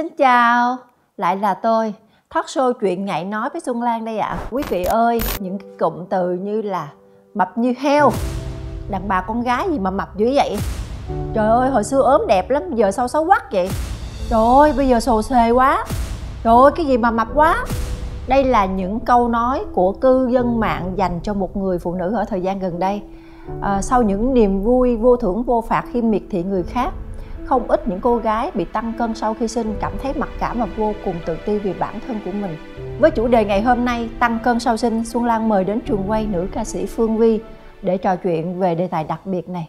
Xin 0.00 0.16
chào, 0.16 0.76
lại 1.16 1.36
là 1.36 1.54
tôi, 1.54 1.94
Thoát 2.30 2.46
show 2.46 2.72
chuyện 2.72 3.04
ngại 3.04 3.24
nói 3.24 3.48
với 3.52 3.60
Xuân 3.60 3.82
Lan 3.82 4.04
đây 4.04 4.18
ạ. 4.18 4.28
À. 4.28 4.38
Quý 4.50 4.62
vị 4.68 4.84
ơi, 4.84 5.20
những 5.38 5.58
cái 5.58 5.68
cụm 5.78 6.04
từ 6.10 6.32
như 6.32 6.62
là 6.62 6.88
mập 7.34 7.58
như 7.58 7.74
heo, 7.78 8.10
đàn 8.90 9.08
bà 9.08 9.20
con 9.20 9.42
gái 9.42 9.68
gì 9.70 9.78
mà 9.78 9.90
mập 9.90 10.16
dữ 10.16 10.30
vậy? 10.34 10.56
Trời 11.34 11.48
ơi, 11.48 11.70
hồi 11.70 11.84
xưa 11.84 12.02
ốm 12.02 12.26
đẹp 12.28 12.50
lắm, 12.50 12.62
giờ 12.74 12.90
sao 12.90 13.08
xấu 13.08 13.26
quắc 13.26 13.52
vậy? 13.52 13.68
Trời 14.30 14.40
ơi, 14.58 14.72
bây 14.76 14.88
giờ 14.88 15.00
sồ 15.00 15.22
xề 15.22 15.50
quá. 15.50 15.84
Trời 16.44 16.54
ơi, 16.54 16.72
cái 16.76 16.86
gì 16.86 16.98
mà 16.98 17.10
mập 17.10 17.28
quá? 17.34 17.64
Đây 18.28 18.44
là 18.44 18.66
những 18.66 19.00
câu 19.00 19.28
nói 19.28 19.64
của 19.72 19.92
cư 19.92 20.28
dân 20.30 20.60
mạng 20.60 20.92
dành 20.96 21.20
cho 21.22 21.34
một 21.34 21.56
người 21.56 21.78
phụ 21.78 21.94
nữ 21.94 22.14
ở 22.14 22.24
thời 22.24 22.40
gian 22.40 22.58
gần 22.58 22.78
đây. 22.78 23.02
À, 23.60 23.82
sau 23.82 24.02
những 24.02 24.34
niềm 24.34 24.62
vui 24.62 24.96
vô 24.96 25.16
thưởng 25.16 25.42
vô 25.42 25.64
phạt 25.68 25.84
khi 25.92 26.02
miệt 26.02 26.22
thị 26.30 26.42
người 26.42 26.62
khác 26.62 26.92
không 27.50 27.68
ít 27.68 27.88
những 27.88 28.00
cô 28.00 28.16
gái 28.16 28.50
bị 28.54 28.64
tăng 28.64 28.92
cân 28.98 29.14
sau 29.14 29.34
khi 29.34 29.48
sinh 29.48 29.74
cảm 29.80 29.92
thấy 30.02 30.12
mặc 30.16 30.28
cảm 30.38 30.58
và 30.58 30.66
vô 30.76 30.92
cùng 31.04 31.14
tự 31.26 31.36
ti 31.46 31.58
vì 31.58 31.72
bản 31.72 32.00
thân 32.06 32.20
của 32.24 32.32
mình. 32.32 32.56
Với 33.00 33.10
chủ 33.10 33.28
đề 33.28 33.44
ngày 33.44 33.62
hôm 33.62 33.84
nay 33.84 34.10
tăng 34.18 34.38
cân 34.44 34.60
sau 34.60 34.76
sinh, 34.76 35.04
Xuân 35.04 35.24
Lan 35.24 35.48
mời 35.48 35.64
đến 35.64 35.80
trường 35.80 36.10
quay 36.10 36.26
nữ 36.26 36.48
ca 36.52 36.64
sĩ 36.64 36.86
Phương 36.86 37.16
Vi 37.18 37.40
để 37.82 37.96
trò 37.96 38.16
chuyện 38.16 38.58
về 38.58 38.74
đề 38.74 38.86
tài 38.86 39.04
đặc 39.04 39.26
biệt 39.26 39.48
này. 39.48 39.68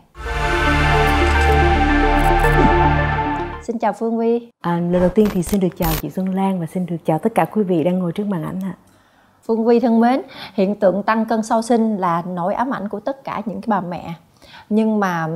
Xin 3.64 3.80
chào 3.80 3.94
Phương 3.94 4.18
Vi. 4.18 4.50
À, 4.62 4.72
lần 4.74 5.00
đầu 5.00 5.10
tiên 5.10 5.28
thì 5.32 5.44
xin 5.44 5.60
được 5.60 5.78
chào 5.78 5.92
chị 6.02 6.10
Xuân 6.10 6.36
Lan 6.36 6.60
và 6.60 6.66
xin 6.66 6.86
được 6.86 6.98
chào 7.06 7.20
tất 7.20 7.36
cả 7.36 7.46
quý 7.46 7.64
vị 7.64 7.84
đang 7.84 8.00
ngồi 8.00 8.12
trước 8.12 8.28
màn 8.28 8.44
ảnh 8.44 8.60
ạ. 8.64 8.76
Phương 9.44 9.66
Vi 9.66 9.80
thân 9.80 10.00
mến, 10.00 10.22
hiện 10.54 10.76
tượng 10.76 11.04
tăng 11.04 11.26
cân 11.26 11.44
sau 11.44 11.62
sinh 11.62 11.98
là 11.98 12.24
nỗi 12.28 12.54
ám 12.54 12.74
ảnh 12.74 12.90
của 12.90 13.00
tất 13.00 13.24
cả 13.24 13.42
những 13.46 13.62
cái 13.62 13.68
bà 13.68 13.82
mẹ 13.82 14.14
nhưng 14.70 15.00
mà 15.00 15.28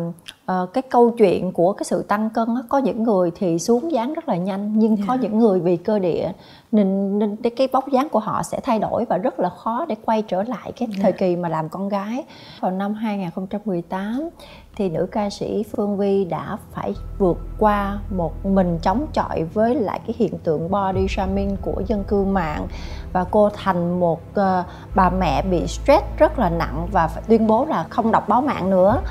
uh, 0.51 0.73
cái 0.73 0.81
câu 0.81 1.09
chuyện 1.09 1.51
của 1.51 1.73
cái 1.73 1.83
sự 1.83 2.03
tăng 2.03 2.29
cân 2.29 2.47
đó, 2.47 2.63
có 2.69 2.77
những 2.77 3.03
người 3.03 3.31
thì 3.35 3.59
xuống 3.59 3.91
dáng 3.91 4.13
rất 4.13 4.29
là 4.29 4.35
nhanh 4.35 4.79
nhưng 4.79 4.95
yeah. 4.95 5.07
có 5.07 5.13
dạ. 5.13 5.19
những 5.21 5.39
người 5.39 5.59
vì 5.59 5.77
cơ 5.77 5.99
địa 5.99 6.31
nên 6.71 7.19
nên 7.19 7.35
cái, 7.35 7.67
bóc 7.71 7.91
dáng 7.91 8.09
của 8.09 8.19
họ 8.19 8.43
sẽ 8.43 8.59
thay 8.59 8.79
đổi 8.79 9.05
và 9.05 9.17
rất 9.17 9.39
là 9.39 9.49
khó 9.49 9.85
để 9.85 9.95
quay 10.05 10.21
trở 10.21 10.43
lại 10.43 10.71
cái 10.71 10.87
yeah. 10.91 11.01
thời 11.01 11.11
dạ. 11.11 11.17
kỳ 11.17 11.35
mà 11.35 11.49
làm 11.49 11.69
con 11.69 11.89
gái 11.89 12.23
vào 12.59 12.71
năm 12.71 12.93
2018 12.93 14.29
thì 14.75 14.89
nữ 14.89 15.07
ca 15.11 15.29
sĩ 15.29 15.63
Phương 15.63 15.97
Vi 15.97 16.25
đã 16.25 16.57
phải 16.71 16.93
vượt 17.17 17.37
qua 17.59 17.99
một 18.15 18.45
mình 18.45 18.79
chống 18.81 19.07
chọi 19.13 19.43
với 19.43 19.75
lại 19.75 19.99
cái 20.07 20.15
hiện 20.19 20.37
tượng 20.37 20.71
body 20.71 21.07
shaming 21.09 21.57
của 21.61 21.81
dân 21.87 22.03
cư 22.03 22.23
mạng 22.23 22.67
và 23.13 23.23
cô 23.23 23.49
thành 23.49 23.99
một 23.99 24.21
uh, 24.31 24.65
bà 24.95 25.09
mẹ 25.09 25.41
bị 25.41 25.67
stress 25.67 26.03
rất 26.17 26.39
là 26.39 26.49
nặng 26.49 26.87
và 26.91 27.07
phải 27.07 27.23
tuyên 27.27 27.47
bố 27.47 27.65
là 27.65 27.83
không 27.89 28.11
đọc 28.11 28.29
báo 28.29 28.41
mạng 28.41 28.69
nữa 28.69 29.01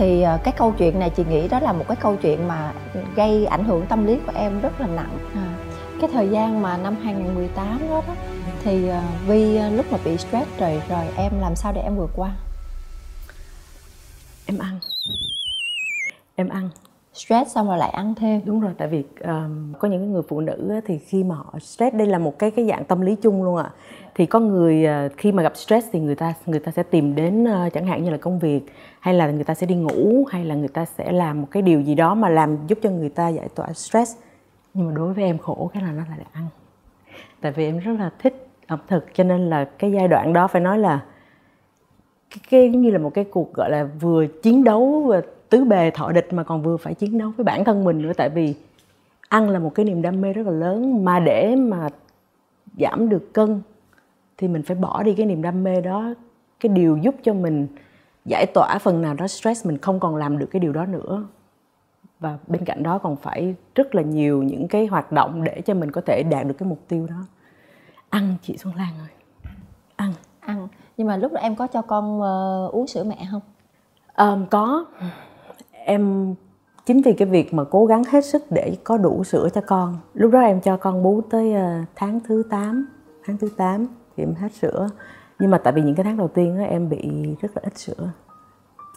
thì 0.00 0.24
uh, 0.34 0.40
cái 0.44 0.54
câu 0.56 0.74
chuyện 0.78 0.98
này 0.98 1.10
chị 1.10 1.24
nghĩ 1.28 1.48
đó 1.48 1.60
là 1.60 1.72
một 1.72 1.84
cái 1.88 1.96
câu 2.00 2.16
chuyện 2.16 2.48
mà 2.48 2.72
gây 3.16 3.46
ảnh 3.46 3.64
hưởng 3.64 3.86
tâm 3.86 4.06
lý 4.06 4.18
của 4.26 4.32
em 4.34 4.60
rất 4.60 4.80
là 4.80 4.86
nặng. 4.86 5.18
À, 5.34 5.56
cái 6.00 6.10
thời 6.12 6.28
gian 6.28 6.62
mà 6.62 6.76
năm 6.76 6.96
2018 7.02 7.78
đó, 7.88 8.02
đó 8.08 8.14
thì 8.64 8.88
uh, 8.88 9.28
Vi 9.28 9.58
uh, 9.66 9.76
lúc 9.76 9.92
mà 9.92 9.98
bị 10.04 10.16
stress 10.16 10.58
rồi 10.58 10.82
rồi 10.88 11.04
em 11.16 11.32
làm 11.40 11.56
sao 11.56 11.72
để 11.72 11.80
em 11.80 11.96
vượt 11.96 12.10
qua? 12.16 12.32
Em 14.46 14.58
ăn. 14.58 14.78
Em 16.34 16.48
ăn. 16.48 16.70
Stress 17.14 17.54
xong 17.54 17.68
rồi 17.68 17.78
lại 17.78 17.90
ăn 17.90 18.14
thêm. 18.14 18.40
Đúng 18.44 18.60
rồi 18.60 18.72
tại 18.78 18.88
vì 18.88 19.04
um, 19.24 19.72
có 19.78 19.88
những 19.88 20.12
người 20.12 20.22
phụ 20.28 20.40
nữ 20.40 20.80
thì 20.86 20.98
khi 20.98 21.24
mà 21.24 21.34
họ 21.34 21.54
stress 21.60 21.96
đây 21.96 22.06
là 22.06 22.18
một 22.18 22.38
cái 22.38 22.50
cái 22.50 22.66
dạng 22.68 22.84
tâm 22.84 23.00
lý 23.00 23.16
chung 23.22 23.42
luôn 23.42 23.56
ạ. 23.56 23.62
À. 23.62 23.76
thì 24.14 24.26
có 24.26 24.40
người 24.40 24.86
uh, 25.06 25.12
khi 25.16 25.32
mà 25.32 25.42
gặp 25.42 25.56
stress 25.56 25.88
thì 25.92 26.00
người 26.00 26.14
ta 26.14 26.34
người 26.46 26.60
ta 26.60 26.72
sẽ 26.72 26.82
tìm 26.82 27.14
đến 27.14 27.44
uh, 27.44 27.72
chẳng 27.72 27.86
hạn 27.86 28.04
như 28.04 28.10
là 28.10 28.16
công 28.16 28.38
việc 28.38 28.60
hay 29.00 29.14
là 29.14 29.30
người 29.30 29.44
ta 29.44 29.54
sẽ 29.54 29.66
đi 29.66 29.74
ngủ 29.74 30.24
hay 30.30 30.44
là 30.44 30.54
người 30.54 30.68
ta 30.68 30.84
sẽ 30.84 31.12
làm 31.12 31.40
một 31.40 31.48
cái 31.50 31.62
điều 31.62 31.80
gì 31.80 31.94
đó 31.94 32.14
mà 32.14 32.28
làm 32.28 32.56
giúp 32.66 32.78
cho 32.82 32.90
người 32.90 33.08
ta 33.08 33.28
giải 33.28 33.48
tỏa 33.54 33.72
stress. 33.72 34.16
Nhưng 34.74 34.86
mà 34.86 34.92
đối 34.92 35.14
với 35.14 35.24
em 35.24 35.38
khổ 35.38 35.70
cái 35.74 35.82
là 35.82 35.92
nó 35.92 36.02
lại 36.10 36.26
ăn. 36.32 36.46
Tại 37.40 37.52
vì 37.52 37.64
em 37.64 37.78
rất 37.78 37.92
là 37.98 38.10
thích 38.18 38.48
ẩm 38.66 38.78
thực 38.88 39.06
cho 39.14 39.24
nên 39.24 39.50
là 39.50 39.64
cái 39.64 39.92
giai 39.92 40.08
đoạn 40.08 40.32
đó 40.32 40.48
phải 40.48 40.62
nói 40.62 40.78
là 40.78 41.04
cái, 42.30 42.40
cái 42.50 42.68
như 42.68 42.90
là 42.90 42.98
một 42.98 43.14
cái 43.14 43.24
cuộc 43.24 43.54
gọi 43.54 43.70
là 43.70 43.88
vừa 44.00 44.26
chiến 44.26 44.64
đấu 44.64 45.04
và 45.08 45.22
tứ 45.48 45.64
bề 45.64 45.90
thọ 45.90 46.12
địch 46.12 46.32
mà 46.32 46.42
còn 46.42 46.62
vừa 46.62 46.76
phải 46.76 46.94
chiến 46.94 47.18
đấu 47.18 47.32
với 47.36 47.44
bản 47.44 47.64
thân 47.64 47.84
mình 47.84 48.02
nữa. 48.02 48.12
Tại 48.16 48.28
vì 48.28 48.54
ăn 49.28 49.50
là 49.50 49.58
một 49.58 49.74
cái 49.74 49.86
niềm 49.86 50.02
đam 50.02 50.20
mê 50.20 50.32
rất 50.32 50.46
là 50.46 50.52
lớn 50.52 51.04
mà 51.04 51.20
để 51.20 51.56
mà 51.56 51.88
giảm 52.78 53.08
được 53.08 53.32
cân 53.32 53.60
thì 54.38 54.48
mình 54.48 54.62
phải 54.62 54.76
bỏ 54.76 55.02
đi 55.02 55.14
cái 55.14 55.26
niềm 55.26 55.42
đam 55.42 55.64
mê 55.64 55.80
đó 55.80 56.14
cái 56.60 56.72
điều 56.72 56.96
giúp 56.96 57.14
cho 57.22 57.34
mình 57.34 57.66
giải 58.24 58.46
tỏa 58.46 58.78
phần 58.78 59.02
nào 59.02 59.14
đó 59.14 59.26
stress 59.26 59.66
mình 59.66 59.78
không 59.78 60.00
còn 60.00 60.16
làm 60.16 60.38
được 60.38 60.46
cái 60.50 60.60
điều 60.60 60.72
đó 60.72 60.86
nữa. 60.86 61.24
Và 62.20 62.38
bên 62.46 62.64
cạnh 62.64 62.82
đó 62.82 62.98
còn 62.98 63.16
phải 63.16 63.54
rất 63.74 63.94
là 63.94 64.02
nhiều 64.02 64.42
những 64.42 64.68
cái 64.68 64.86
hoạt 64.86 65.12
động 65.12 65.44
để 65.44 65.62
cho 65.66 65.74
mình 65.74 65.90
có 65.90 66.00
thể 66.06 66.22
đạt 66.30 66.46
được 66.46 66.54
cái 66.58 66.68
mục 66.68 66.80
tiêu 66.88 67.06
đó. 67.06 67.24
Ăn 68.10 68.34
chị 68.42 68.56
Xuân 68.56 68.74
Lan 68.74 68.98
ơi. 68.98 69.08
Ăn. 69.96 70.12
Ăn. 70.40 70.68
Nhưng 70.96 71.06
mà 71.06 71.16
lúc 71.16 71.32
đó 71.32 71.40
em 71.40 71.56
có 71.56 71.66
cho 71.66 71.82
con 71.82 72.20
uh, 72.20 72.72
uống 72.72 72.86
sữa 72.86 73.04
mẹ 73.04 73.28
không? 73.30 73.40
Um, 74.16 74.46
có. 74.46 74.86
Em 75.72 76.34
chính 76.86 77.02
vì 77.02 77.12
cái 77.12 77.28
việc 77.28 77.54
mà 77.54 77.64
cố 77.64 77.86
gắng 77.86 78.02
hết 78.04 78.24
sức 78.24 78.42
để 78.50 78.76
có 78.84 78.96
đủ 78.96 79.24
sữa 79.24 79.48
cho 79.54 79.60
con. 79.66 79.98
Lúc 80.14 80.32
đó 80.32 80.40
em 80.40 80.60
cho 80.60 80.76
con 80.76 81.02
bú 81.02 81.20
tới 81.30 81.54
uh, 81.54 81.88
tháng 81.94 82.20
thứ 82.20 82.42
8 82.50 82.86
tháng 83.24 83.36
thứ 83.36 83.48
8 83.56 83.86
thì 84.16 84.24
em 84.24 84.34
hết 84.34 84.52
sữa 84.52 84.88
nhưng 85.40 85.50
mà 85.50 85.58
tại 85.58 85.72
vì 85.72 85.82
những 85.82 85.94
cái 85.94 86.04
tháng 86.04 86.16
đầu 86.16 86.28
tiên 86.28 86.58
á, 86.58 86.64
em 86.64 86.88
bị 86.88 87.34
rất 87.40 87.48
là 87.54 87.62
ít 87.64 87.78
sữa. 87.78 88.10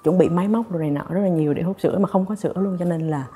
Chuẩn 0.04 0.18
bị 0.18 0.30
máy 0.30 0.48
móc 0.48 0.72
rồi 0.72 0.82
này 0.82 0.92
nọ 0.92 1.06
rất 1.10 1.22
là 1.22 1.28
nhiều 1.28 1.54
để 1.54 1.62
hút 1.62 1.82
sữa 1.82 1.98
mà 2.00 2.08
không 2.08 2.26
có 2.26 2.36
sữa 2.36 2.54
luôn. 2.56 2.78
Cho 2.80 2.86
nên 2.86 3.10
là 3.10 3.28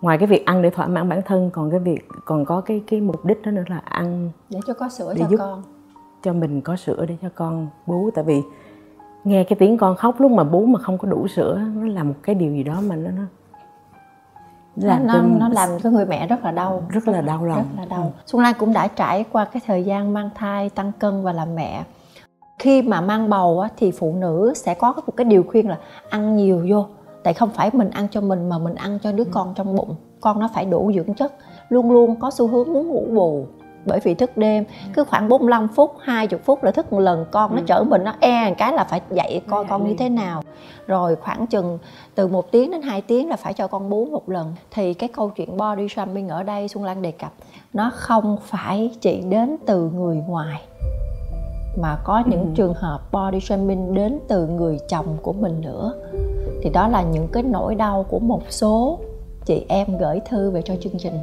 ngoài 0.00 0.18
cái 0.18 0.26
việc 0.26 0.46
ăn 0.46 0.62
để 0.62 0.70
thỏa 0.70 0.86
mãn 0.86 1.08
bản 1.08 1.22
thân 1.22 1.50
còn 1.50 1.70
cái 1.70 1.80
việc 1.80 2.08
còn 2.24 2.44
có 2.44 2.60
cái 2.60 2.82
cái 2.86 3.00
mục 3.00 3.24
đích 3.24 3.42
đó 3.42 3.50
nữa 3.50 3.62
là 3.66 3.78
ăn 3.78 4.30
để 4.50 4.60
cho 4.66 4.74
có 4.74 4.88
sữa 4.88 5.14
để 5.16 5.22
cho 5.22 5.28
giúp 5.28 5.36
con. 5.38 5.62
cho 6.22 6.32
mình 6.32 6.60
có 6.60 6.76
sữa 6.76 7.04
để 7.08 7.16
cho 7.22 7.28
con 7.34 7.68
bú. 7.86 8.10
Tại 8.14 8.24
vì 8.24 8.42
nghe 9.24 9.44
cái 9.44 9.56
tiếng 9.58 9.78
con 9.78 9.96
khóc 9.96 10.20
lúc 10.20 10.30
mà 10.30 10.44
bú 10.44 10.66
mà 10.66 10.78
không 10.78 10.98
có 10.98 11.08
đủ 11.08 11.28
sữa 11.28 11.60
nó 11.74 11.86
là 11.86 12.02
một 12.02 12.14
cái 12.22 12.34
điều 12.34 12.52
gì 12.52 12.62
đó 12.62 12.80
mà 12.80 12.96
nó 12.96 13.10
nó 13.10 13.22
làm 14.76 15.06
nó, 15.06 15.22
nó 15.38 15.48
làm 15.48 15.68
cho 15.82 15.90
người 15.90 16.06
mẹ 16.06 16.26
rất 16.26 16.44
là 16.44 16.50
đau. 16.50 16.82
Rất 16.88 17.08
là 17.08 17.20
đau 17.20 17.44
lòng. 17.44 17.58
Rất 17.58 17.82
là 17.82 17.84
đau. 17.84 18.02
Ừ. 18.02 18.22
xuân 18.26 18.42
lan 18.42 18.54
cũng 18.58 18.72
đã 18.72 18.88
trải 18.88 19.24
qua 19.32 19.44
cái 19.44 19.62
thời 19.66 19.84
gian 19.84 20.14
mang 20.14 20.30
thai 20.34 20.70
tăng 20.70 20.92
cân 20.98 21.22
và 21.22 21.32
làm 21.32 21.54
mẹ 21.54 21.84
khi 22.58 22.82
mà 22.82 23.00
mang 23.00 23.28
bầu 23.28 23.60
á, 23.60 23.68
thì 23.76 23.90
phụ 23.90 24.14
nữ 24.18 24.52
sẽ 24.56 24.74
có 24.74 24.92
một 25.06 25.16
cái 25.16 25.24
điều 25.24 25.42
khuyên 25.42 25.68
là 25.68 25.78
ăn 26.08 26.36
nhiều 26.36 26.66
vô. 26.68 26.86
Tại 27.22 27.34
không 27.34 27.50
phải 27.50 27.70
mình 27.72 27.90
ăn 27.90 28.08
cho 28.10 28.20
mình 28.20 28.48
mà 28.48 28.58
mình 28.58 28.74
ăn 28.74 28.98
cho 29.02 29.12
đứa 29.12 29.24
ừ. 29.24 29.30
con 29.32 29.52
trong 29.54 29.76
bụng. 29.76 29.94
Con 30.20 30.40
nó 30.40 30.48
phải 30.54 30.64
đủ 30.64 30.92
dưỡng 30.94 31.14
chất 31.14 31.32
luôn 31.68 31.90
luôn 31.90 32.20
có 32.20 32.30
xu 32.30 32.48
hướng 32.48 32.72
muốn 32.72 32.88
ngủ 32.88 33.06
bù. 33.14 33.46
Bởi 33.84 34.00
vì 34.00 34.14
thức 34.14 34.36
đêm 34.36 34.64
cứ 34.94 35.04
khoảng 35.04 35.28
45 35.28 35.68
phút 35.68 35.94
20 36.00 36.40
phút 36.44 36.64
là 36.64 36.70
thức 36.70 36.92
một 36.92 37.00
lần 37.00 37.26
con 37.30 37.54
nó 37.54 37.60
ừ. 37.60 37.64
chở 37.66 37.84
mình 37.88 38.04
nó 38.04 38.14
e 38.20 38.48
một 38.48 38.54
cái 38.58 38.72
là 38.72 38.84
phải 38.84 39.00
dạy 39.10 39.40
coi 39.48 39.64
con 39.64 39.88
như 39.88 39.94
thế 39.98 40.08
nào. 40.08 40.42
Rồi 40.86 41.16
khoảng 41.16 41.46
chừng 41.46 41.78
từ 42.14 42.26
một 42.26 42.52
tiếng 42.52 42.70
đến 42.70 42.82
2 42.82 43.02
tiếng 43.02 43.28
là 43.28 43.36
phải 43.36 43.52
cho 43.52 43.66
con 43.66 43.90
bú 43.90 44.04
một 44.04 44.28
lần. 44.28 44.54
Thì 44.70 44.94
cái 44.94 45.08
câu 45.08 45.30
chuyện 45.30 45.56
body 45.56 45.88
shaming 45.88 46.28
ở 46.28 46.42
đây 46.42 46.68
Xuân 46.68 46.84
Lan 46.84 47.02
đề 47.02 47.10
cập 47.10 47.32
nó 47.72 47.90
không 47.94 48.36
phải 48.42 48.90
chỉ 49.00 49.20
đến 49.20 49.56
từ 49.66 49.90
người 49.94 50.16
ngoài 50.16 50.62
mà 51.76 51.98
có 52.04 52.22
những 52.26 52.40
ừ. 52.40 52.48
trường 52.54 52.74
hợp 52.74 53.12
body 53.12 53.40
shaming 53.40 53.94
đến 53.94 54.18
từ 54.28 54.46
người 54.46 54.78
chồng 54.88 55.16
của 55.22 55.32
mình 55.32 55.60
nữa. 55.60 55.94
Thì 56.62 56.70
đó 56.70 56.88
là 56.88 57.02
những 57.02 57.28
cái 57.32 57.42
nỗi 57.42 57.74
đau 57.74 58.06
của 58.08 58.18
một 58.18 58.42
số 58.48 58.98
chị 59.44 59.64
em 59.68 59.98
gửi 59.98 60.20
thư 60.28 60.50
về 60.50 60.62
cho 60.62 60.74
chương 60.80 60.98
trình. 60.98 61.18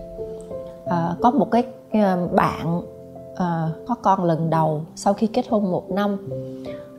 À, 0.85 1.15
có 1.21 1.31
một 1.31 1.51
cái 1.51 1.63
ờ, 1.93 2.27
bạn 2.31 2.81
à, 3.35 3.69
có 3.87 3.95
con 3.95 4.23
lần 4.23 4.49
đầu 4.49 4.81
sau 4.95 5.13
khi 5.13 5.27
kết 5.27 5.45
hôn 5.49 5.71
một 5.71 5.91
năm. 5.91 6.17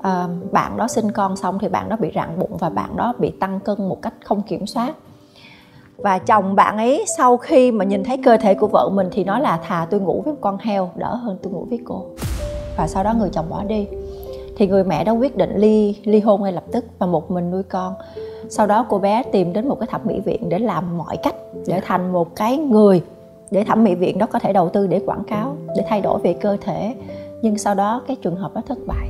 À, 0.00 0.28
bạn 0.53 0.76
đó 0.76 0.88
sinh 0.88 1.12
con 1.12 1.37
xong 1.37 1.59
thì 1.59 1.69
bạn 1.69 1.88
đó 1.88 1.97
bị 2.00 2.12
rạn 2.14 2.38
bụng 2.38 2.56
và 2.59 2.69
bạn 2.69 2.97
đó 2.97 3.14
bị 3.19 3.31
tăng 3.41 3.61
cân 3.61 3.88
một 3.88 4.02
cách 4.02 4.14
không 4.25 4.43
kiểm 4.43 4.67
soát. 4.67 4.94
Và 5.96 6.19
chồng 6.19 6.55
bạn 6.55 6.76
ấy 6.76 7.05
sau 7.19 7.37
khi 7.37 7.73
mà 7.73 7.84
nhìn 7.84 8.05
thấy 8.05 8.19
cơ 8.25 8.37
thể 8.37 8.55
của 8.55 8.67
vợ 8.67 8.88
mình 8.93 9.08
thì 9.12 9.25
nói 9.25 9.40
là 9.40 9.56
thà 9.56 9.87
tôi 9.90 10.00
ngủ 10.00 10.23
với 10.25 10.34
con 10.40 10.58
heo 10.58 10.90
đỡ 10.96 11.14
hơn 11.14 11.38
tôi 11.43 11.52
ngủ 11.52 11.67
với 11.70 11.79
cô 11.84 12.06
và 12.76 12.88
sau 12.88 13.05
đó 13.05 13.15
người 13.15 13.31
chồng 13.32 13.49
bỏ 13.49 13.65
đi. 13.65 13.87
Thì 14.56 14.67
người 14.67 14.85
mẹ 14.85 15.05
đó 15.05 15.12
quyết 15.12 15.37
định 15.37 15.56
ly 15.56 15.97
ly 16.05 16.21
hôn 16.21 16.43
ngay 16.43 16.53
lập 16.53 16.65
tức 16.73 16.85
và 16.99 17.06
một 17.06 17.31
mình 17.31 17.50
nuôi 17.50 17.62
con. 17.62 17.94
Sau 18.49 18.67
đó 18.67 18.87
cô 18.88 18.99
bé 18.99 19.23
tìm 19.32 19.53
đến 19.53 19.69
một 19.69 19.81
cái 19.81 19.87
thẩm 19.87 20.00
mỹ 20.05 20.21
viện 20.21 20.49
để 20.49 20.59
làm 20.59 20.99
mọi 20.99 21.17
cách 21.17 21.35
để 21.67 21.81
thành 21.85 22.12
một 22.12 22.37
cái 22.37 22.56
người 22.56 23.03
để 23.50 23.65
thẩm 23.65 23.85
mỹ 23.85 23.94
viện 23.94 24.19
đó 24.19 24.26
có 24.26 24.38
thể 24.38 24.53
đầu 24.53 24.69
tư 24.69 24.87
để 24.87 25.00
quảng 25.06 25.25
cáo 25.25 25.56
để 25.76 25.85
thay 25.88 26.00
đổi 26.00 26.21
về 26.21 26.32
cơ 26.32 26.56
thể. 26.61 26.94
Nhưng 27.43 27.59
sau 27.59 27.75
đó 27.75 28.03
cái 28.06 28.17
trường 28.23 28.37
hợp 28.37 28.55
đó 28.55 28.62
thất 28.69 28.79
bại. 28.87 29.09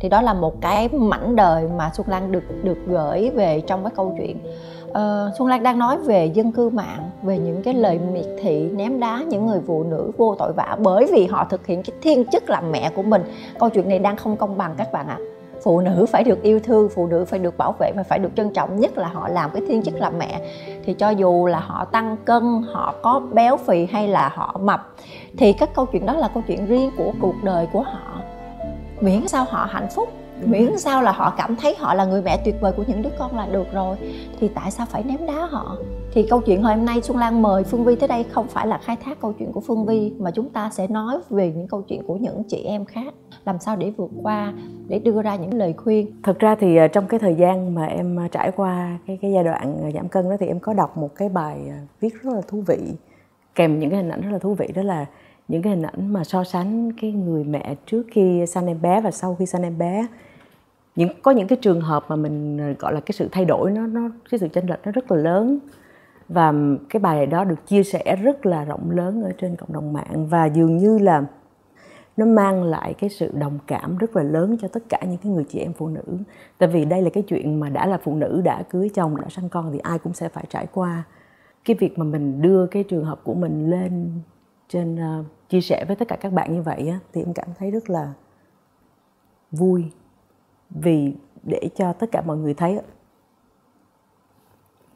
Thì 0.00 0.08
đó 0.08 0.22
là 0.22 0.34
một 0.34 0.60
cái 0.60 0.88
mảnh 0.88 1.36
đời 1.36 1.68
mà 1.76 1.90
xuân 1.94 2.08
lan 2.08 2.32
được 2.32 2.44
được 2.62 2.78
gửi 2.86 3.30
về 3.30 3.60
trong 3.60 3.84
cái 3.84 3.92
câu 3.96 4.14
chuyện 4.18 4.36
uh, 4.90 5.36
xuân 5.38 5.48
lan 5.48 5.62
đang 5.62 5.78
nói 5.78 5.98
về 5.98 6.26
dân 6.26 6.52
cư 6.52 6.68
mạng 6.70 7.10
về 7.22 7.38
những 7.38 7.62
cái 7.62 7.74
lời 7.74 7.98
miệt 8.12 8.26
thị 8.42 8.68
ném 8.72 9.00
đá 9.00 9.22
những 9.28 9.46
người 9.46 9.60
phụ 9.66 9.82
nữ 9.82 10.10
vô 10.16 10.34
tội 10.38 10.52
vạ 10.52 10.76
bởi 10.78 11.06
vì 11.12 11.26
họ 11.26 11.46
thực 11.50 11.66
hiện 11.66 11.82
cái 11.82 11.96
thiên 12.02 12.24
chức 12.24 12.50
làm 12.50 12.72
mẹ 12.72 12.90
của 12.96 13.02
mình. 13.02 13.22
Câu 13.58 13.68
chuyện 13.68 13.88
này 13.88 13.98
đang 13.98 14.16
không 14.16 14.36
công 14.36 14.58
bằng 14.58 14.74
các 14.78 14.92
bạn 14.92 15.08
ạ. 15.08 15.18
À 15.18 15.30
phụ 15.62 15.80
nữ 15.80 16.06
phải 16.08 16.24
được 16.24 16.42
yêu 16.42 16.60
thương 16.60 16.88
phụ 16.94 17.06
nữ 17.06 17.24
phải 17.24 17.38
được 17.38 17.58
bảo 17.58 17.74
vệ 17.78 17.92
và 17.96 18.02
phải 18.02 18.18
được 18.18 18.30
trân 18.36 18.50
trọng 18.50 18.80
nhất 18.80 18.98
là 18.98 19.08
họ 19.08 19.28
làm 19.28 19.50
cái 19.50 19.62
thiên 19.68 19.82
chức 19.82 19.94
làm 19.94 20.18
mẹ. 20.18 20.40
Thì 20.84 20.94
cho 20.94 21.10
dù 21.10 21.46
là 21.46 21.60
họ 21.60 21.84
tăng 21.84 22.16
cân 22.24 22.62
họ 22.72 22.94
có 23.02 23.22
béo 23.32 23.56
phì 23.56 23.86
hay 23.86 24.08
là 24.08 24.32
họ 24.34 24.60
mập 24.62 24.94
thì 25.38 25.52
các 25.52 25.74
câu 25.74 25.86
chuyện 25.86 26.06
đó 26.06 26.12
là 26.12 26.28
câu 26.34 26.42
chuyện 26.46 26.66
riêng 26.66 26.90
của 26.96 27.12
cuộc 27.20 27.34
đời 27.42 27.66
của 27.72 27.82
họ. 27.82 28.20
Miễn 29.00 29.28
sao 29.28 29.44
họ 29.48 29.68
hạnh 29.70 29.88
phúc 29.94 30.08
miễn 30.44 30.78
sao 30.78 31.02
là 31.02 31.12
họ 31.12 31.34
cảm 31.36 31.56
thấy 31.56 31.74
họ 31.78 31.94
là 31.94 32.04
người 32.04 32.22
mẹ 32.22 32.42
tuyệt 32.44 32.54
vời 32.60 32.72
của 32.76 32.84
những 32.86 33.02
đứa 33.02 33.10
con 33.18 33.36
là 33.36 33.46
được 33.46 33.72
rồi, 33.72 33.96
thì 34.40 34.48
tại 34.54 34.70
sao 34.70 34.86
phải 34.86 35.02
ném 35.04 35.26
đá 35.26 35.46
họ? 35.46 35.76
Thì 36.12 36.26
câu 36.30 36.40
chuyện 36.40 36.62
hôm 36.62 36.84
nay 36.84 37.02
xuân 37.02 37.18
lan 37.18 37.42
mời 37.42 37.64
phương 37.64 37.84
vi 37.84 37.96
tới 37.96 38.08
đây 38.08 38.24
không 38.24 38.48
phải 38.48 38.66
là 38.66 38.78
khai 38.78 38.96
thác 39.04 39.20
câu 39.20 39.32
chuyện 39.38 39.52
của 39.52 39.60
phương 39.60 39.86
vi, 39.86 40.12
mà 40.18 40.30
chúng 40.30 40.48
ta 40.48 40.70
sẽ 40.70 40.86
nói 40.86 41.18
về 41.30 41.52
những 41.56 41.68
câu 41.68 41.82
chuyện 41.82 42.02
của 42.06 42.16
những 42.16 42.42
chị 42.48 42.64
em 42.64 42.84
khác, 42.84 43.14
làm 43.44 43.58
sao 43.58 43.76
để 43.76 43.92
vượt 43.96 44.10
qua, 44.22 44.52
để 44.88 44.98
đưa 44.98 45.22
ra 45.22 45.36
những 45.36 45.54
lời 45.54 45.72
khuyên. 45.72 46.22
Thực 46.22 46.38
ra 46.38 46.54
thì 46.54 46.76
ờ, 46.76 46.88
trong 46.88 47.06
cái 47.06 47.20
thời 47.20 47.34
gian 47.34 47.74
mà 47.74 47.86
em 47.86 48.16
ờ, 48.16 48.28
trải 48.28 48.50
qua 48.56 48.98
cái 49.06 49.18
cái 49.22 49.32
giai 49.32 49.44
đoạn 49.44 49.76
ờ, 49.82 49.90
giảm 49.90 50.08
cân 50.08 50.30
đó 50.30 50.36
thì 50.40 50.46
em 50.46 50.60
có 50.60 50.74
đọc 50.74 50.96
một 50.96 51.14
cái 51.16 51.28
bài 51.28 51.58
viết 52.00 52.14
rất 52.22 52.34
là 52.34 52.40
thú 52.48 52.62
vị, 52.66 52.78
kèm 53.54 53.78
những 53.78 53.90
cái 53.90 53.98
hình 53.98 54.10
ảnh 54.10 54.20
rất 54.20 54.30
là 54.32 54.38
thú 54.38 54.54
vị, 54.54 54.68
đó 54.74 54.82
là 54.82 55.06
những 55.48 55.62
cái 55.62 55.70
hình 55.70 55.82
ảnh 55.82 56.12
mà 56.12 56.24
so 56.24 56.44
sánh 56.44 56.92
cái 57.00 57.12
người 57.12 57.44
mẹ 57.44 57.74
trước 57.86 58.02
khi 58.12 58.46
sanh 58.46 58.66
em 58.66 58.82
bé 58.82 59.00
và 59.00 59.10
sau 59.10 59.34
khi 59.34 59.46
sanh 59.46 59.62
em 59.62 59.78
bé 59.78 60.06
những 61.00 61.22
có 61.22 61.30
những 61.30 61.48
cái 61.48 61.58
trường 61.62 61.80
hợp 61.80 62.04
mà 62.08 62.16
mình 62.16 62.58
ờ, 62.58 62.72
gọi 62.78 62.92
là 62.92 63.00
cái 63.00 63.12
sự 63.12 63.28
thay 63.32 63.44
đổi 63.44 63.70
nó 63.70 63.86
nó 63.86 64.00
cái 64.30 64.38
sự 64.38 64.48
chênh 64.48 64.66
lệch 64.66 64.86
nó 64.86 64.92
rất 64.92 65.10
là 65.10 65.16
lớn. 65.16 65.58
Và 66.28 66.54
cái 66.88 67.00
bài 67.00 67.26
đó 67.26 67.44
được 67.44 67.66
chia 67.66 67.82
sẻ 67.82 68.16
rất 68.22 68.46
là 68.46 68.64
rộng 68.64 68.90
lớn 68.90 69.22
ở 69.22 69.32
trên 69.38 69.56
cộng 69.56 69.72
đồng 69.72 69.92
mạng 69.92 70.26
và 70.26 70.46
dường 70.46 70.76
như 70.76 70.98
là 70.98 71.24
nó 72.16 72.26
mang 72.26 72.62
lại 72.62 72.94
cái 72.94 73.10
sự 73.10 73.30
đồng 73.34 73.58
cảm 73.66 73.98
rất 73.98 74.16
là 74.16 74.22
lớn 74.22 74.56
cho 74.60 74.68
tất 74.68 74.82
cả 74.88 74.98
những 75.08 75.18
cái 75.22 75.32
người 75.32 75.44
chị 75.48 75.58
em 75.58 75.72
phụ 75.72 75.88
nữ. 75.88 76.02
Tại 76.58 76.68
vì 76.68 76.84
đây 76.84 77.02
là 77.02 77.10
cái 77.10 77.22
chuyện 77.22 77.60
mà 77.60 77.68
đã 77.68 77.86
là 77.86 77.98
phụ 77.98 78.14
nữ 78.14 78.40
đã 78.44 78.62
cưới 78.62 78.90
chồng 78.94 79.16
đã 79.16 79.28
sinh 79.28 79.48
con 79.48 79.72
thì 79.72 79.78
ai 79.78 79.98
cũng 79.98 80.14
sẽ 80.14 80.28
phải 80.28 80.44
trải 80.48 80.66
qua. 80.72 81.02
Cái 81.64 81.76
việc 81.80 81.98
mà 81.98 82.04
mình 82.04 82.42
đưa 82.42 82.66
cái 82.66 82.82
trường 82.82 83.04
hợp 83.04 83.20
của 83.24 83.34
mình 83.34 83.70
lên 83.70 84.10
trên 84.68 84.94
uh, 84.94 85.26
chia 85.48 85.60
sẻ 85.60 85.84
với 85.88 85.96
tất 85.96 86.08
cả 86.08 86.16
các 86.16 86.32
bạn 86.32 86.54
như 86.54 86.62
vậy 86.62 86.88
á, 86.88 86.98
thì 87.12 87.22
em 87.22 87.32
cảm 87.34 87.48
thấy 87.58 87.70
rất 87.70 87.90
là 87.90 88.12
vui 89.50 89.84
vì 90.70 91.14
để 91.42 91.60
cho 91.76 91.92
tất 91.92 92.12
cả 92.12 92.22
mọi 92.26 92.36
người 92.36 92.54
thấy 92.54 92.80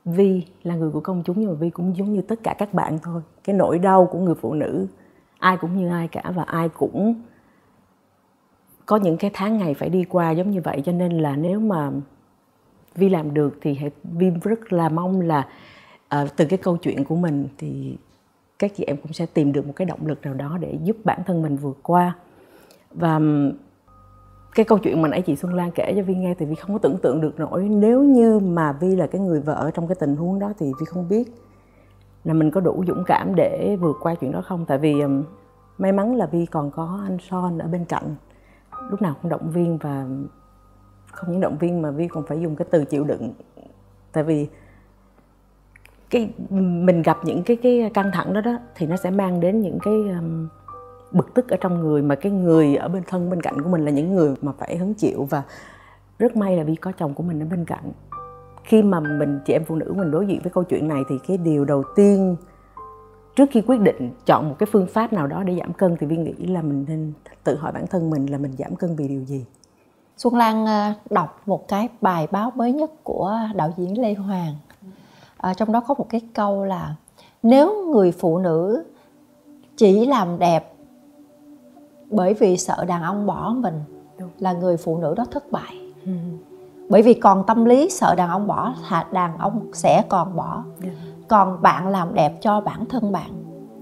Vi 0.04 0.46
là 0.62 0.74
người 0.74 0.90
của 0.90 1.00
công 1.00 1.22
chúng 1.26 1.40
nhưng 1.40 1.50
mà 1.50 1.54
Vi 1.54 1.70
cũng 1.70 1.96
giống 1.96 2.12
như 2.12 2.20
tất 2.22 2.40
cả 2.42 2.54
các 2.58 2.74
bạn 2.74 2.98
thôi. 3.02 3.22
Cái 3.44 3.56
nỗi 3.56 3.78
đau 3.78 4.06
của 4.06 4.18
người 4.18 4.34
phụ 4.34 4.54
nữ 4.54 4.86
ai 5.38 5.56
cũng 5.56 5.76
như 5.76 5.88
ai 5.88 6.08
cả 6.08 6.32
và 6.34 6.42
ai 6.42 6.68
cũng 6.68 7.22
có 8.86 8.96
những 8.96 9.16
cái 9.16 9.30
tháng 9.34 9.58
ngày 9.58 9.74
phải 9.74 9.88
đi 9.88 10.04
qua 10.04 10.30
giống 10.30 10.50
như 10.50 10.60
vậy. 10.64 10.82
Cho 10.84 10.92
nên 10.92 11.12
là 11.18 11.36
nếu 11.36 11.60
mà 11.60 11.90
Vi 12.94 13.08
làm 13.08 13.34
được 13.34 13.58
thì 13.60 13.78
Vi 14.02 14.30
rất 14.42 14.72
là 14.72 14.88
mong 14.88 15.20
là 15.20 15.48
uh, 16.22 16.36
từ 16.36 16.44
cái 16.44 16.58
câu 16.58 16.76
chuyện 16.76 17.04
của 17.04 17.16
mình 17.16 17.48
thì 17.58 17.96
các 18.58 18.72
chị 18.76 18.84
em 18.84 18.96
cũng 18.96 19.12
sẽ 19.12 19.26
tìm 19.26 19.52
được 19.52 19.66
một 19.66 19.72
cái 19.76 19.86
động 19.86 20.06
lực 20.06 20.22
nào 20.22 20.34
đó 20.34 20.58
để 20.60 20.78
giúp 20.84 20.96
bản 21.04 21.22
thân 21.26 21.42
mình 21.42 21.56
vượt 21.56 21.78
qua. 21.82 22.16
Và 22.90 23.20
cái 24.54 24.64
câu 24.64 24.78
chuyện 24.78 25.02
mà 25.02 25.08
nãy 25.08 25.22
chị 25.22 25.36
Xuân 25.36 25.54
Lan 25.54 25.70
kể 25.70 25.92
cho 25.96 26.02
Vi 26.02 26.14
nghe 26.14 26.34
thì 26.34 26.46
Vi 26.46 26.54
không 26.54 26.72
có 26.72 26.78
tưởng 26.78 26.98
tượng 27.02 27.20
được 27.20 27.40
nổi. 27.40 27.68
Nếu 27.68 28.02
như 28.02 28.38
mà 28.38 28.72
Vi 28.72 28.96
là 28.96 29.06
cái 29.06 29.20
người 29.20 29.40
vợ 29.40 29.70
trong 29.74 29.88
cái 29.88 29.94
tình 30.00 30.16
huống 30.16 30.38
đó 30.38 30.52
thì 30.58 30.72
Vi 30.80 30.84
không 30.86 31.08
biết 31.08 31.34
là 32.24 32.34
mình 32.34 32.50
có 32.50 32.60
đủ 32.60 32.84
dũng 32.86 33.04
cảm 33.06 33.34
để 33.34 33.76
vượt 33.80 33.96
qua 34.00 34.14
chuyện 34.14 34.32
đó 34.32 34.42
không. 34.42 34.64
Tại 34.66 34.78
vì 34.78 35.00
um, 35.00 35.24
may 35.78 35.92
mắn 35.92 36.16
là 36.16 36.26
Vi 36.26 36.46
còn 36.46 36.70
có 36.70 37.00
anh 37.08 37.18
Son 37.30 37.58
ở 37.58 37.68
bên 37.68 37.84
cạnh. 37.84 38.14
Lúc 38.90 39.02
nào 39.02 39.14
cũng 39.22 39.30
động 39.30 39.50
viên 39.50 39.78
và 39.78 40.06
không 41.12 41.32
những 41.32 41.40
động 41.40 41.56
viên 41.58 41.82
mà 41.82 41.90
Vi 41.90 42.08
còn 42.08 42.26
phải 42.26 42.40
dùng 42.40 42.56
cái 42.56 42.66
từ 42.70 42.84
chịu 42.84 43.04
đựng. 43.04 43.32
Tại 44.12 44.24
vì 44.24 44.48
cái 46.10 46.32
mình 46.50 47.02
gặp 47.02 47.18
những 47.24 47.42
cái 47.42 47.56
cái 47.56 47.90
căng 47.94 48.10
thẳng 48.12 48.32
đó 48.32 48.40
đó 48.40 48.58
thì 48.74 48.86
nó 48.86 48.96
sẽ 48.96 49.10
mang 49.10 49.40
đến 49.40 49.60
những 49.60 49.78
cái 49.82 49.94
um, 49.94 50.48
bực 51.12 51.34
tức 51.34 51.48
ở 51.48 51.56
trong 51.60 51.80
người 51.80 52.02
mà 52.02 52.14
cái 52.14 52.32
người 52.32 52.76
ở 52.76 52.88
bên 52.88 53.02
thân 53.06 53.30
bên 53.30 53.42
cạnh 53.42 53.62
của 53.62 53.68
mình 53.68 53.84
là 53.84 53.90
những 53.90 54.14
người 54.14 54.34
mà 54.42 54.52
phải 54.58 54.76
hứng 54.76 54.94
chịu. 54.94 55.26
Và 55.30 55.42
rất 56.18 56.36
may 56.36 56.56
là 56.56 56.62
vì 56.62 56.74
có 56.74 56.92
chồng 56.92 57.14
của 57.14 57.22
mình 57.22 57.42
ở 57.42 57.46
bên 57.50 57.64
cạnh. 57.64 57.92
Khi 58.64 58.82
mà 58.82 59.00
mình 59.00 59.40
chị 59.46 59.52
em 59.52 59.64
phụ 59.64 59.74
nữ 59.74 59.94
mình 59.96 60.10
đối 60.10 60.26
diện 60.26 60.40
với 60.42 60.52
câu 60.52 60.64
chuyện 60.64 60.88
này 60.88 61.02
thì 61.08 61.14
cái 61.28 61.36
điều 61.36 61.64
đầu 61.64 61.84
tiên 61.96 62.36
trước 63.36 63.48
khi 63.50 63.60
quyết 63.60 63.80
định 63.80 64.10
chọn 64.26 64.48
một 64.48 64.56
cái 64.58 64.66
phương 64.72 64.86
pháp 64.86 65.12
nào 65.12 65.26
đó 65.26 65.42
để 65.42 65.56
giảm 65.60 65.72
cân 65.72 65.96
thì 66.00 66.06
vi 66.06 66.16
nghĩ 66.16 66.32
là 66.32 66.62
mình 66.62 66.84
nên 66.88 67.12
tự 67.44 67.56
hỏi 67.56 67.72
bản 67.72 67.86
thân 67.86 68.10
mình 68.10 68.26
là 68.26 68.38
mình 68.38 68.52
giảm 68.58 68.76
cân 68.76 68.96
vì 68.96 69.08
điều 69.08 69.24
gì. 69.24 69.44
Xuân 70.16 70.34
lan 70.34 70.66
ờ, 70.66 70.92
đọc 71.10 71.42
một 71.46 71.68
cái 71.68 71.88
bài 72.00 72.26
báo 72.30 72.52
mới 72.54 72.72
nhất 72.72 72.90
của 73.02 73.38
đạo 73.54 73.72
diễn 73.76 74.00
lê 74.02 74.14
hoàng. 74.14 74.54
À, 75.36 75.54
trong 75.54 75.72
đó 75.72 75.80
có 75.80 75.94
một 75.94 76.06
cái 76.08 76.20
câu 76.34 76.64
là 76.64 76.94
nếu 77.42 77.86
người 77.86 78.12
phụ 78.12 78.38
nữ 78.38 78.84
chỉ 79.76 80.06
làm 80.06 80.38
đẹp 80.38 80.73
bởi 82.14 82.34
vì 82.34 82.56
sợ 82.56 82.84
đàn 82.88 83.02
ông 83.02 83.26
bỏ 83.26 83.54
mình 83.56 83.80
là 84.38 84.52
người 84.52 84.76
phụ 84.76 84.98
nữ 84.98 85.14
đó 85.16 85.24
thất 85.30 85.52
bại 85.52 85.80
ừ. 86.04 86.12
bởi 86.88 87.02
vì 87.02 87.14
còn 87.14 87.44
tâm 87.46 87.64
lý 87.64 87.90
sợ 87.90 88.14
đàn 88.14 88.28
ông 88.28 88.46
bỏ 88.46 88.74
là 88.90 89.06
đàn 89.12 89.38
ông 89.38 89.60
sẽ 89.72 90.02
còn 90.08 90.36
bỏ 90.36 90.64
yeah. 90.82 90.94
Dạ. 90.96 91.12
còn 91.28 91.62
bạn 91.62 91.88
làm 91.88 92.14
đẹp 92.14 92.32
cho 92.40 92.60
bản 92.60 92.84
thân 92.86 93.12
bạn 93.12 93.30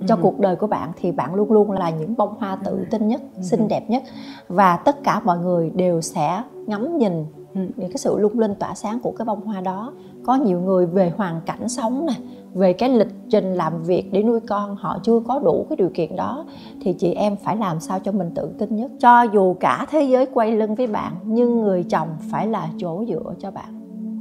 cho 0.06 0.14
ừ. 0.14 0.18
cuộc 0.22 0.40
đời 0.40 0.56
của 0.56 0.66
bạn 0.66 0.92
thì 0.96 1.12
bạn 1.12 1.34
luôn 1.34 1.52
luôn 1.52 1.70
là 1.70 1.90
những 1.90 2.16
bông 2.16 2.34
hoa 2.38 2.56
tự 2.64 2.86
tin 2.90 3.08
nhất 3.08 3.20
ừ. 3.36 3.42
xinh 3.42 3.68
đẹp 3.68 3.90
nhất 3.90 4.02
và 4.48 4.76
tất 4.76 5.04
cả 5.04 5.20
mọi 5.24 5.38
người 5.38 5.70
đều 5.70 6.00
sẽ 6.00 6.42
ngắm 6.66 6.98
nhìn 6.98 7.26
ừ. 7.54 7.60
những 7.76 7.90
cái 7.90 7.98
sự 7.98 8.18
lung 8.18 8.38
linh 8.38 8.54
tỏa 8.54 8.74
sáng 8.74 9.00
của 9.00 9.12
cái 9.18 9.24
bông 9.24 9.40
hoa 9.40 9.60
đó 9.60 9.92
có 10.26 10.34
nhiều 10.34 10.60
người 10.60 10.86
về 10.86 11.12
hoàn 11.16 11.40
cảnh 11.46 11.68
sống 11.68 12.06
nè 12.06 12.14
về 12.54 12.72
cái 12.72 12.88
lịch 12.88 13.08
trình 13.30 13.54
làm 13.54 13.82
việc 13.82 14.12
để 14.12 14.22
nuôi 14.22 14.40
con 14.40 14.76
họ 14.76 14.98
chưa 15.02 15.20
có 15.28 15.38
đủ 15.38 15.66
cái 15.70 15.76
điều 15.76 15.90
kiện 15.94 16.16
đó 16.16 16.44
thì 16.82 16.92
chị 16.92 17.14
em 17.14 17.36
phải 17.36 17.56
làm 17.56 17.80
sao 17.80 17.98
cho 17.98 18.12
mình 18.12 18.30
tự 18.34 18.50
tin 18.58 18.76
nhất. 18.76 18.90
Cho 19.00 19.22
dù 19.22 19.54
cả 19.60 19.86
thế 19.90 20.02
giới 20.02 20.26
quay 20.26 20.52
lưng 20.52 20.74
với 20.74 20.86
bạn 20.86 21.12
nhưng 21.24 21.60
người 21.60 21.84
chồng 21.90 22.08
phải 22.30 22.46
là 22.46 22.68
chỗ 22.78 23.04
dựa 23.08 23.34
cho 23.38 23.50
bạn. 23.50 23.80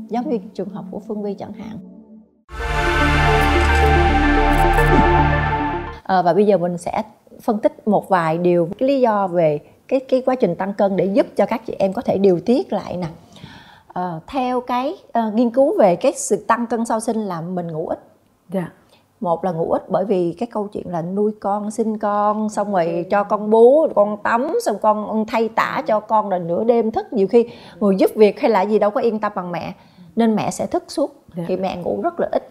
Giống 0.10 0.30
như 0.30 0.38
trường 0.54 0.70
hợp 0.70 0.86
của 0.92 1.00
phương 1.00 1.24
vi 1.24 1.34
chẳng 1.34 1.54
hạn. 1.54 1.78
À, 6.04 6.22
và 6.22 6.34
bây 6.34 6.46
giờ 6.46 6.58
mình 6.58 6.78
sẽ 6.78 7.04
phân 7.42 7.60
tích 7.60 7.88
một 7.88 8.10
vài 8.10 8.38
điều 8.38 8.70
cái 8.80 8.88
lý 8.88 9.02
do 9.02 9.28
về 9.28 9.60
cái 9.88 10.00
cái 10.00 10.22
quá 10.26 10.36
trình 10.36 10.56
tăng 10.56 10.74
cân 10.74 10.96
để 10.96 11.06
giúp 11.06 11.28
cho 11.36 11.46
các 11.46 11.66
chị 11.66 11.76
em 11.80 11.94
có 11.94 12.02
thể 12.02 12.18
điều 12.18 12.40
tiết 12.40 12.74
lại 12.74 12.98
nè. 12.98 13.08
À, 13.94 14.20
theo 14.28 14.62
cái 14.62 14.96
uh, 15.28 15.34
nghiên 15.34 15.50
cứu 15.50 15.78
về 15.80 15.96
cái 15.96 16.14
sự 16.16 16.46
tăng 16.48 16.68
cân 16.68 16.86
sau 16.86 17.00
sinh 17.00 17.18
là 17.18 17.42
mình 17.42 17.68
ngủ 17.68 17.88
ít. 17.88 18.11
Dạ. 18.54 18.72
một 19.20 19.44
là 19.46 19.52
ngủ 19.52 19.72
ít 19.72 19.90
bởi 19.90 20.06
vì 20.06 20.36
cái 20.40 20.48
câu 20.48 20.68
chuyện 20.68 20.88
là 20.90 21.02
nuôi 21.02 21.32
con 21.40 21.72
sinh 21.72 21.98
con 21.98 22.50
xong 22.50 22.74
rồi 22.74 23.06
cho 23.10 23.24
con 23.24 23.50
bú 23.50 23.88
con 23.96 24.18
tắm 24.24 24.58
xong 24.66 24.76
con 24.82 25.26
thay 25.28 25.50
tả 25.50 25.84
cho 25.88 26.00
con 26.00 26.30
rồi 26.30 26.40
nửa 26.40 26.64
đêm 26.64 26.92
thức 26.92 27.14
nhiều 27.14 27.28
khi 27.28 27.50
người 27.80 27.96
giúp 27.96 28.12
việc 28.16 28.40
hay 28.40 28.52
là 28.52 28.62
gì 28.62 28.80
đâu 28.80 28.90
có 28.90 29.02
yên 29.02 29.20
tâm 29.20 29.32
bằng 29.36 29.52
mẹ 29.52 29.74
nên 30.16 30.36
mẹ 30.36 30.52
sẽ 30.52 30.66
thức 30.66 30.84
suốt 30.88 31.12
yeah. 31.12 31.38
Dạ. 31.38 31.44
thì 31.48 31.58
mẹ 31.58 31.78
ngủ 31.78 32.02
rất 32.04 32.20
là 32.20 32.30
ít 32.32 32.50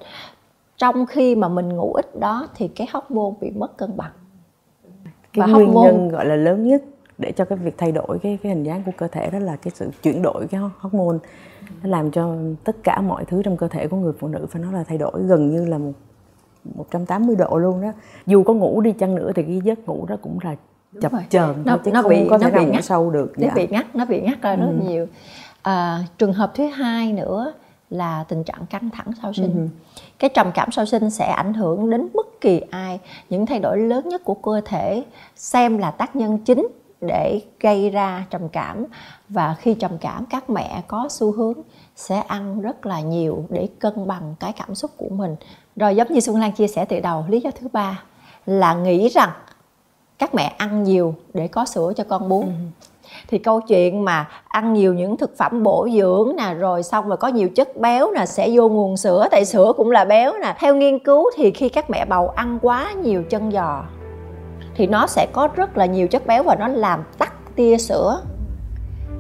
trong 0.77 1.07
khi 1.07 1.37
mà 1.37 1.49
mình 1.49 1.69
ngủ 1.69 1.93
ít 1.93 2.21
đó 2.21 2.49
thì 2.55 2.69
cái 2.69 2.87
hóc 2.91 3.11
môn 3.11 3.35
bị 3.41 3.51
mất 3.51 3.77
cân 3.77 3.97
bằng 3.97 4.11
cái 5.33 5.47
và 5.47 5.47
nguyên 5.47 5.75
nhân 5.75 6.09
gọi 6.09 6.27
là 6.27 6.37
lớn 6.37 6.69
nhất 6.69 6.83
để 7.21 7.33
cho 7.33 7.45
cái 7.45 7.59
việc 7.59 7.79
thay 7.79 7.93
đổi 7.93 8.19
cái 8.23 8.39
cái 8.43 8.53
hình 8.53 8.63
dáng 8.63 8.83
của 8.87 8.93
cơ 8.97 9.09
thể 9.09 9.31
đó 9.31 9.39
là 9.39 9.57
cái 9.57 9.73
sự 9.75 9.91
chuyển 10.03 10.23
đổi 10.23 10.47
cái 10.51 10.61
hormone. 10.79 11.19
Nó 11.83 11.91
làm 11.91 12.11
cho 12.11 12.37
tất 12.65 12.77
cả 12.83 13.01
mọi 13.01 13.25
thứ 13.25 13.43
trong 13.43 13.57
cơ 13.57 13.69
thể 13.69 13.87
của 13.87 13.97
người 13.97 14.13
phụ 14.19 14.29
nữ 14.29 14.47
phải 14.51 14.63
nói 14.63 14.73
là 14.73 14.85
thay 14.85 14.99
đổi 14.99 15.23
gần 15.23 15.51
như 15.51 15.65
là 15.65 15.79
một 15.79 15.93
180 16.65 17.37
độ 17.37 17.59
luôn 17.59 17.81
đó. 17.81 17.93
Dù 18.27 18.43
có 18.43 18.55
ngủ 18.55 18.81
đi 18.81 18.93
chăng 18.93 19.15
nữa 19.15 19.33
thì 19.35 19.43
cái 19.43 19.61
giấc 19.65 19.89
ngủ 19.89 20.07
đó 20.07 20.17
cũng 20.23 20.39
là 20.43 20.57
chập 21.01 21.13
chờn 21.29 21.63
nó, 21.65 21.79
chứ 21.85 21.91
nó 21.93 22.03
không 22.03 22.11
bị 22.11 22.27
có 22.31 22.39
thể 22.39 22.51
nó 22.51 22.59
bị 22.59 22.67
ngủ 22.67 22.81
sâu 22.83 23.11
được 23.11 23.33
nó 23.39 23.47
dạ. 23.47 23.55
bị 23.55 23.67
ngắt 23.71 23.97
nó 23.97 24.05
bị 24.05 24.21
ngắt 24.21 24.43
ra 24.43 24.57
rất 24.57 24.67
ừ. 24.67 24.89
nhiều. 24.89 25.07
À, 25.63 26.05
trường 26.19 26.33
hợp 26.33 26.53
thứ 26.55 26.67
hai 26.67 27.13
nữa 27.13 27.53
là 27.91 28.25
tình 28.29 28.45
trạng 28.45 28.67
căng 28.71 28.91
thẳng 28.91 29.07
sau 29.23 29.33
sinh. 29.33 29.55
Ừ. 29.55 29.67
cái 30.19 30.31
trầm 30.35 30.51
cảm 30.55 30.71
sau 30.73 30.87
sinh 30.87 31.11
sẽ 31.11 31.25
ảnh 31.25 31.55
hưởng 31.55 31.91
đến 31.91 32.09
bất 32.15 32.27
kỳ 32.41 32.61
ai. 32.71 33.01
Những 33.31 33.47
thay 33.47 33.59
đổi 33.59 33.79
lớn 33.79 34.09
nhất 34.09 34.25
của 34.25 34.35
cơ 34.35 34.61
thể 34.65 35.05
xem 35.37 35.79
là 35.79 35.91
tác 35.91 36.17
nhân 36.17 36.39
chính 36.39 36.69
để 37.01 37.41
gây 37.61 37.91
ra 37.91 38.27
trầm 38.31 38.49
cảm. 38.49 38.87
Và 39.29 39.55
khi 39.59 39.75
trầm 39.75 39.99
cảm 40.01 40.27
các 40.31 40.51
mẹ 40.51 40.83
có 40.89 41.07
xu 41.11 41.33
hướng 41.33 41.59
sẽ 41.97 42.21
ăn 42.21 42.61
rất 42.61 42.87
là 42.87 43.01
nhiều 43.01 43.45
để 43.49 43.69
cân 43.79 44.07
bằng 44.07 44.35
cái 44.41 44.53
cảm 44.53 44.75
xúc 44.75 44.91
của 44.97 45.09
mình. 45.09 45.37
Rồi 45.77 45.97
giống 45.97 46.13
như 46.13 46.21
xuân 46.21 46.37
lan 46.37 46.53
chia 46.53 46.67
sẻ 46.67 46.85
từ 46.85 47.01
đầu 47.01 47.25
lý 47.29 47.41
do 47.41 47.51
thứ 47.61 47.69
ba 47.73 48.03
là 48.47 48.75
nghĩ 48.75 49.09
rằng 49.09 49.31
các 50.19 50.35
mẹ 50.35 50.55
ăn 50.59 50.83
nhiều 50.83 51.15
để 51.35 51.49
có 51.49 51.65
sữa 51.65 51.93
cho 51.97 52.05
con 52.05 52.29
bú. 52.29 52.41
Ừ. 52.41 52.49
thì 53.29 53.39
câu 53.39 53.61
chuyện 53.61 54.05
mà 54.05 54.29
ăn 54.49 54.73
nhiều 54.73 54.95
những 54.95 55.17
thực 55.17 55.37
phẩm 55.37 55.63
bổ 55.63 55.89
dưỡng 55.97 56.37
nè 56.37 56.55
rồi 56.55 56.83
xong 56.83 57.09
rồi 57.09 57.17
có 57.17 57.29
nhiều 57.29 57.49
chất 57.49 57.77
béo 57.77 58.11
nè 58.11 58.27
sẽ 58.27 58.51
vô 58.53 58.69
nguồn 58.69 58.97
sữa 58.97 59.29
tại 59.31 59.45
sữa 59.45 59.73
cũng 59.77 59.91
là 59.91 60.05
béo 60.05 60.33
nè. 60.43 60.55
Theo 60.59 60.75
nghiên 60.75 60.99
cứu 60.99 61.31
thì 61.37 61.51
khi 61.51 61.69
các 61.69 61.91
mẹ 61.91 62.05
bầu 62.05 62.29
ăn 62.29 62.59
quá 62.63 62.93
nhiều 62.93 63.23
chân 63.31 63.53
giò 63.53 63.83
thì 64.81 64.87
nó 64.87 65.07
sẽ 65.07 65.27
có 65.33 65.49
rất 65.57 65.77
là 65.77 65.87
nhiều 65.87 66.09
chất 66.09 66.27
béo 66.27 66.43
và 66.43 66.55
nó 66.55 66.69
làm 66.69 67.05
tắc 67.19 67.57
tia 67.57 67.79
sữa. 67.79 68.21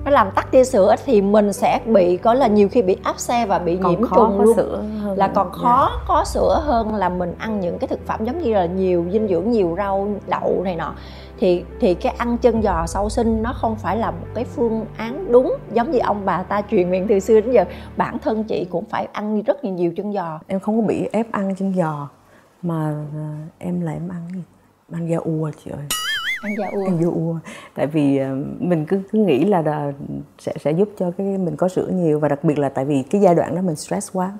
Nó 0.04 0.10
làm 0.10 0.30
tắc 0.30 0.50
tia 0.50 0.64
sữa 0.64 0.94
thì 1.04 1.22
mình 1.22 1.52
sẽ 1.52 1.80
bị 1.86 2.16
có 2.16 2.34
là 2.34 2.46
nhiều 2.46 2.68
khi 2.68 2.82
bị 2.82 2.96
áp 3.02 3.18
xe 3.18 3.46
và 3.46 3.58
bị 3.58 3.78
còn 3.82 3.92
nhiễm 3.92 4.00
trùng 4.16 4.40
luôn. 4.40 4.56
sữa 4.56 4.82
hơn. 5.02 5.18
Là 5.18 5.28
còn 5.28 5.50
Dạ. 5.52 5.58
khó 5.62 5.90
có 6.08 6.24
sữa 6.24 6.62
hơn 6.64 6.94
là 6.94 7.08
mình 7.08 7.34
ăn 7.38 7.60
những 7.60 7.78
cái 7.78 7.88
thực 7.88 8.06
phẩm 8.06 8.24
giống 8.24 8.42
như 8.42 8.54
là 8.54 8.66
nhiều 8.66 9.04
dinh 9.12 9.28
dưỡng 9.28 9.50
nhiều 9.50 9.74
rau 9.76 10.08
đậu 10.28 10.60
này 10.64 10.76
nọ. 10.76 10.94
Thì 11.38 11.64
thì 11.80 11.94
cái 11.94 12.14
ăn 12.18 12.38
chân 12.38 12.62
giò 12.62 12.86
sau 12.86 13.08
sinh 13.08 13.42
nó 13.42 13.52
không 13.52 13.76
phải 13.76 13.96
là 13.96 14.10
một 14.10 14.26
cái 14.34 14.44
phương 14.44 14.86
án 14.96 15.32
đúng 15.32 15.56
giống 15.72 15.90
như 15.90 15.98
ông 15.98 16.22
bà 16.24 16.42
ta 16.42 16.62
truyền 16.70 16.90
miệng 16.90 17.06
từ 17.08 17.20
xưa 17.20 17.40
đến 17.40 17.52
giờ. 17.52 17.64
Bản 17.96 18.18
thân 18.18 18.44
chị 18.44 18.66
cũng 18.70 18.84
phải 18.84 19.08
ăn 19.12 19.42
rất 19.42 19.64
là 19.64 19.70
nhiều 19.70 19.92
chân 19.96 20.12
giò. 20.12 20.40
Em 20.46 20.60
không 20.60 20.80
có 20.80 20.86
bị 20.86 21.08
ép 21.12 21.32
ăn 21.32 21.54
chân 21.54 21.74
giò 21.76 22.08
mà 22.62 22.94
à, 23.14 23.28
em 23.58 23.80
là 23.80 23.92
em 23.92 24.08
ăn 24.08 24.28
gì 24.34 24.42
ăn 24.92 25.10
da 25.10 25.16
ua 25.16 25.50
chị 25.64 25.70
ơi. 25.70 25.84
Ăn 26.42 26.54
da 26.58 26.66
ua. 26.72 26.84
Ăn 26.84 27.02
da 27.02 27.08
ua. 27.08 27.38
Tại 27.74 27.86
vì 27.86 28.16
à, 28.16 28.34
mình 28.58 28.84
cứ 28.88 29.02
cứ 29.12 29.18
nghĩ 29.18 29.44
là, 29.44 29.62
là 29.62 29.92
sẽ 30.38 30.54
sẽ 30.60 30.70
giúp 30.70 30.88
cho 30.98 31.10
cái 31.10 31.38
mình 31.38 31.56
có 31.56 31.68
sữa 31.68 31.88
nhiều 31.92 32.18
và 32.18 32.28
đặc 32.28 32.44
biệt 32.44 32.58
là 32.58 32.68
tại 32.68 32.84
vì 32.84 33.02
cái 33.02 33.20
giai 33.20 33.34
đoạn 33.34 33.54
đó 33.54 33.62
mình 33.62 33.76
stress 33.76 34.10
quá. 34.12 34.38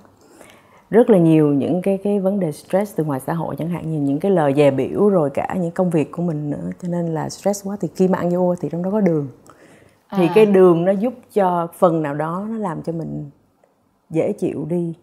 Rất 0.91 1.11
là 1.11 1.19
nhiều 1.19 1.49
những 1.49 1.83
cái 1.83 1.99
cái 2.05 2.21
vấn 2.21 2.41
đề 2.41 2.53
stress 2.53 2.97
từ 2.97 3.05
ngoài 3.05 3.21
xã 3.27 3.33
hội 3.33 3.57
chẳng 3.59 3.69
hạn 3.69 3.93
như 3.93 4.01
những 4.01 4.21
cái 4.21 4.33
lời 4.33 4.55
dè 4.57 4.71
biểu 4.71 5.09
rồi 5.09 5.31
cả 5.31 5.57
những 5.61 5.71
công 5.71 5.91
việc 5.91 6.13
của 6.13 6.23
mình 6.23 6.51
nữa. 6.51 6.71
Cho 6.83 6.89
nên 6.89 7.07
là 7.07 7.29
stress 7.29 7.67
quá 7.67 7.77
thì 7.81 7.89
khi 7.97 8.09
mà 8.09 8.19
ăn 8.19 8.31
da 8.31 8.39
ua 8.39 8.55
thì 8.61 8.69
trong 8.73 8.83
đó 8.83 8.91
có 8.91 9.01
đường. 9.01 9.29
Thì 10.17 10.27
À. 10.27 10.33
cái 10.35 10.47
đường 10.47 10.85
nó 10.85 10.93
giúp 10.93 11.15
cho 11.33 11.69
phần 11.79 12.03
nào 12.03 12.15
đó 12.15 12.47
nó 12.51 12.59
làm 12.59 12.83
cho 12.83 12.93
mình 12.93 13.31
dễ 14.11 14.33
chịu 14.33 14.67
đi 14.69 14.95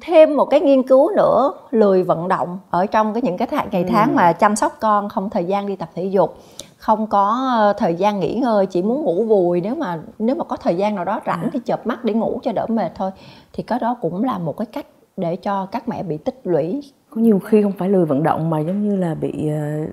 thêm 0.00 0.36
một 0.36 0.44
cái 0.44 0.60
nghiên 0.60 0.82
cứu 0.82 1.10
nữa 1.16 1.52
lười 1.70 2.02
vận 2.02 2.28
động 2.28 2.58
ở 2.70 2.86
trong 2.86 3.14
cái 3.14 3.22
những 3.22 3.36
cái 3.38 3.48
tháng, 3.50 3.68
ngày 3.72 3.82
Ừ. 3.82 3.88
tháng 3.92 4.14
mà 4.16 4.32
chăm 4.32 4.56
sóc 4.56 4.76
con 4.80 5.08
không 5.08 5.30
thời 5.30 5.44
gian 5.44 5.66
đi 5.66 5.76
tập 5.76 5.88
thể 5.94 6.04
dục 6.04 6.36
không 6.76 7.06
có 7.06 7.50
ờ, 7.58 7.72
thời 7.72 7.94
gian 7.94 8.20
nghỉ 8.20 8.34
ngơi 8.34 8.66
chỉ 8.66 8.82
muốn 8.82 9.02
ngủ 9.02 9.24
vùi 9.24 9.60
nếu 9.60 9.74
mà 9.74 9.98
nếu 10.18 10.36
mà 10.36 10.44
có 10.44 10.56
thời 10.56 10.76
gian 10.76 10.94
nào 10.94 11.04
đó 11.04 11.20
rảnh 11.26 11.42
À. 11.42 11.48
thì 11.52 11.58
chợp 11.64 11.86
mắt 11.86 12.04
để 12.04 12.14
ngủ 12.14 12.40
cho 12.42 12.52
đỡ 12.52 12.66
mệt 12.68 12.92
thôi 12.94 13.10
thì 13.52 13.62
cái 13.62 13.78
đó 13.78 13.96
cũng 14.00 14.24
là 14.24 14.38
một 14.38 14.56
cái 14.56 14.66
cách 14.66 14.86
để 15.16 15.36
cho 15.36 15.66
các 15.66 15.88
mẹ 15.88 16.02
bị 16.02 16.16
tích 16.16 16.40
lũy 16.44 16.82
có 17.10 17.20
nhiều 17.20 17.38
khi 17.38 17.62
không 17.62 17.72
phải 17.78 17.88
lười 17.88 18.04
vận 18.06 18.22
động 18.22 18.50
mà 18.50 18.60
giống 18.60 18.88
như 18.88 18.96
là 18.96 19.14
bị 19.14 19.48
ờ, 19.48 19.86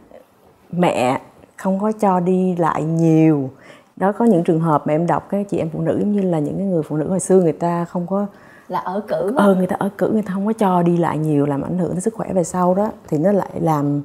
mẹ 0.72 1.22
không 1.58 1.80
có 1.80 1.92
cho 1.92 2.20
đi 2.20 2.56
lại 2.56 2.84
nhiều 2.84 3.50
đó 3.96 4.12
có 4.12 4.26
những 4.26 4.44
trường 4.44 4.60
hợp 4.60 4.88
mà 4.88 4.94
em 4.94 5.08
đọc 5.08 5.28
cái 5.30 5.44
chị 5.44 5.58
em 5.58 5.70
phụ 5.74 5.82
nữ 5.82 5.98
giống 6.00 6.12
như 6.12 6.22
là 6.22 6.40
những 6.40 6.58
cái 6.58 6.66
người 6.66 6.84
phụ 6.84 6.98
nữ 6.98 7.10
hồi 7.10 7.20
xưa 7.20 7.42
người 7.42 7.52
ta 7.54 7.86
không 7.86 8.08
có 8.08 8.26
là 8.68 8.80
ở 8.80 9.02
cử 9.08 9.34
ờ 9.36 9.56
người 9.56 9.68
ta 9.68 9.76
ở 9.80 9.90
cử 9.98 10.10
người 10.10 10.22
ta 10.22 10.34
không 10.34 10.48
có 10.48 10.54
cho 10.54 10.82
đi 10.82 10.98
lại 10.98 11.18
nhiều 11.18 11.46
làm 11.46 11.62
ảnh 11.62 11.78
hưởng 11.78 11.92
đến 11.92 12.02
sức 12.02 12.14
khỏe 12.14 12.34
về 12.34 12.44
sau 12.44 12.74
đó 12.74 12.92
thì 13.08 13.18
nó 13.18 13.32
lại 13.32 13.52
làm 13.60 14.02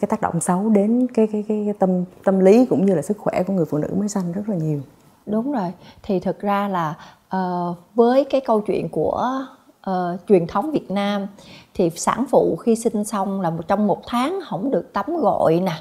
cái 0.00 0.06
tác 0.08 0.20
động 0.20 0.40
xấu 0.40 0.68
đến 0.68 1.06
cái 1.14 1.26
cái 1.32 1.44
cái, 1.48 1.62
cái 1.66 1.74
tâm 1.78 2.04
tâm 2.24 2.40
lý 2.40 2.66
cũng 2.66 2.86
như 2.86 2.94
là 2.94 3.02
sức 3.02 3.18
khỏe 3.18 3.42
của 3.42 3.52
người 3.52 3.64
phụ 3.64 3.78
nữ 3.78 3.88
mới 3.98 4.08
sanh 4.08 4.32
rất 4.32 4.48
là 4.48 4.56
nhiều. 4.56 4.80
Đúng 5.26 5.52
rồi, 5.52 5.72
thì 6.02 6.20
thực 6.20 6.40
ra 6.40 6.68
là 6.68 6.94
ờ, 7.28 7.74
với 7.94 8.24
cái 8.24 8.40
câu 8.40 8.60
chuyện 8.60 8.88
của 8.88 9.44
ờ, 9.80 10.16
truyền 10.28 10.46
thống 10.46 10.70
Việt 10.70 10.90
Nam 10.90 11.26
thì 11.74 11.90
sản 11.90 12.24
phụ 12.30 12.56
khi 12.56 12.76
sinh 12.76 13.04
xong 13.04 13.40
là 13.40 13.52
trong 13.68 13.86
một 13.86 14.02
tháng 14.06 14.40
không 14.48 14.70
được 14.70 14.92
tắm 14.92 15.06
gội 15.20 15.60
nè, 15.60 15.72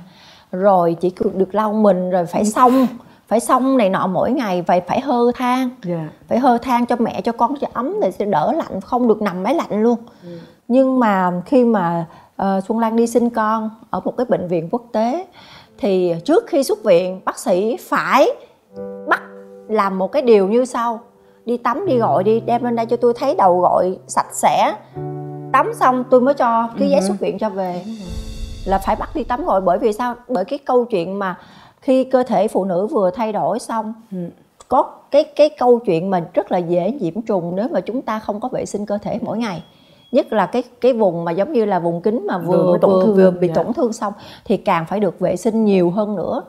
rồi 0.51 0.97
chỉ 1.01 1.11
được 1.19 1.35
được 1.35 1.55
lau 1.55 1.73
mình 1.73 2.09
rồi 2.09 2.25
phải 2.25 2.45
xong, 2.45 2.87
phải 3.29 3.39
xong 3.39 3.77
này 3.77 3.89
nọ 3.89 4.07
mỗi 4.07 4.31
ngày 4.31 4.63
phải 4.67 4.81
phải 4.81 4.99
hơ 4.99 5.31
than, 5.35 5.69
yeah. 5.87 6.01
phải 6.27 6.39
hơ 6.39 6.57
than 6.57 6.85
cho 6.85 6.95
mẹ 6.99 7.21
cho 7.21 7.31
con 7.31 7.55
cho 7.61 7.67
ấm 7.73 7.95
để 8.01 8.11
sẽ 8.11 8.25
đỡ 8.25 8.53
lạnh, 8.53 8.81
không 8.81 9.07
được 9.07 9.21
nằm 9.21 9.43
máy 9.43 9.55
lạnh 9.55 9.83
luôn. 9.83 9.97
Nhưng 10.67 10.99
mà 10.99 11.31
khi 11.45 11.65
mà 11.65 12.05
ờ, 12.35 12.61
Xuân 12.67 12.79
Lan 12.79 12.95
đi 12.95 13.07
sinh 13.07 13.29
con 13.29 13.69
ở 13.89 13.99
một 13.99 14.17
cái 14.17 14.25
bệnh 14.29 14.47
viện 14.47 14.69
quốc 14.71 14.83
tế 14.91 15.25
thì 15.77 16.13
trước 16.25 16.47
khi 16.47 16.63
xuất 16.63 16.83
viện 16.83 17.21
bác 17.25 17.39
sĩ 17.39 17.77
phải 17.77 18.29
bắt 19.07 19.21
làm 19.67 19.97
một 19.97 20.11
cái 20.11 20.21
điều 20.21 20.47
như 20.47 20.65
sau. 20.65 20.99
Đi 21.45 21.57
tắm 21.57 21.85
đi 21.85 21.97
gội 21.97 22.23
đi 22.23 22.39
đem 22.39 22.63
lên 22.63 22.75
đây 22.75 22.85
cho 22.85 22.97
tôi 22.97 23.13
thấy 23.13 23.35
đầu 23.35 23.59
gội 23.59 23.99
sạch 24.07 24.33
sẽ. 24.33 24.73
Tắm 25.53 25.71
xong 25.79 26.03
tôi 26.09 26.21
mới 26.21 26.33
cho 26.33 26.69
cái 26.79 26.89
giấy 26.89 27.01
xuất 27.01 27.19
viện 27.19 27.37
cho 27.39 27.49
về. 27.49 27.83
Là 28.65 28.77
phải 28.77 28.95
bắt 28.95 29.09
đi 29.15 29.23
tắm 29.23 29.45
gội 29.45 29.61
bởi 29.61 29.77
vì 29.77 29.93
sao? 29.93 30.15
Bởi 30.27 30.45
cái 30.45 30.59
câu 30.59 30.85
chuyện 30.85 31.19
mà 31.19 31.35
khi 31.81 32.03
cơ 32.03 32.23
thể 32.23 32.47
phụ 32.47 32.65
nữ 32.65 32.87
vừa 32.87 33.11
thay 33.11 33.31
đổi 33.31 33.59
xong 33.59 33.93
Ừ. 34.11 34.17
có 34.67 34.91
cái 35.11 35.23
cái 35.23 35.49
câu 35.49 35.79
chuyện 35.79 36.09
mà 36.09 36.25
rất 36.33 36.51
là 36.51 36.57
dễ 36.57 36.91
nhiễm 36.91 37.21
trùng 37.21 37.55
nếu 37.55 37.67
mà 37.71 37.81
chúng 37.81 38.01
ta 38.01 38.19
không 38.19 38.39
có 38.39 38.49
vệ 38.49 38.65
sinh 38.65 38.85
cơ 38.85 38.97
thể 38.97 39.19
mỗi 39.21 39.37
ngày 39.37 39.63
nhất 40.11 40.33
là 40.33 40.45
cái 40.45 40.63
cái 40.81 40.93
vùng 40.93 41.25
mà 41.25 41.31
giống 41.31 41.53
như 41.53 41.65
là 41.65 41.79
vùng 41.79 42.01
kính 42.01 42.27
mà 42.27 42.37
Vừa 42.37 42.63
vừa 42.63 42.77
tổn 42.77 43.05
thương, 43.05 43.15
vừa 43.15 43.31
bị 43.31 43.47
dạ. 43.47 43.53
tổn 43.53 43.73
thương 43.73 43.93
xong 43.93 44.13
thì 44.45 44.57
càng 44.57 44.85
phải 44.89 44.99
được 44.99 45.19
vệ 45.19 45.35
sinh 45.35 45.65
nhiều 45.65 45.89
hơn 45.89 46.15
nữa 46.15 46.41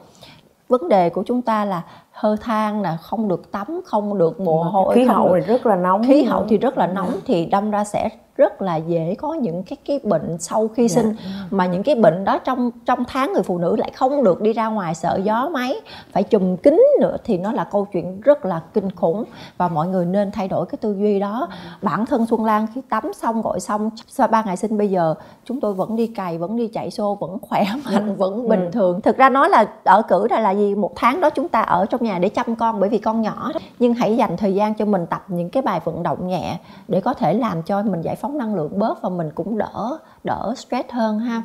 vấn 0.68 0.88
đề 0.88 1.10
của 1.10 1.22
chúng 1.26 1.42
ta 1.42 1.64
là 1.64 1.82
hơ 2.20 2.36
than 2.40 2.82
nè 2.82 2.90
không 3.02 3.28
được 3.28 3.52
tắm 3.52 3.80
không 3.84 4.18
được 4.18 4.40
mồ 4.40 4.62
hôi 4.62 4.94
khí 4.94 5.04
hậu 5.04 5.32
này 5.32 5.40
rất 5.40 5.66
là 5.66 5.76
nóng. 5.76 6.02
Khí 6.06 6.22
hậu 6.22 6.44
thì 6.48 6.58
rất 6.58 6.78
là 6.78 6.86
nóng 6.86 7.10
thì 7.26 7.46
đâm 7.46 7.70
ra 7.70 7.84
sẽ 7.84 8.08
rất 8.36 8.62
là 8.62 8.76
dễ 8.76 9.14
có 9.18 9.34
những 9.34 9.62
cái 9.62 9.76
cái 9.86 10.00
bệnh 10.04 10.36
sau 10.38 10.68
khi 10.68 10.88
Dạ. 10.88 11.02
sinh. 11.02 11.14
Mà 11.50 11.66
những 11.66 11.82
cái 11.82 11.94
bệnh 11.94 12.24
đó 12.24 12.38
trong 12.38 12.70
trong 12.86 13.04
tháng 13.08 13.32
người 13.32 13.42
phụ 13.42 13.58
nữ 13.58 13.76
lại 13.76 13.90
không 13.94 14.24
được 14.24 14.40
đi 14.40 14.52
ra 14.52 14.66
ngoài 14.68 14.94
sợ 14.94 15.20
gió 15.24 15.48
máy 15.52 15.80
phải 16.12 16.22
chùm 16.22 16.56
kính 16.56 16.82
nữa 17.00 17.16
thì 17.24 17.38
nó 17.38 17.52
là 17.52 17.64
câu 17.64 17.86
chuyện 17.92 18.20
rất 18.20 18.44
là 18.44 18.60
kinh 18.74 18.90
khủng. 18.90 19.24
Và 19.58 19.68
mọi 19.68 19.88
người 19.88 20.04
nên 20.06 20.30
thay 20.30 20.48
đổi 20.48 20.66
cái 20.66 20.78
tư 20.80 20.96
duy 20.98 21.20
đó. 21.20 21.48
Bản 21.82 22.06
thân 22.06 22.26
Xuân 22.26 22.44
Lan 22.44 22.66
khi 22.74 22.80
tắm 22.88 23.12
xong 23.14 23.42
gội 23.42 23.60
xong 23.60 23.90
sau 24.08 24.28
ba 24.28 24.42
ngày 24.42 24.56
sinh 24.56 24.78
bây 24.78 24.88
giờ 24.88 25.14
chúng 25.44 25.60
tôi 25.60 25.74
vẫn 25.74 25.96
đi 25.96 26.06
cày 26.06 26.38
vẫn 26.38 26.56
đi 26.56 26.66
chạy 26.68 26.90
xô 26.90 27.16
vẫn 27.20 27.38
khỏe 27.42 27.64
mạnh 27.84 28.16
vẫn 28.16 28.48
bình 28.48 28.70
thường. 28.72 29.00
Thực 29.00 29.16
ra 29.16 29.28
nói 29.28 29.48
là 29.48 29.66
ở 29.84 30.02
cử 30.08 30.26
ra 30.30 30.40
là 30.40 30.50
gì? 30.50 30.74
Một 30.74 30.92
tháng 30.96 31.20
đó 31.20 31.30
chúng 31.30 31.48
ta 31.48 31.60
ở 31.60 31.86
trong 31.86 32.04
nhà 32.04 32.09
để 32.18 32.28
chăm 32.28 32.56
con 32.56 32.80
bởi 32.80 32.88
vì 32.88 32.98
con 32.98 33.20
nhỏ 33.20 33.52
nhưng 33.78 33.94
hãy 33.94 34.16
dành 34.16 34.36
thời 34.36 34.54
gian 34.54 34.74
cho 34.74 34.84
mình 34.84 35.06
tập 35.06 35.24
những 35.28 35.50
cái 35.50 35.62
bài 35.62 35.80
vận 35.84 36.02
động 36.02 36.26
nhẹ 36.26 36.58
để 36.88 37.00
có 37.00 37.14
thể 37.14 37.34
làm 37.34 37.62
cho 37.62 37.82
mình 37.82 38.02
giải 38.02 38.16
phóng 38.16 38.38
năng 38.38 38.54
lượng 38.54 38.78
bớt 38.78 39.02
và 39.02 39.08
mình 39.08 39.30
cũng 39.34 39.58
đỡ 39.58 39.98
đỡ 40.24 40.54
stress 40.56 40.90
hơn 40.90 41.18
ha. 41.18 41.42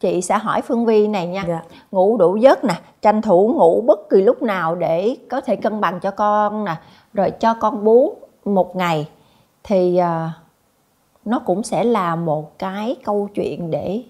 Chị 0.00 0.20
sẽ 0.22 0.38
hỏi 0.38 0.62
phương 0.62 0.86
vi 0.86 1.08
này 1.08 1.26
nha. 1.26 1.44
Dạ. 1.48 1.62
ngủ 1.90 2.16
đủ 2.16 2.36
giấc 2.36 2.64
nè 2.64 2.74
tranh 3.02 3.22
thủ 3.22 3.54
ngủ 3.56 3.80
bất 3.86 4.10
kỳ 4.10 4.22
lúc 4.22 4.42
nào 4.42 4.74
để 4.74 5.16
có 5.30 5.40
thể 5.40 5.56
cân 5.56 5.80
bằng 5.80 6.00
cho 6.00 6.10
con 6.10 6.64
nè 6.64 6.74
rồi 7.14 7.30
cho 7.30 7.54
con 7.54 7.84
bú 7.84 8.14
một 8.44 8.76
ngày 8.76 9.08
thì 9.64 9.96
à, 9.96 10.32
nó 11.24 11.38
cũng 11.38 11.62
sẽ 11.62 11.84
là 11.84 12.16
một 12.16 12.58
cái 12.58 12.96
câu 13.04 13.28
chuyện 13.34 13.70
để 13.70 14.02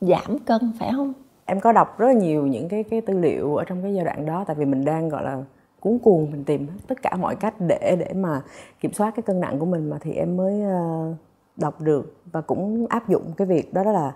giảm 0.00 0.38
cân, 0.38 0.72
phải 0.78 0.90
không? 0.96 1.12
Em 1.44 1.60
có 1.60 1.72
đọc 1.72 1.98
rất 1.98 2.06
là 2.06 2.12
nhiều 2.12 2.46
những 2.46 2.68
cái 2.68 2.84
cái 2.84 3.00
tư 3.00 3.18
liệu 3.18 3.56
ở 3.56 3.64
trong 3.64 3.82
cái 3.82 3.94
giai 3.94 4.04
đoạn 4.04 4.26
đó, 4.26 4.44
tại 4.46 4.56
vì 4.56 4.64
mình 4.64 4.84
đang, 4.84 5.08
gọi 5.08 5.24
là 5.24 5.42
cuốn 5.80 5.98
cuồng, 5.98 6.30
mình 6.30 6.44
tìm 6.44 6.66
tất 6.86 7.02
cả 7.02 7.16
mọi 7.20 7.36
cách 7.36 7.54
để 7.58 7.96
để 7.98 8.12
mà 8.14 8.42
kiểm 8.80 8.92
soát 8.92 9.14
cái 9.16 9.22
cân 9.22 9.40
nặng 9.40 9.58
của 9.58 9.66
mình 9.66 9.90
mà 9.90 9.98
thì 10.00 10.12
em 10.12 10.36
mới 10.36 10.62
ờ, 10.62 11.14
đọc 11.56 11.80
được 11.80 12.14
và 12.32 12.40
cũng 12.40 12.86
áp 12.88 13.08
dụng 13.08 13.22
cái 13.36 13.46
việc 13.46 13.74
đó 13.74 13.84
đó 13.84 13.92
là 13.92 14.12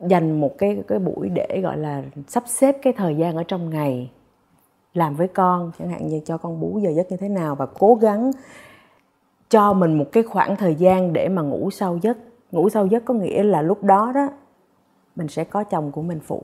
dành 0.00 0.40
một 0.40 0.58
cái 0.58 0.82
cái 0.88 0.98
buổi 0.98 1.28
để, 1.28 1.60
gọi 1.62 1.76
là, 1.76 2.02
sắp 2.28 2.44
xếp 2.46 2.76
cái 2.82 2.92
thời 2.92 3.16
gian 3.16 3.36
ở 3.36 3.42
trong 3.42 3.70
ngày 3.70 4.10
làm 4.94 5.16
với 5.16 5.28
con, 5.28 5.72
chẳng 5.78 5.88
hạn 5.88 6.06
như 6.06 6.20
cho 6.24 6.38
con 6.38 6.60
bú 6.60 6.78
giờ 6.78 6.90
giấc 6.90 7.10
như 7.10 7.16
thế 7.16 7.28
nào 7.28 7.54
và 7.54 7.66
cố 7.66 7.94
gắng 7.94 8.30
cho 9.48 9.72
mình 9.72 9.98
một 9.98 10.06
cái 10.12 10.22
khoảng 10.22 10.56
thời 10.56 10.74
gian 10.74 11.12
để 11.12 11.28
mà 11.28 11.42
ngủ 11.42 11.70
sâu 11.70 11.98
giấc 12.02 12.18
ngủ 12.52 12.68
sâu 12.68 12.86
giấc 12.86 13.04
có 13.04 13.14
nghĩa 13.14 13.42
là 13.42 13.62
lúc 13.62 13.84
đó 13.84 14.12
đó 14.14 14.28
mình 15.16 15.28
sẽ 15.28 15.44
có 15.44 15.64
chồng 15.64 15.92
của 15.92 16.02
mình 16.02 16.20
phụ 16.20 16.42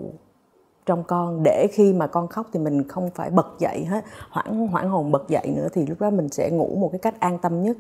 trong 0.86 1.04
con 1.04 1.42
để 1.42 1.66
khi 1.72 1.92
mà 1.92 2.06
con 2.06 2.28
khóc 2.28 2.46
thì 2.52 2.60
mình 2.60 2.88
không 2.88 3.10
phải 3.14 3.30
bật 3.30 3.46
dậy 3.58 3.84
hết 3.84 4.04
hoảng 4.30 4.66
hoảng 4.66 4.88
hồn 4.88 5.12
bật 5.12 5.28
dậy 5.28 5.52
nữa 5.56 5.68
thì 5.72 5.86
lúc 5.86 6.00
đó 6.00 6.10
mình 6.10 6.28
sẽ 6.28 6.50
ngủ 6.50 6.76
một 6.80 6.88
cái 6.92 6.98
cách 6.98 7.20
an 7.20 7.38
tâm 7.38 7.62
nhất. 7.62 7.76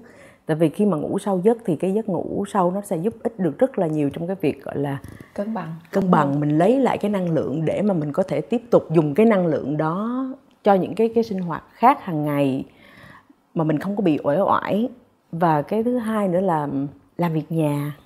Tại 0.46 0.56
vì 0.56 0.68
khi 0.68 0.86
mà 0.86 0.96
ngủ 0.96 1.18
sâu 1.18 1.40
giấc 1.44 1.58
thì 1.64 1.76
cái 1.76 1.94
giấc 1.94 2.08
ngủ 2.08 2.44
sâu 2.48 2.70
nó 2.70 2.80
sẽ 2.80 2.96
giúp 2.96 3.14
ích 3.22 3.38
được 3.38 3.58
rất 3.58 3.78
là 3.78 3.86
nhiều 3.86 4.10
trong 4.10 4.26
cái 4.26 4.36
việc 4.40 4.64
gọi 4.64 4.78
là 4.78 4.98
cân 5.34 5.54
bằng. 5.54 5.74
cân 5.92 6.10
bằng. 6.10 6.40
Mình 6.40 6.58
lấy 6.58 6.80
lại 6.80 6.98
cái 6.98 7.10
năng 7.10 7.30
lượng 7.30 7.64
để 7.64 7.82
mà 7.82 7.94
mình 7.94 8.12
có 8.12 8.22
thể 8.22 8.40
tiếp 8.40 8.62
tục 8.70 8.82
dùng 8.90 9.14
cái 9.14 9.26
năng 9.26 9.46
lượng 9.46 9.76
đó 9.76 10.26
cho 10.64 10.74
những 10.74 10.94
cái 10.94 11.12
cái 11.14 11.24
sinh 11.24 11.38
hoạt 11.38 11.64
khác 11.72 12.04
hàng 12.04 12.24
ngày 12.24 12.64
mà 13.54 13.64
mình 13.64 13.78
không 13.78 13.96
có 13.96 14.02
bị 14.02 14.18
uể 14.24 14.40
oải. 14.40 14.88
Và 15.32 15.62
cái 15.62 15.82
thứ 15.82 15.98
hai 15.98 16.28
nữa 16.28 16.40
là 16.40 16.68
làm 17.18 17.32
việc 17.32 17.52
nhà. 17.52 17.96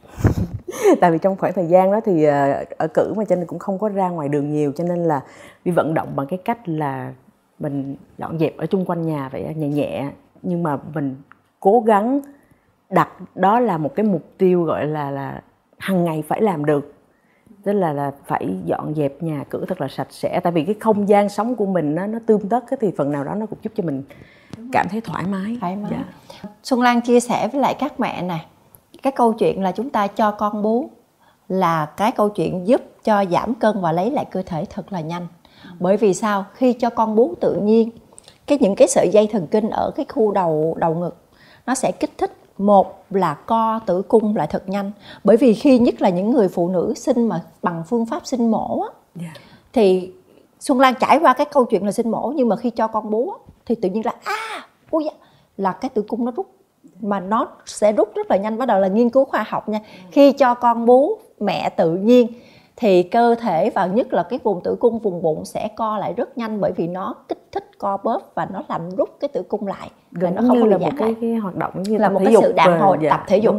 Tại 1.01 1.11
vì 1.11 1.19
trong 1.19 1.37
khoảng 1.37 1.53
thời 1.53 1.67
gian 1.67 1.93
đó 1.93 2.01
thì 2.05 2.25
ờ, 2.25 2.65
ở 2.79 2.89
cử 2.95 3.15
mà 3.17 3.25
cho 3.25 3.37
nên 3.37 3.47
cũng 3.47 3.59
không 3.59 3.79
có 3.79 3.89
ra 3.89 4.09
ngoài 4.09 4.29
đường 4.29 4.53
nhiều 4.53 4.73
cho 4.77 4.85
nên 4.85 4.99
là 4.99 5.21
đi 5.65 5.73
vận 5.73 5.95
động 5.95 6.09
bằng 6.17 6.27
cái 6.27 6.39
cách 6.45 6.69
là 6.69 7.13
mình 7.59 7.97
dọn 8.19 8.39
dẹp 8.39 8.57
ở 8.57 8.67
chung 8.67 8.85
quanh 8.85 9.07
nhà 9.07 9.29
vậy 9.29 9.55
nhẹ 9.57 9.69
nhẹ. 9.69 10.11
Nhưng 10.43 10.63
mà 10.63 10.79
mình 10.95 11.17
cố 11.61 11.81
gắng 11.81 12.21
đặt 12.91 13.09
đó 13.35 13.61
là 13.61 13.79
một 13.79 13.95
cái 13.95 14.07
mục 14.07 14.23
tiêu 14.39 14.63
gọi 14.63 14.87
là 14.87 15.11
là 15.11 15.43
hàng 15.79 16.05
ngày 16.05 16.23
phải 16.29 16.43
làm 16.43 16.65
được. 16.65 16.95
Tức 17.63 17.73
là 17.73 17.93
là 17.93 18.13
phải 18.27 18.57
dọn 18.65 18.95
dẹp 18.95 19.23
nhà 19.23 19.45
cửa 19.51 19.65
thật 19.69 19.81
là 19.81 19.89
sạch 19.89 20.09
sẽ. 20.11 20.41
Tại 20.41 20.53
vì 20.53 20.65
cái 20.65 20.75
không 20.81 21.09
gian 21.09 21.29
sống 21.29 21.57
của 21.57 21.67
mình 21.67 21.95
nó 21.95 22.07
nó 22.07 22.19
tươm 22.27 22.49
tất 22.49 22.65
thì 22.81 22.91
phần 22.97 23.13
nào 23.13 23.25
đó 23.25 23.35
nó 23.35 23.47
cũng 23.47 23.59
giúp 23.63 23.73
cho 23.77 23.85
mình 23.85 24.03
cảm 24.73 24.87
thấy 24.91 25.01
thoải 25.01 25.25
mái. 25.27 25.57
Thoải 25.61 25.77
mái. 25.77 25.91
Dạ. 25.91 26.05
Xuân 26.63 26.81
Lan 26.81 27.01
chia 27.01 27.21
sẻ 27.21 27.49
với 27.53 27.61
lại 27.61 27.75
các 27.79 28.01
mẹ 28.01 28.23
này 28.23 28.47
cái 29.03 29.13
câu 29.13 29.33
chuyện 29.33 29.63
là 29.63 29.73
chúng 29.73 29.91
ta 29.91 30.07
cho 30.07 30.31
con 30.31 30.63
bú 30.63 30.91
là 31.49 31.87
cái 31.87 32.13
câu 32.13 32.29
chuyện 32.29 32.67
giúp 32.67 32.83
cho 33.05 33.25
giảm 33.31 33.55
cân 33.55 33.81
và 33.81 33.93
lấy 33.93 34.11
lại 34.11 34.25
cơ 34.25 34.43
thể 34.47 34.65
thật 34.71 34.93
là 34.93 35.01
nhanh 35.01 35.27
bởi 35.79 35.97
vì 35.97 36.15
sao 36.15 36.45
khi 36.55 36.73
cho 36.73 36.91
con 36.91 37.17
bú 37.17 37.35
tự 37.41 37.55
nhiên 37.55 37.91
cái 38.47 38.59
những 38.61 38.75
cái 38.75 38.89
sợi 38.89 39.09
dây 39.13 39.27
thần 39.27 39.47
kinh 39.47 39.71
ở 39.71 39.91
cái 39.97 40.07
khu 40.09 40.33
đầu 40.33 40.77
đầu 40.81 40.95
ngực 40.95 41.17
nó 41.67 41.75
sẽ 41.75 41.93
kích 41.93 42.19
thích 42.19 42.33
một 42.59 43.05
là 43.11 43.35
co 43.35 43.81
tử 43.87 44.03
cung 44.03 44.37
lại 44.37 44.47
thật 44.47 44.69
nhanh 44.69 44.93
bởi 45.25 45.37
vì 45.37 45.55
khi 45.55 45.79
nhất 45.79 46.03
là 46.03 46.09
những 46.09 46.31
người 46.31 46.49
phụ 46.49 46.69
nữ 46.69 46.95
sinh 46.97 47.29
mà 47.29 47.43
bằng 47.63 47.83
phương 47.89 48.07
pháp 48.07 48.27
sinh 48.27 48.51
mổ 48.51 48.83
á, 48.83 48.89
yeah. 49.21 49.37
Dạ. 49.37 49.41
thì 49.73 50.13
xuân 50.61 50.81
lan 50.81 50.95
trải 51.01 51.19
qua 51.19 51.35
cái 51.35 51.47
câu 51.53 51.65
chuyện 51.65 51.87
là 51.87 51.93
sinh 51.93 52.11
mổ 52.11 52.33
nhưng 52.37 52.49
mà 52.49 52.57
khi 52.57 52.71
cho 52.71 52.87
con 52.87 53.11
bú 53.11 53.31
á, 53.31 53.39
thì 53.67 53.75
tự 53.75 53.89
nhiên 53.89 54.07
là 54.07 54.15
à 54.25 54.67
ui 54.91 55.05
là 55.57 55.73
cái 55.73 55.89
tử 55.89 56.03
cung 56.03 56.25
nó 56.25 56.33
rút 56.37 56.47
mà 57.03 57.21
nó 57.21 57.49
sẽ 57.67 57.93
rút 57.93 58.15
rất 58.15 58.31
là 58.31 58.37
nhanh. 58.37 58.59
Bắt 58.59 58.67
đầu 58.67 58.81
là 58.81 58.89
nghiên 58.89 59.11
cứu 59.11 59.25
khoa 59.25 59.45
học 59.49 59.69
nha. 59.69 59.81
Khi 60.11 60.33
cho 60.33 60.55
con 60.55 60.87
bú 60.87 61.19
mẹ 61.41 61.69
tự 61.69 61.97
nhiên 61.97 62.27
thì 62.77 63.03
cơ 63.03 63.35
thể 63.35 63.71
và 63.71 63.87
nhất 63.87 64.13
là 64.13 64.23
cái 64.23 64.39
vùng 64.43 64.61
tử 64.65 64.77
cung 64.81 64.99
vùng 64.99 65.23
bụng 65.23 65.45
sẽ 65.45 65.69
co 65.77 65.99
lại 65.99 66.15
rất 66.17 66.39
nhanh 66.39 66.61
bởi 66.61 66.73
vì 66.73 66.87
nó 66.87 67.15
kích 67.29 67.47
thích 67.53 67.71
co 67.79 67.97
bóp 68.05 68.33
và 68.35 68.47
nó 68.53 68.63
làm 68.69 68.91
rút 68.91 69.17
cái 69.21 69.29
tử 69.29 69.43
cung 69.43 69.67
lại 69.67 69.91
gần 70.13 70.35
nó 70.35 70.43
không 70.43 70.59
như 70.59 70.65
là 70.65 70.79
một 70.79 70.91
cái, 70.99 71.15
cái 71.21 71.35
hoạt 71.35 71.57
động 71.57 71.83
như 71.83 71.99
là 71.99 72.09
một 72.09 72.21
cái 72.25 72.35
sự 72.43 72.53
đàn 72.53 72.81
hồi 72.81 72.99
dạ. 73.01 73.11
tập 73.11 73.21
thể 73.27 73.39
dục. 73.39 73.55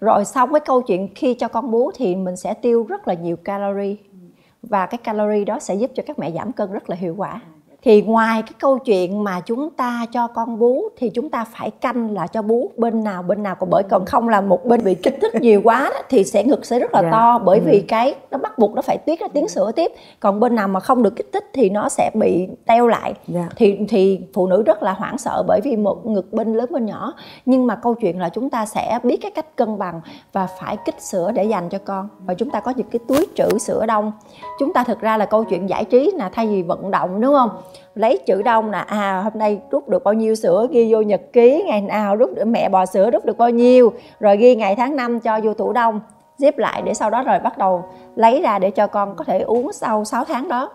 rồi. 0.00 0.24
Xong 0.24 0.52
cái 0.52 0.60
câu 0.60 0.82
chuyện 0.82 1.08
khi 1.14 1.34
cho 1.34 1.48
con 1.48 1.70
bú 1.70 1.90
thì 1.94 2.16
mình 2.16 2.36
sẽ 2.36 2.54
tiêu 2.54 2.86
rất 2.88 3.08
là 3.08 3.14
nhiều 3.14 3.36
calorie 3.36 3.96
và 4.62 4.86
cái 4.86 4.98
calorie 4.98 5.44
đó 5.44 5.58
sẽ 5.58 5.74
giúp 5.74 5.90
cho 5.94 6.02
các 6.06 6.18
mẹ 6.18 6.30
giảm 6.30 6.52
cân 6.52 6.72
rất 6.72 6.90
là 6.90 6.96
hiệu 6.96 7.14
quả 7.18 7.40
thì 7.82 8.02
ngoài 8.02 8.42
cái 8.42 8.52
câu 8.58 8.78
chuyện 8.78 9.24
mà 9.24 9.40
chúng 9.40 9.70
ta 9.70 10.06
cho 10.12 10.26
con 10.26 10.58
bú 10.58 10.88
thì 10.96 11.10
chúng 11.10 11.30
ta 11.30 11.44
phải 11.44 11.70
canh 11.70 12.14
là 12.14 12.26
cho 12.26 12.42
bú 12.42 12.70
bên 12.76 13.04
nào 13.04 13.22
bên 13.22 13.42
nào 13.42 13.54
còn 13.54 13.70
bởi 13.70 13.82
còn 13.82 14.04
không 14.04 14.28
là 14.28 14.40
một 14.40 14.64
bên 14.64 14.84
bị 14.84 14.94
kích 14.94 15.18
thích 15.20 15.34
nhiều 15.34 15.60
quá 15.64 15.90
đó, 15.94 16.00
thì 16.08 16.24
sẽ 16.24 16.44
ngực 16.44 16.66
sẽ 16.66 16.78
rất 16.78 16.94
là 16.94 17.00
yeah. 17.00 17.12
Dạ. 17.12 17.18
to 17.18 17.38
bởi 17.38 17.58
ừ. 17.58 17.64
vì 17.66 17.80
cái 17.80 18.14
nó 18.30 18.38
bắt 18.38 18.58
buộc 18.58 18.74
nó 18.74 18.82
phải 18.82 18.98
tiết 18.98 19.20
ra 19.20 19.26
tiếng 19.32 19.48
sữa 19.48 19.72
tiếp 19.76 19.92
còn 20.20 20.40
bên 20.40 20.54
nào 20.54 20.68
mà 20.68 20.80
không 20.80 21.02
được 21.02 21.16
kích 21.16 21.30
thích 21.32 21.44
thì 21.52 21.70
nó 21.70 21.88
sẽ 21.88 22.10
bị 22.14 22.48
teo 22.66 22.86
lại 22.86 23.14
yeah. 23.14 23.18
Dạ. 23.28 23.48
thì 23.56 23.78
thì 23.88 24.20
phụ 24.34 24.46
nữ 24.46 24.62
rất 24.62 24.82
là 24.82 24.92
hoảng 24.92 25.18
sợ 25.18 25.42
bởi 25.46 25.60
vì 25.64 25.76
một 25.76 26.06
ngực 26.06 26.32
bên 26.32 26.54
lớn 26.54 26.68
bên 26.72 26.86
nhỏ 26.86 27.14
nhưng 27.46 27.66
mà 27.66 27.74
câu 27.74 27.94
chuyện 27.94 28.18
là 28.18 28.28
chúng 28.28 28.50
ta 28.50 28.66
sẽ 28.66 28.98
biết 29.02 29.16
cái 29.22 29.30
cách 29.30 29.56
cân 29.56 29.78
bằng 29.78 30.00
và 30.32 30.46
phải 30.46 30.76
kích 30.84 31.02
sữa 31.02 31.30
để 31.34 31.44
dành 31.44 31.68
cho 31.68 31.78
con 31.78 32.08
và 32.26 32.34
chúng 32.34 32.50
ta 32.50 32.60
có 32.60 32.72
những 32.76 32.90
cái 32.90 33.00
túi 33.08 33.26
trữ 33.34 33.58
sữa 33.58 33.86
đông 33.86 34.12
chúng 34.58 34.72
ta 34.72 34.84
thực 34.84 35.00
ra 35.00 35.16
là 35.16 35.24
câu 35.24 35.44
chuyện 35.44 35.68
giải 35.68 35.84
trí 35.84 36.12
là 36.14 36.28
thay 36.28 36.46
vì 36.46 36.62
vận 36.62 36.90
động 36.90 37.20
đúng 37.20 37.34
không 37.34 37.50
lấy 37.94 38.18
chữ 38.26 38.42
đông 38.42 38.70
là 38.70 38.80
à 38.80 39.20
hôm 39.24 39.32
nay 39.34 39.60
rút 39.70 39.88
được 39.88 40.04
bao 40.04 40.14
nhiêu 40.14 40.34
sữa, 40.34 40.66
ghi 40.70 40.92
vô 40.92 41.00
nhật 41.00 41.20
ký, 41.32 41.64
ngày 41.66 41.80
nào 41.80 42.16
rút 42.16 42.30
được, 42.34 42.44
mẹ 42.44 42.68
bò 42.68 42.86
sữa 42.86 43.10
rút 43.10 43.24
được 43.24 43.38
bao 43.38 43.50
nhiêu, 43.50 43.92
rồi 44.20 44.36
ghi 44.36 44.54
ngày 44.56 44.76
tháng 44.76 44.96
năm 44.96 45.20
cho 45.20 45.40
vô 45.42 45.54
tủ 45.54 45.72
đông, 45.72 46.00
zip 46.38 46.52
lại 46.56 46.82
để 46.82 46.94
sau 46.94 47.10
đó 47.10 47.22
rồi 47.22 47.38
bắt 47.38 47.58
đầu 47.58 47.84
lấy 48.16 48.42
ra 48.42 48.58
để 48.58 48.70
cho 48.70 48.86
con 48.86 49.16
có 49.16 49.24
thể 49.24 49.40
uống 49.40 49.72
sau 49.72 50.04
6 50.04 50.24
tháng 50.24 50.48
đó. 50.48 50.70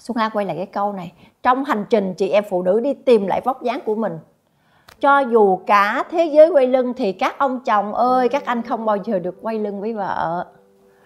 Xuân 0.00 0.16
Lan 0.16 0.30
quay 0.32 0.46
lại 0.46 0.56
cái 0.56 0.66
câu 0.66 0.92
này, 0.92 1.12
Trong 1.42 1.64
hành 1.64 1.84
trình, 1.90 2.14
chị 2.14 2.28
em 2.28 2.44
phụ 2.50 2.62
nữ 2.62 2.80
đi 2.80 2.94
tìm 2.94 3.26
lại 3.26 3.40
vóc 3.44 3.62
dáng 3.62 3.80
của 3.86 3.94
mình 3.94 4.18
cho 5.00 5.18
dù 5.18 5.56
cả 5.56 6.04
thế 6.10 6.24
giới 6.24 6.48
quay 6.48 6.66
lưng 6.66 6.94
thì 6.96 7.12
các 7.12 7.38
ông 7.38 7.60
chồng 7.64 7.94
ơi, 7.94 8.28
các 8.28 8.44
anh 8.46 8.62
không 8.62 8.84
bao 8.84 8.96
giờ 9.04 9.18
được 9.18 9.34
quay 9.42 9.58
lưng 9.58 9.80
với 9.80 9.94
vợ. 9.94 10.46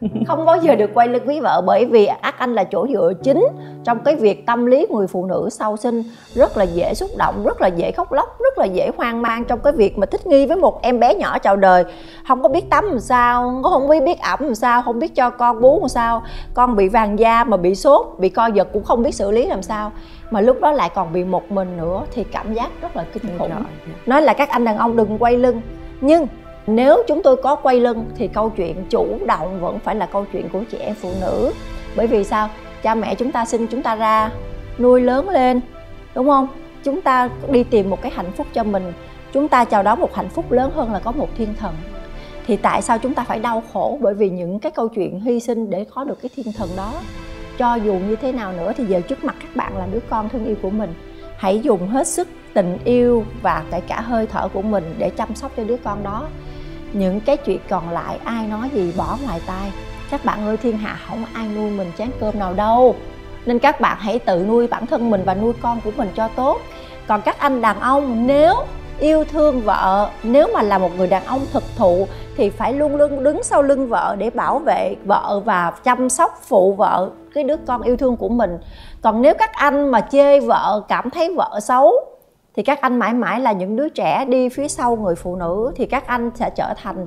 không 0.27 0.45
bao 0.45 0.57
giờ 0.57 0.75
được 0.75 0.91
quay 0.95 1.09
lưng 1.09 1.23
với 1.27 1.41
vợ 1.41 1.63
bởi 1.67 1.85
vì 1.85 2.07
ác 2.07 2.39
anh 2.39 2.55
là 2.55 2.65
chỗ 2.65 2.87
dựa 2.93 3.13
chính 3.23 3.47
trong 3.85 3.99
cái 4.05 4.17
việc 4.17 4.47
tâm 4.47 4.67
lý 4.67 4.87
người 4.91 5.07
phụ 5.07 5.27
nữ 5.27 5.49
sau 5.51 5.77
sinh. 5.77 6.03
Rất 6.35 6.57
là 6.57 6.65
dễ 6.65 6.95
xúc 6.95 7.11
động 7.19 7.45
rất 7.45 7.61
là 7.61 7.69
dễ 7.69 7.93
khóc 7.93 8.13
lóc 8.13 8.39
rất 8.41 8.59
là 8.59 8.65
dễ 8.65 8.91
hoang 8.97 9.23
mang 9.23 9.45
trong 9.45 9.61
cái 9.61 9.73
việc 9.73 9.99
mà 9.99 10.07
thích 10.07 10.27
nghi 10.27 10.47
với 10.47 10.57
một 10.57 10.83
em 10.83 11.01
bé 11.01 11.15
nhỏ 11.15 11.39
chào 11.39 11.57
đời. 11.57 11.85
Không 12.29 12.43
có 12.43 12.49
biết 12.49 12.71
tắm 12.71 12.85
làm 12.89 13.01
sao 13.01 13.61
không 13.63 13.89
biết 13.89 14.03
biết 14.03 14.19
ẩm 14.21 14.39
làm 14.41 14.55
sao 14.55 14.83
không 14.83 14.99
biết 14.99 15.15
cho 15.15 15.31
con 15.31 15.61
bú 15.61 15.81
làm 15.81 15.89
sao. 15.89 16.23
Con 16.55 16.77
bị 16.77 16.89
vàng 16.89 17.19
da 17.19 17.45
mà 17.45 17.57
bị 17.57 17.75
sốt 17.75 18.07
bị 18.19 18.29
co 18.29 18.47
giật 18.47 18.69
cũng 18.73 18.85
không 18.85 19.03
biết 19.03 19.15
xử 19.15 19.31
lý 19.31 19.47
làm 19.47 19.63
sao. 19.63 19.93
Mà 20.31 20.41
lúc 20.41 20.61
đó 20.61 20.73
lại 20.73 20.91
còn 20.95 21.13
bị 21.13 21.25
một 21.25 21.51
mình 21.51 21.77
nữa 21.77 22.03
thì 22.13 22.25
cảm 22.25 22.55
giác 22.55 22.71
rất 22.81 22.97
là 22.97 23.05
kinh 23.13 23.39
khủng. 23.39 23.51
Nói 24.07 24.23
là 24.23 24.33
các 24.33 24.49
anh 24.49 24.65
đàn 24.65 24.79
ông 24.79 24.97
đừng 24.97 25.19
quay 25.19 25.37
lưng 25.37 25.61
nhưng 26.01 26.27
nếu 26.67 27.03
chúng 27.09 27.23
tôi 27.23 27.37
có 27.37 27.55
quay 27.55 27.81
lưng 27.81 28.05
thì 28.17 28.29
câu 28.29 28.51
chuyện 28.51 28.85
chủ 28.91 29.19
động 29.27 29.61
vẫn 29.61 29.79
phải 29.79 29.95
là 29.95 30.07
câu 30.07 30.27
chuyện 30.33 30.49
của 30.49 30.65
chị 30.71 30.79
em 30.79 30.95
phụ 30.95 31.11
nữ. 31.21 31.53
Bởi 31.97 32.07
vì 32.07 32.25
sao? 32.25 32.49
Cha 32.83 32.95
mẹ 32.95 33.15
chúng 33.15 33.33
ta 33.33 33.45
sinh 33.45 33.67
chúng 33.67 33.83
ta 33.83 33.95
ra, 33.97 34.31
nuôi 34.79 35.01
lớn 35.01 35.29
lên, 35.29 35.61
đúng 36.15 36.27
không? 36.27 36.49
Chúng 36.85 37.01
ta 37.01 37.29
đi 37.51 37.65
tìm 37.65 37.91
một 37.91 38.03
cái 38.03 38.13
hạnh 38.15 38.33
phúc 38.33 38.47
cho 38.53 38.65
mình. 38.65 38.93
Chúng 39.33 39.49
ta 39.49 39.65
chào 39.65 39.83
đón 39.83 40.01
một 40.01 40.15
hạnh 40.15 40.29
phúc 40.29 40.53
lớn 40.53 40.71
hơn 40.75 40.93
là 40.93 40.99
có 40.99 41.13
một 41.13 41.29
thiên 41.39 41.55
thần. 41.55 41.75
Thì 42.47 42.57
tại 42.57 42.83
sao 42.83 42.99
chúng 42.99 43.15
ta 43.15 43.25
phải 43.25 43.39
đau 43.39 43.63
khổ? 43.73 43.99
Bởi 44.01 44.15
vì 44.15 44.31
những 44.31 44.59
cái 44.59 44.73
câu 44.73 44.89
chuyện 44.89 45.21
hy 45.21 45.41
sinh 45.41 45.71
để 45.71 45.85
có 45.95 46.05
được 46.05 46.19
cái 46.23 46.31
thiên 46.37 46.53
thần 46.59 46.69
đó. 46.77 46.93
Cho 47.59 47.75
dù 47.75 47.93
như 47.95 48.17
thế 48.17 48.33
nào 48.33 48.53
nữa 48.53 48.73
thì 48.77 48.85
giờ 48.85 49.01
trước 49.01 49.25
mặt 49.25 49.35
các 49.41 49.57
bạn 49.57 49.79
là 49.79 49.87
đứa 49.93 50.01
con 50.11 50.29
thân 50.29 50.45
yêu 50.45 50.57
của 50.63 50.71
mình. 50.71 50.95
Hãy 51.37 51.61
dùng 51.61 51.89
hết 51.89 52.07
sức 52.07 52.29
tình 52.55 52.79
yêu 52.85 53.25
và 53.43 53.65
kể 53.71 53.81
cả 53.81 54.01
hơi 54.01 54.27
thở 54.27 54.49
của 54.49 54.63
mình 54.63 54.95
để 54.99 55.11
chăm 55.11 55.35
sóc 55.35 55.53
cho 55.57 55.65
đứa 55.65 55.77
con 55.85 56.03
đó 56.03 56.29
những 56.95 57.21
cái 57.21 57.37
chuyện 57.37 57.61
còn 57.69 57.91
lại, 57.91 58.19
ai 58.25 58.47
nói 58.47 58.71
gì 58.75 58.93
bỏ 58.97 59.19
ngoài 59.25 59.41
tai. 59.47 59.73
Các 60.11 60.25
bạn 60.25 60.47
ơi, 60.47 60.57
thiên 60.57 60.79
hạ 60.79 60.97
không 61.09 61.25
ai 61.35 61.49
nuôi 61.49 61.71
mình 61.71 61.93
chén 61.99 62.11
cơm 62.21 62.39
nào 62.39 62.55
đâu. 62.55 62.95
Nên 63.47 63.59
các 63.59 63.81
bạn 63.81 63.97
hãy 64.01 64.19
tự 64.19 64.45
nuôi 64.49 64.67
bản 64.67 64.87
thân 64.87 65.11
mình 65.11 65.23
và 65.25 65.35
nuôi 65.35 65.53
con 65.63 65.81
của 65.85 65.91
mình 65.97 66.09
cho 66.15 66.29
tốt. 66.29 66.61
Còn 67.07 67.23
các 67.23 67.39
anh 67.39 67.61
đàn 67.61 67.81
ông, 67.81 68.27
nếu 68.27 68.55
yêu 68.99 69.25
thương 69.25 69.61
vợ, 69.61 70.11
nếu 70.23 70.49
mà 70.55 70.63
là 70.63 70.79
một 70.79 70.91
người 70.97 71.07
đàn 71.07 71.25
ông 71.25 71.41
thực 71.53 71.63
thụ, 71.77 72.07
thì 72.37 72.51
phải 72.51 72.73
luôn 72.73 72.97
luôn 72.97 73.25
đứng 73.25 73.43
sau 73.43 73.63
lưng 73.63 73.89
vợ 73.89 74.17
để 74.19 74.31
bảo 74.31 74.59
vệ 74.59 74.97
vợ 75.05 75.43
và 75.45 75.73
chăm 75.85 76.09
sóc 76.09 76.41
phụ 76.43 76.75
vợ, 76.75 77.11
cái 77.35 77.45
đứa 77.45 77.57
con 77.67 77.83
yêu 77.83 77.97
thương 77.97 78.17
của 78.17 78.29
mình. 78.29 78.59
Còn 79.03 79.23
nếu 79.23 79.35
các 79.39 79.53
anh 79.53 79.91
mà 79.91 80.01
chê 80.01 80.41
vợ, 80.41 80.83
cảm 80.89 81.11
thấy 81.11 81.35
vợ 81.37 81.61
xấu 81.63 81.93
thì 82.57 82.63
các 82.63 82.81
anh 82.81 82.99
mãi 82.99 83.15
mãi 83.15 83.41
là 83.41 83.53
những 83.53 83.77
đứa 83.77 83.89
trẻ 83.89 84.25
đi 84.25 84.49
phía 84.49 84.69
sau 84.69 84.97
người 84.97 85.15
phụ 85.15 85.37
nữ 85.37 85.73
thì 85.77 85.87
các 85.87 86.07
anh 86.07 86.31
sẽ 86.35 86.51
trở 86.57 86.75
thành 86.83 87.07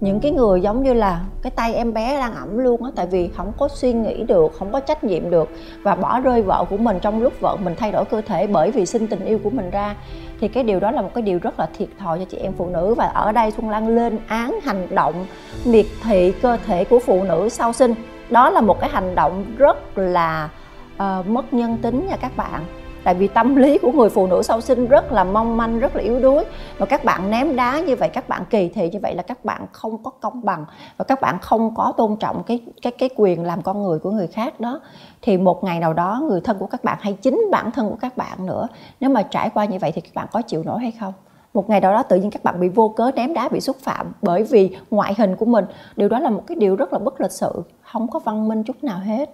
những 0.00 0.20
cái 0.20 0.30
người 0.30 0.60
giống 0.60 0.82
như 0.82 0.92
là 0.92 1.20
cái 1.42 1.50
tay 1.50 1.74
em 1.74 1.92
bé 1.92 2.16
đang 2.16 2.34
ẩm 2.34 2.58
luôn 2.58 2.84
á. 2.84 2.90
Tại 2.96 3.06
vì 3.06 3.28
không 3.36 3.52
có 3.58 3.68
suy 3.68 3.92
nghĩ 3.92 4.22
được 4.22 4.52
không 4.58 4.72
có 4.72 4.80
trách 4.80 5.04
nhiệm 5.04 5.30
được 5.30 5.48
và 5.82 5.94
bỏ 5.94 6.20
rơi 6.20 6.42
vợ 6.42 6.64
của 6.70 6.76
mình 6.76 6.98
trong 7.00 7.22
lúc 7.22 7.32
vợ 7.40 7.56
mình 7.56 7.74
thay 7.78 7.92
đổi 7.92 8.04
cơ 8.04 8.20
thể 8.20 8.46
bởi 8.46 8.70
vì 8.70 8.86
sinh 8.86 9.06
tình 9.06 9.24
yêu 9.24 9.38
của 9.44 9.50
mình 9.50 9.70
ra. 9.70 9.96
Thì 10.40 10.48
cái 10.48 10.64
điều 10.64 10.80
đó 10.80 10.90
là 10.90 11.02
một 11.02 11.10
cái 11.14 11.22
điều 11.22 11.38
rất 11.38 11.60
là 11.60 11.66
thiệt 11.78 11.88
thòi 11.98 12.18
cho 12.18 12.24
chị 12.24 12.36
em 12.36 12.52
phụ 12.52 12.66
nữ 12.66 12.94
và 12.94 13.06
ở 13.06 13.32
đây 13.32 13.50
xuân 13.50 13.70
lan 13.70 13.88
lên 13.88 14.18
án 14.26 14.58
hành 14.62 14.86
động 14.94 15.26
miệt 15.64 15.86
thị 16.02 16.32
cơ 16.42 16.56
thể 16.66 16.84
của 16.84 16.98
phụ 16.98 17.24
nữ 17.24 17.48
sau 17.48 17.72
sinh. 17.72 17.94
Đó 18.30 18.50
là 18.50 18.60
một 18.60 18.80
cái 18.80 18.90
hành 18.90 19.14
động 19.14 19.44
rất 19.56 19.98
là 19.98 20.48
uh, 20.94 21.26
mất 21.26 21.52
nhân 21.52 21.78
tính 21.82 22.06
nha 22.08 22.16
các 22.16 22.36
bạn 22.36 22.64
tại 23.04 23.14
vì 23.14 23.28
tâm 23.28 23.56
lý 23.56 23.78
của 23.78 23.92
người 23.92 24.08
phụ 24.08 24.26
nữ 24.26 24.42
sau 24.42 24.60
sinh 24.60 24.86
rất 24.86 25.12
là 25.12 25.24
mong 25.24 25.56
manh, 25.56 25.78
rất 25.78 25.96
là 25.96 26.02
yếu 26.02 26.20
đuối. 26.20 26.44
Mà 26.78 26.86
các 26.86 27.04
bạn 27.04 27.30
ném 27.30 27.56
đá 27.56 27.80
như 27.80 27.96
vậy, 27.96 28.08
các 28.08 28.28
bạn 28.28 28.42
kỳ 28.50 28.68
thị 28.68 28.90
như 28.90 28.98
vậy 29.02 29.14
là 29.14 29.22
các 29.22 29.44
bạn 29.44 29.66
không 29.72 30.02
có 30.02 30.10
công 30.10 30.44
bằng 30.44 30.64
và 30.96 31.04
các 31.04 31.20
bạn 31.20 31.38
không 31.42 31.74
có 31.74 31.92
tôn 31.96 32.16
trọng 32.16 32.42
cái 32.42 32.60
cái 32.82 32.92
cái 32.92 33.08
quyền 33.16 33.44
làm 33.44 33.62
con 33.62 33.82
người 33.82 33.98
của 33.98 34.10
người 34.10 34.26
khác 34.26 34.60
đó. 34.60 34.80
Thì 35.22 35.36
một 35.36 35.64
ngày 35.64 35.80
nào 35.80 35.92
đó 35.92 36.22
người 36.28 36.40
thân 36.40 36.58
của 36.58 36.66
các 36.66 36.84
bạn 36.84 36.98
hay 37.00 37.12
chính 37.12 37.42
bản 37.50 37.70
thân 37.70 37.90
của 37.90 37.96
các 38.00 38.16
bạn 38.16 38.46
nữa, 38.46 38.68
nếu 39.00 39.10
mà 39.10 39.22
trải 39.22 39.50
qua 39.50 39.64
như 39.64 39.78
vậy 39.80 39.92
thì 39.94 40.00
các 40.00 40.14
bạn 40.14 40.26
có 40.32 40.42
chịu 40.42 40.62
nổi 40.62 40.78
hay 40.80 40.92
không? 41.00 41.12
Một 41.54 41.70
ngày 41.70 41.80
nào 41.80 41.92
đó 41.92 42.02
tự 42.02 42.16
nhiên 42.16 42.30
các 42.30 42.44
bạn 42.44 42.60
bị 42.60 42.68
vô 42.68 42.88
cớ 42.88 43.10
ném 43.14 43.34
đá, 43.34 43.48
bị 43.48 43.60
xúc 43.60 43.76
phạm 43.80 44.12
bởi 44.22 44.42
vì 44.42 44.76
ngoại 44.90 45.14
hình 45.18 45.36
của 45.36 45.46
mình. 45.46 45.64
Điều 45.96 46.08
đó 46.08 46.18
là 46.18 46.30
một 46.30 46.42
cái 46.46 46.56
điều 46.56 46.76
rất 46.76 46.92
là 46.92 46.98
bất 46.98 47.20
lịch 47.20 47.32
sự, 47.32 47.62
không 47.82 48.08
có 48.08 48.18
văn 48.18 48.48
minh 48.48 48.62
chút 48.62 48.84
nào 48.84 48.98
hết 48.98 49.30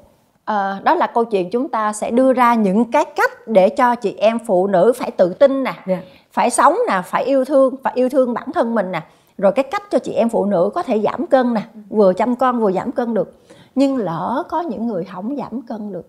à, 0.51 0.81
đó 0.85 0.95
là 0.95 1.07
câu 1.07 1.25
chuyện 1.25 1.51
chúng 1.51 1.69
ta 1.69 1.93
sẽ 1.93 2.11
đưa 2.11 2.33
ra 2.33 2.55
những 2.55 2.91
cái 2.91 3.05
cách 3.17 3.31
để 3.47 3.69
cho 3.69 3.95
chị 3.95 4.15
em 4.19 4.39
phụ 4.47 4.67
nữ 4.67 4.93
phải 4.97 5.11
tự 5.11 5.35
tin 5.35 5.65
nè 5.65 5.71
yeah. 5.71 5.87
Dạ. 5.87 6.01
phải 6.33 6.51
sống 6.51 6.79
nè 6.89 7.03
phải 7.05 7.25
yêu 7.25 7.45
thương 7.45 7.75
và 7.83 7.91
yêu 7.95 8.09
thương 8.09 8.35
bản 8.35 8.53
thân 8.53 8.75
mình 8.75 8.93
nè 8.93 9.03
rồi 9.39 9.53
cái 9.53 9.65
cách 9.71 9.83
cho 9.91 9.99
chị 9.99 10.13
em 10.13 10.29
phụ 10.29 10.45
nữ 10.45 10.71
có 10.75 10.83
thể 10.83 11.01
giảm 11.01 11.27
cân 11.27 11.55
nè 11.55 11.63
vừa 11.89 12.13
chăm 12.13 12.37
con 12.37 12.61
vừa 12.61 12.73
giảm 12.73 12.93
cân 12.93 13.15
được 13.15 13.33
nhưng 13.75 13.97
lỡ 13.97 14.43
có 14.49 14.61
những 14.61 14.87
người 14.87 15.05
không 15.05 15.37
giảm 15.37 15.63
cân 15.63 15.93
được 15.93 16.09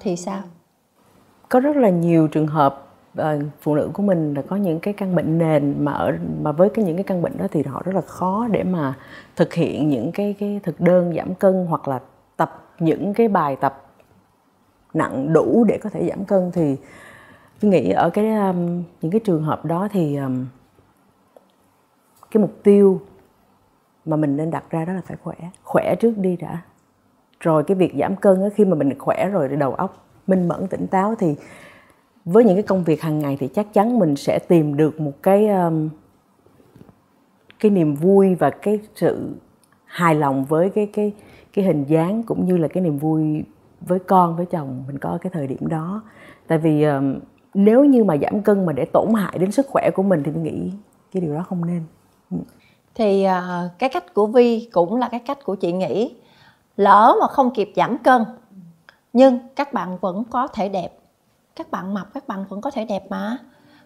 thì 0.00 0.16
sao 0.16 0.40
có 1.48 1.60
rất 1.60 1.76
là 1.76 1.88
nhiều 1.88 2.28
trường 2.28 2.46
hợp 2.46 2.86
uh, 3.20 3.24
phụ 3.60 3.74
nữ 3.74 3.90
của 3.92 4.02
mình 4.02 4.34
là 4.34 4.42
có 4.42 4.56
những 4.56 4.80
cái 4.80 4.94
căn 4.94 5.14
bệnh 5.14 5.38
nền 5.38 5.74
mà 5.78 5.92
ở 5.92 6.12
mà 6.42 6.52
với 6.52 6.70
cái 6.70 6.84
những 6.84 6.96
cái 6.96 7.04
căn 7.04 7.22
bệnh 7.22 7.38
đó 7.38 7.46
thì 7.50 7.62
họ 7.62 7.82
rất 7.84 7.94
là 7.94 8.00
khó 8.00 8.46
để 8.50 8.62
mà 8.62 8.94
thực 9.36 9.54
hiện 9.54 9.88
những 9.88 10.12
cái 10.12 10.34
cái 10.38 10.60
thực 10.62 10.80
đơn 10.80 11.14
giảm 11.16 11.34
cân 11.34 11.66
hoặc 11.68 11.88
là 11.88 12.00
những 12.78 13.14
cái 13.14 13.28
bài 13.28 13.56
tập 13.56 13.86
nặng 14.94 15.32
đủ 15.32 15.64
để 15.68 15.78
có 15.82 15.90
thể 15.90 16.08
giảm 16.08 16.24
cân 16.24 16.50
thì 16.52 16.76
tôi 17.60 17.70
nghĩ 17.70 17.90
ở 17.90 18.10
cái 18.10 18.34
um, 18.34 18.82
những 19.02 19.12
cái 19.12 19.20
trường 19.24 19.42
hợp 19.42 19.64
đó 19.64 19.88
thì 19.92 20.16
um, 20.16 20.46
cái 22.30 22.40
mục 22.40 22.52
tiêu 22.62 23.00
mà 24.04 24.16
mình 24.16 24.36
nên 24.36 24.50
đặt 24.50 24.64
ra 24.70 24.84
đó 24.84 24.92
là 24.92 25.00
phải 25.06 25.16
khỏe. 25.22 25.36
Khỏe 25.62 25.94
trước 26.00 26.18
đi 26.18 26.36
đã. 26.36 26.62
Rồi 27.40 27.64
cái 27.64 27.74
việc 27.74 27.94
giảm 27.98 28.16
cân 28.16 28.40
đó, 28.40 28.48
khi 28.54 28.64
mà 28.64 28.74
mình 28.74 28.98
khỏe 28.98 29.28
rồi 29.28 29.48
đầu 29.48 29.74
óc 29.74 30.06
minh 30.26 30.48
mẫn 30.48 30.66
tỉnh 30.68 30.86
táo 30.86 31.14
thì 31.14 31.34
với 32.24 32.44
những 32.44 32.56
cái 32.56 32.62
công 32.62 32.84
việc 32.84 33.02
hàng 33.02 33.18
ngày 33.18 33.36
thì 33.40 33.48
chắc 33.48 33.72
chắn 33.72 33.98
mình 33.98 34.16
sẽ 34.16 34.38
tìm 34.48 34.76
được 34.76 35.00
một 35.00 35.12
cái 35.22 35.48
um, 35.48 35.88
cái 37.60 37.70
niềm 37.70 37.94
vui 37.94 38.34
và 38.34 38.50
cái 38.50 38.80
sự 38.94 39.34
hài 39.94 40.14
lòng 40.14 40.44
với 40.44 40.70
cái 40.70 40.86
cái 40.92 41.12
cái 41.52 41.64
hình 41.64 41.84
dáng 41.84 42.22
cũng 42.22 42.46
như 42.46 42.56
là 42.56 42.68
cái 42.68 42.82
niềm 42.82 42.98
vui 42.98 43.44
với 43.80 43.98
con 43.98 44.36
với 44.36 44.46
chồng 44.46 44.84
mình 44.86 44.98
có 44.98 45.18
cái 45.20 45.30
thời 45.34 45.46
điểm 45.46 45.68
đó. 45.68 46.02
Tại 46.46 46.58
vì 46.58 46.86
nếu 47.54 47.84
như 47.84 48.04
mà 48.04 48.16
giảm 48.16 48.42
cân 48.42 48.66
mà 48.66 48.72
để 48.72 48.84
tổn 48.92 49.14
hại 49.14 49.38
đến 49.38 49.52
sức 49.52 49.66
khỏe 49.68 49.90
của 49.94 50.02
mình 50.02 50.22
thì 50.24 50.32
mình 50.32 50.42
nghĩ 50.42 50.72
cái 51.12 51.20
điều 51.20 51.34
đó 51.34 51.44
không 51.48 51.66
nên. 51.66 51.82
Ừ. 52.30 52.36
Thì 52.94 53.26
uh, 53.26 53.78
cái 53.78 53.90
cách 53.90 54.14
của 54.14 54.26
vi 54.26 54.68
cũng 54.72 54.96
là 54.96 55.08
cái 55.08 55.20
cách 55.20 55.38
của 55.44 55.54
chị 55.54 55.72
nghĩ. 55.72 56.16
Lỡ 56.76 57.16
mà 57.20 57.26
không 57.26 57.54
kịp 57.54 57.72
giảm 57.76 57.98
cân 57.98 58.24
nhưng 59.12 59.38
các 59.56 59.72
bạn 59.72 59.98
vẫn 60.00 60.24
có 60.30 60.46
thể 60.46 60.68
đẹp. 60.68 60.98
Các 61.56 61.70
bạn 61.70 61.94
mập 61.94 62.14
các 62.14 62.28
bạn 62.28 62.44
vẫn 62.48 62.60
có 62.60 62.70
thể 62.70 62.84
đẹp 62.84 63.04
mà 63.10 63.38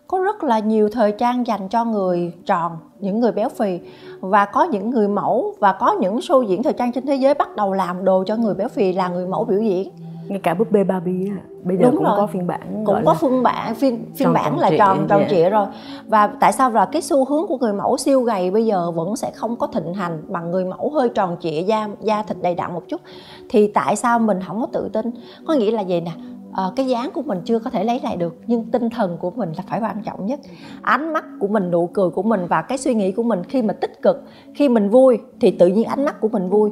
có 0.08 0.18
rất 0.18 0.44
là 0.44 0.58
nhiều 0.58 0.88
thời 0.88 1.12
trang 1.12 1.46
dành 1.46 1.68
cho 1.68 1.84
người 1.84 2.32
tròn 2.46 2.72
những 3.00 3.20
người 3.20 3.32
béo 3.32 3.48
phì. 3.48 3.80
Và 4.20 4.44
có 4.44 4.64
những 4.64 4.90
người 4.90 5.08
mẫu 5.08 5.54
và 5.58 5.72
có 5.72 5.96
những 6.00 6.18
show 6.18 6.42
diễn 6.42 6.62
thời 6.62 6.72
trang 6.72 6.92
trên 6.92 7.06
thế 7.06 7.14
giới 7.14 7.34
bắt 7.34 7.56
đầu 7.56 7.72
làm 7.72 8.04
đồ 8.04 8.24
cho 8.26 8.36
người 8.36 8.54
béo 8.54 8.68
phì 8.68 8.92
là 8.92 9.08
người 9.08 9.26
mẫu 9.26 9.44
biểu 9.44 9.60
diễn. 9.60 9.90
Ngay 10.28 10.38
cả 10.38 10.54
búp 10.54 10.70
bê 10.70 10.84
Barbie 10.84 11.30
á 11.30 11.36
bây 11.62 11.76
giờ 11.76 11.82
Đúng 11.82 11.96
cũng 11.96 12.04
rồi. 12.04 12.14
có 12.16 12.26
phiên 12.26 12.46
bản 12.46 12.84
cũng 12.86 13.04
có 13.04 13.14
phiên 13.14 13.42
bản 13.42 13.74
phiên 13.74 14.04
phiên 14.16 14.32
bản 14.32 14.58
là 14.58 14.70
tròn 14.78 15.06
tròn 15.08 15.20
dạ. 15.20 15.28
trịa 15.30 15.50
rồi. 15.50 15.66
Và 16.06 16.26
tại 16.26 16.52
sao 16.52 16.70
là 16.70 16.84
cái 16.84 17.02
xu 17.02 17.24
hướng 17.24 17.46
của 17.46 17.58
người 17.58 17.72
mẫu 17.72 17.96
siêu 17.96 18.22
gầy 18.22 18.50
bây 18.50 18.66
giờ 18.66 18.90
vẫn 18.90 19.16
sẽ 19.16 19.30
không 19.30 19.56
có 19.56 19.66
thịnh 19.66 19.94
hành 19.94 20.22
bằng 20.28 20.50
người 20.50 20.64
mẫu 20.64 20.90
hơi 20.90 21.08
tròn 21.08 21.36
trịa 21.40 21.60
da 21.60 21.88
da 22.00 22.22
thịt 22.22 22.36
đầy 22.42 22.54
đặn 22.54 22.74
một 22.74 22.82
chút? 22.88 23.00
Thì 23.48 23.72
tại 23.72 23.96
sao 23.96 24.18
mình 24.18 24.38
không 24.46 24.60
có 24.60 24.66
tự 24.72 24.88
tin? 24.92 25.10
Có 25.46 25.54
nghĩa 25.54 25.70
là 25.70 25.82
gì 25.82 26.00
nè 26.00 26.12
Ờ, 26.52 26.72
cái 26.76 26.86
dáng 26.86 27.10
của 27.14 27.22
mình 27.22 27.40
chưa 27.44 27.58
có 27.58 27.70
thể 27.70 27.84
lấy 27.84 28.00
lại 28.02 28.16
được, 28.16 28.34
nhưng 28.46 28.64
tinh 28.64 28.90
thần 28.90 29.16
của 29.20 29.30
mình 29.30 29.52
là 29.56 29.62
phải 29.68 29.80
quan 29.80 30.02
trọng 30.04 30.26
nhất. 30.26 30.40
Ánh 30.82 31.12
mắt 31.12 31.24
của 31.40 31.48
mình, 31.48 31.70
nụ 31.70 31.86
cười 31.86 32.10
của 32.10 32.22
mình 32.22 32.46
và 32.48 32.62
cái 32.62 32.78
suy 32.78 32.94
nghĩ 32.94 33.12
của 33.12 33.22
mình 33.22 33.44
khi 33.44 33.62
mà 33.62 33.72
tích 33.72 34.02
cực, 34.02 34.22
khi 34.54 34.68
mình 34.68 34.88
vui 34.90 35.18
thì 35.40 35.50
tự 35.50 35.66
nhiên 35.66 35.84
ánh 35.84 36.04
mắt 36.04 36.20
của 36.20 36.28
mình 36.28 36.48
vui 36.48 36.70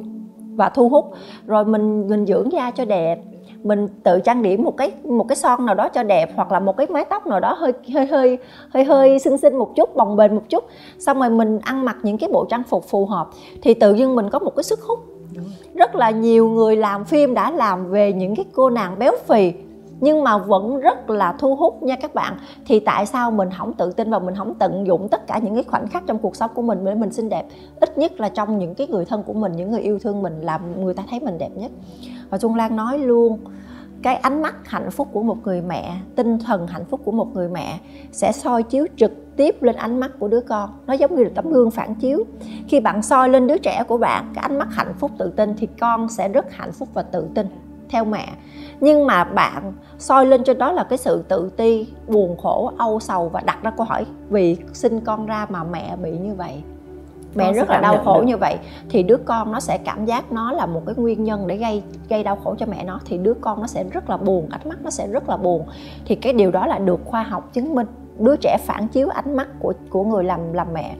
và 0.55 0.69
thu 0.69 0.89
hút. 0.89 1.05
Rồi 1.45 1.65
mình 1.65 2.07
mình 2.07 2.25
dưỡng 2.25 2.51
da 2.51 2.71
cho 2.71 2.85
đẹp, 2.85 3.19
mình 3.63 3.87
tự 4.03 4.19
trang 4.19 4.41
điểm 4.41 4.63
một 4.63 4.77
cái 4.77 4.91
một 5.03 5.25
cái 5.29 5.35
son 5.35 5.65
nào 5.65 5.75
đó 5.75 5.89
cho 5.89 6.03
đẹp 6.03 6.31
hoặc 6.35 6.51
là 6.51 6.59
một 6.59 6.77
cái 6.77 6.87
mái 6.89 7.05
tóc 7.05 7.27
nào 7.27 7.39
đó 7.39 7.53
hơi 7.53 7.73
hơi 7.93 8.05
hơi 8.05 8.37
hơi 8.69 8.83
hơi 8.83 9.19
xinh 9.19 9.37
xinh 9.37 9.57
một 9.57 9.75
chút, 9.75 9.95
bồng 9.95 10.15
bềnh 10.15 10.35
một 10.35 10.43
chút. 10.49 10.63
Xong 10.99 11.19
rồi 11.19 11.29
mình 11.29 11.59
ăn 11.59 11.85
mặc 11.85 11.97
những 12.03 12.17
cái 12.17 12.29
bộ 12.33 12.45
trang 12.45 12.63
phục 12.63 12.83
phù 12.89 13.05
hợp 13.05 13.27
thì 13.61 13.73
tự 13.73 13.93
dưng 13.93 14.15
mình 14.15 14.29
có 14.29 14.39
một 14.39 14.55
cái 14.55 14.63
sức 14.63 14.79
hút. 14.81 14.99
Rất 15.73 15.95
là 15.95 16.09
nhiều 16.09 16.49
người 16.49 16.75
làm 16.75 17.05
phim 17.05 17.33
đã 17.33 17.51
làm 17.51 17.89
về 17.89 18.13
những 18.13 18.35
cái 18.35 18.45
cô 18.53 18.69
nàng 18.69 18.99
béo 18.99 19.13
phì 19.27 19.53
nhưng 19.99 20.23
mà 20.23 20.37
vẫn 20.37 20.79
rất 20.79 21.09
là 21.09 21.35
thu 21.39 21.55
hút 21.55 21.83
nha 21.83 21.95
các 21.95 22.13
bạn. 22.13 22.37
Thì 22.65 22.79
tại 22.79 23.05
sao 23.05 23.31
mình 23.31 23.49
không 23.57 23.73
tự 23.73 23.91
tin 23.91 24.11
và 24.11 24.19
mình 24.19 24.35
không 24.35 24.55
tận 24.55 24.87
dụng 24.87 25.07
tất 25.09 25.27
cả 25.27 25.39
những 25.43 25.53
cái 25.53 25.63
khoảnh 25.63 25.87
khắc 25.87 26.03
trong 26.07 26.19
cuộc 26.19 26.35
sống 26.35 26.51
của 26.53 26.61
mình 26.61 26.85
để 26.85 26.95
mình 26.95 27.11
xinh 27.11 27.29
đẹp? 27.29 27.45
Ít 27.79 27.97
nhất 27.97 28.19
là 28.19 28.29
trong 28.29 28.57
những 28.57 28.75
cái 28.75 28.87
người 28.87 29.05
thân 29.05 29.23
của 29.23 29.33
mình, 29.33 29.51
những 29.51 29.71
người 29.71 29.81
yêu 29.81 29.99
thương 29.99 30.21
mình 30.21 30.41
làm 30.41 30.83
người 30.83 30.93
ta 30.93 31.03
thấy 31.09 31.19
mình 31.19 31.37
đẹp 31.37 31.49
nhất. 31.55 31.71
Và 32.29 32.37
Xuân 32.37 32.55
Lan 32.55 32.75
nói 32.75 32.99
luôn, 32.99 33.39
cái 34.03 34.15
ánh 34.15 34.41
mắt 34.41 34.67
hạnh 34.67 34.91
phúc 34.91 35.07
của 35.13 35.23
một 35.23 35.37
người 35.43 35.61
mẹ, 35.61 35.93
tinh 36.15 36.39
thần 36.39 36.67
hạnh 36.67 36.85
phúc 36.85 37.01
của 37.05 37.11
một 37.11 37.27
người 37.33 37.49
mẹ 37.49 37.79
sẽ 38.11 38.31
soi 38.31 38.63
chiếu 38.63 38.85
trực 38.95 39.11
tiếp 39.37 39.63
lên 39.63 39.75
ánh 39.75 39.99
mắt 39.99 40.11
của 40.19 40.27
đứa 40.27 40.41
con. 40.41 40.69
Nó 40.87 40.93
giống 40.93 41.15
như 41.15 41.23
là 41.23 41.29
tấm 41.35 41.51
gương 41.51 41.71
phản 41.71 41.95
chiếu. 41.95 42.23
Khi 42.67 42.79
bạn 42.79 43.01
soi 43.01 43.29
lên 43.29 43.47
đứa 43.47 43.57
trẻ 43.57 43.83
của 43.87 43.97
bạn, 43.97 44.31
cái 44.35 44.41
ánh 44.41 44.57
mắt 44.57 44.67
hạnh 44.71 44.93
phúc 44.99 45.11
tự 45.17 45.33
tin 45.35 45.53
thì 45.57 45.67
con 45.79 46.09
sẽ 46.09 46.29
rất 46.29 46.51
hạnh 46.51 46.71
phúc 46.71 46.89
và 46.93 47.01
tự 47.01 47.27
tin 47.35 47.47
theo 47.89 48.05
mẹ. 48.05 48.27
Nhưng 48.81 49.07
mà 49.07 49.23
bạn 49.23 49.73
soi 49.99 50.25
lên 50.25 50.43
trên 50.43 50.57
đó 50.57 50.71
là 50.71 50.83
cái 50.83 50.97
sự 50.97 51.23
tự 51.27 51.49
ti 51.57 51.87
buồn 52.07 52.37
khổ 52.37 52.71
âu 52.77 52.99
sầu 52.99 53.29
và 53.29 53.41
đặt 53.45 53.63
ra 53.63 53.71
câu 53.71 53.85
hỏi 53.85 54.05
vì 54.29 54.57
sinh 54.73 55.01
con 55.01 55.25
ra 55.25 55.45
mà 55.49 55.63
mẹ 55.63 55.95
bị 55.95 56.11
như 56.11 56.33
vậy? 56.33 56.63
Mẹ 57.35 57.45
Con 57.45 57.53
rất 57.53 57.69
là 57.69 57.81
đau 57.81 58.01
khổ 58.05 58.19
được. 58.19 58.25
như 58.27 58.37
vậy. 58.37 58.57
Thì 58.89 59.03
đứa 59.03 59.17
con 59.17 59.51
nó 59.51 59.59
sẽ 59.59 59.77
cảm 59.77 60.05
giác 60.05 60.31
nó 60.31 60.51
là 60.51 60.65
một 60.65 60.81
cái 60.85 60.95
nguyên 60.97 61.23
nhân 61.23 61.47
để 61.47 61.57
gây 61.57 61.83
gây 62.09 62.23
đau 62.23 62.35
khổ 62.43 62.55
cho 62.59 62.65
mẹ 62.65 62.83
nó. 62.83 62.99
Thì 63.05 63.17
đứa 63.17 63.33
con 63.33 63.61
nó 63.61 63.67
sẽ 63.67 63.83
rất 63.83 64.09
là 64.09 64.17
buồn 64.17 64.47
ánh 64.49 64.69
mắt 64.69 64.77
nó 64.83 64.89
sẽ 64.89 65.07
rất 65.07 65.29
là 65.29 65.37
buồn. 65.37 65.65
Thì 66.05 66.15
cái 66.15 66.33
điều 66.33 66.51
đó 66.51 66.67
là 66.67 66.79
được 66.79 66.99
khoa 67.05 67.23
học 67.23 67.53
chứng 67.53 67.75
minh. 67.75 67.87
Đứa 68.19 68.35
trẻ 68.35 68.57
phản 68.65 68.87
chiếu 68.87 69.09
ánh 69.09 69.35
mắt 69.35 69.47
của 69.59 69.73
của 69.89 70.03
người 70.03 70.23
làm 70.23 70.53
làm 70.53 70.67
mẹ 70.73 70.95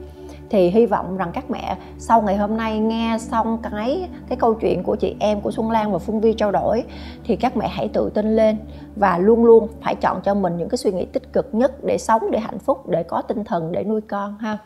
thì 0.50 0.70
hy 0.70 0.86
vọng 0.86 1.16
rằng 1.16 1.30
các 1.34 1.50
mẹ 1.50 1.76
sau 1.98 2.22
ngày 2.22 2.36
hôm 2.36 2.56
nay 2.56 2.78
nghe 2.78 3.16
xong 3.20 3.58
cái 3.62 4.08
cái 4.28 4.38
câu 4.38 4.54
chuyện 4.54 4.82
của 4.82 4.96
chị 4.96 5.16
em 5.20 5.40
của 5.40 5.50
Xuân 5.50 5.70
Lan 5.70 5.92
và 5.92 5.98
Phương 5.98 6.20
Vi 6.20 6.32
trao 6.32 6.52
đổi 6.52 6.84
thì 7.24 7.36
các 7.36 7.56
mẹ 7.56 7.68
hãy 7.68 7.88
tự 7.88 8.10
tin 8.10 8.36
lên 8.36 8.56
và 8.96 9.18
luôn 9.18 9.44
luôn 9.44 9.68
phải 9.82 9.94
chọn 9.94 10.20
cho 10.24 10.34
mình 10.34 10.56
những 10.56 10.68
cái 10.68 10.78
suy 10.78 10.92
nghĩ 10.92 11.04
tích 11.04 11.32
cực 11.32 11.54
nhất 11.54 11.84
để 11.84 11.98
sống 11.98 12.30
để 12.30 12.38
hạnh 12.38 12.58
phúc 12.58 12.88
để 12.88 13.02
có 13.02 13.22
tinh 13.22 13.44
thần 13.44 13.72
để 13.72 13.84
nuôi 13.84 14.00
con 14.00 14.38
ha. 14.38 14.58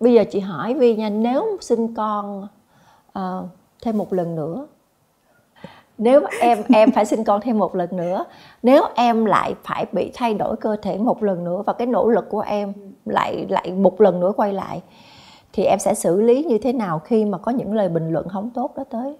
Bây 0.00 0.14
giờ 0.14 0.24
chị 0.30 0.40
hỏi 0.40 0.74
Vi 0.74 0.96
nha 0.96 1.08
nếu 1.08 1.56
sinh 1.60 1.94
con 1.94 2.48
uh, 3.18 3.22
thêm 3.82 3.98
một 3.98 4.12
lần 4.12 4.34
nữa 4.34 4.66
nếu 5.98 6.22
em 6.40 6.58
em 6.68 6.90
phải 6.90 7.04
sinh 7.04 7.24
con 7.24 7.40
thêm 7.40 7.58
một 7.58 7.74
lần 7.74 7.96
nữa, 7.96 8.24
nếu 8.62 8.82
em 8.94 9.24
lại 9.24 9.54
phải 9.64 9.86
bị 9.92 10.10
thay 10.14 10.34
đổi 10.34 10.56
cơ 10.56 10.76
thể 10.82 10.98
một 10.98 11.22
lần 11.22 11.44
nữa 11.44 11.62
và 11.66 11.72
cái 11.72 11.86
nỗ 11.86 12.08
lực 12.08 12.28
của 12.30 12.40
em 12.40 12.72
lại 13.04 13.46
lại 13.48 13.72
một 13.72 14.00
lần 14.00 14.20
nữa 14.20 14.32
quay 14.36 14.52
lại, 14.52 14.82
thì 15.52 15.64
em 15.64 15.78
sẽ 15.78 15.94
xử 15.94 16.20
lý 16.20 16.44
như 16.44 16.58
thế 16.58 16.72
nào 16.72 16.98
khi 16.98 17.24
mà 17.24 17.38
có 17.38 17.52
những 17.52 17.74
lời 17.74 17.88
bình 17.88 18.12
luận 18.12 18.28
không 18.28 18.50
tốt 18.50 18.76
đó 18.76 18.84
tới? 18.90 19.16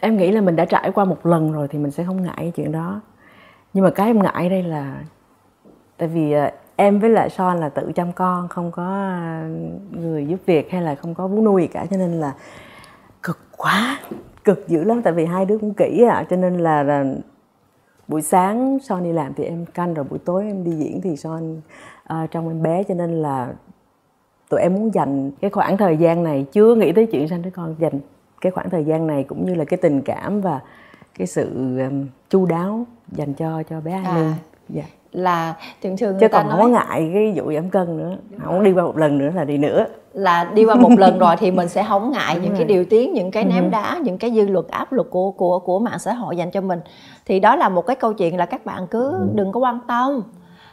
Em 0.00 0.16
nghĩ 0.16 0.30
là 0.30 0.40
mình 0.40 0.56
đã 0.56 0.64
trải 0.64 0.90
qua 0.94 1.04
một 1.04 1.26
lần 1.26 1.52
rồi 1.52 1.68
thì 1.68 1.78
mình 1.78 1.90
sẽ 1.90 2.04
không 2.04 2.22
ngại 2.22 2.36
cái 2.36 2.52
chuyện 2.56 2.72
đó. 2.72 3.00
Nhưng 3.72 3.84
mà 3.84 3.90
cái 3.90 4.06
em 4.06 4.22
ngại 4.22 4.48
đây 4.48 4.62
là, 4.62 5.00
tại 5.96 6.08
vì 6.08 6.32
ờ, 6.32 6.50
em 6.76 7.00
với 7.00 7.10
lại 7.10 7.30
son 7.30 7.60
là 7.60 7.68
tự 7.68 7.92
chăm 7.94 8.12
con, 8.12 8.48
không 8.48 8.70
có 8.70 8.82
ờ, 8.82 9.48
người 9.90 10.26
giúp 10.26 10.40
việc 10.46 10.70
hay 10.70 10.82
là 10.82 10.94
không 10.94 11.14
có 11.14 11.26
vú 11.26 11.42
nuôi 11.42 11.62
gì 11.62 11.68
cả, 11.68 11.86
cho 11.90 11.96
nên 11.96 12.12
là 12.12 12.34
cực 13.22 13.38
quá 13.56 13.98
cực 14.44 14.68
dữ 14.68 14.84
lắm 14.84 15.02
tại 15.02 15.12
vì 15.12 15.24
hai 15.24 15.46
đứa 15.46 15.58
cũng 15.58 15.74
kỹ 15.74 16.04
à 16.10 16.26
cho 16.30 16.36
nên 16.36 16.58
là, 16.58 16.82
là 16.82 17.04
buổi 18.08 18.22
sáng 18.22 18.78
son 18.82 19.04
đi 19.04 19.12
làm 19.12 19.34
thì 19.34 19.44
em 19.44 19.66
canh 19.66 19.94
rồi 19.94 20.04
buổi 20.10 20.18
tối 20.18 20.44
em 20.44 20.64
đi 20.64 20.70
diễn 20.70 21.00
thì 21.00 21.16
son 21.16 21.60
à, 22.04 22.26
trong 22.30 22.48
em 22.48 22.62
bé 22.62 22.82
cho 22.82 22.94
nên 22.94 23.22
là 23.22 23.52
tụi 24.48 24.60
em 24.60 24.74
muốn 24.74 24.94
dành 24.94 25.30
cái 25.40 25.50
khoảng 25.50 25.76
thời 25.76 25.96
gian 25.96 26.24
này 26.24 26.46
chưa 26.52 26.74
nghĩ 26.74 26.92
tới 26.92 27.06
chuyện 27.06 27.28
sanh 27.28 27.42
đứa 27.42 27.50
con 27.50 27.74
dành 27.78 28.00
cái 28.40 28.52
khoảng 28.52 28.70
thời 28.70 28.84
gian 28.84 29.06
này 29.06 29.24
cũng 29.24 29.46
như 29.46 29.54
là 29.54 29.64
cái 29.64 29.76
tình 29.82 30.02
cảm 30.02 30.40
và 30.40 30.60
cái 31.18 31.26
sự 31.26 31.78
um, 31.78 32.06
chu 32.30 32.46
đáo 32.46 32.86
dành 33.12 33.34
cho 33.34 33.62
cho 33.62 33.80
bé 33.80 33.92
An 33.92 34.04
À. 34.04 34.14
Ninh 34.14 34.34
dạ. 34.68 34.99
Là 35.12 35.54
thường 35.82 35.96
thường 35.96 36.16
chứ 36.20 36.28
còn 36.28 36.48
không 36.48 36.58
nói 36.58 36.60
có 36.60 36.66
ngại 36.68 37.10
cái 37.14 37.32
vụ 37.36 37.52
giảm 37.54 37.70
cân 37.70 37.96
nữa. 37.98 38.16
Không 38.44 38.62
đi 38.64 38.72
qua 38.72 38.84
một 38.84 38.96
lần 38.96 39.18
nữa 39.18 39.30
là 39.34 39.44
đi 39.44 39.58
nữa. 39.58 39.86
Là 40.12 40.44
đi 40.54 40.64
qua 40.64 40.74
một 40.74 40.90
lần 40.98 41.18
rồi 41.18 41.36
thì 41.36 41.50
mình 41.50 41.68
sẽ 41.68 41.84
không 41.88 42.10
ngại 42.12 42.34
Đúng 42.34 42.42
những 42.42 42.52
rồi. 42.52 42.58
cái 42.58 42.66
điều 42.68 42.84
tiếng 42.84 43.12
những 43.14 43.30
cái 43.30 43.44
ném 43.44 43.64
Ừ. 43.64 43.68
đá 43.70 43.98
những 44.02 44.18
cái 44.18 44.30
dư 44.30 44.46
luận 44.48 44.66
áp 44.70 44.92
lực 44.92 45.10
của 45.10 45.30
của 45.30 45.58
của 45.58 45.78
mạng 45.78 45.98
xã 45.98 46.12
hội 46.12 46.36
dành 46.36 46.50
cho 46.50 46.60
mình. 46.60 46.80
Thì 47.26 47.40
đó 47.40 47.56
là 47.56 47.68
một 47.68 47.86
cái 47.86 47.96
câu 47.96 48.12
chuyện 48.12 48.36
là 48.36 48.46
các 48.46 48.64
bạn 48.66 48.86
cứ 48.86 49.18
đừng 49.34 49.52
có 49.52 49.60
quan 49.60 49.78
tâm. 49.88 50.22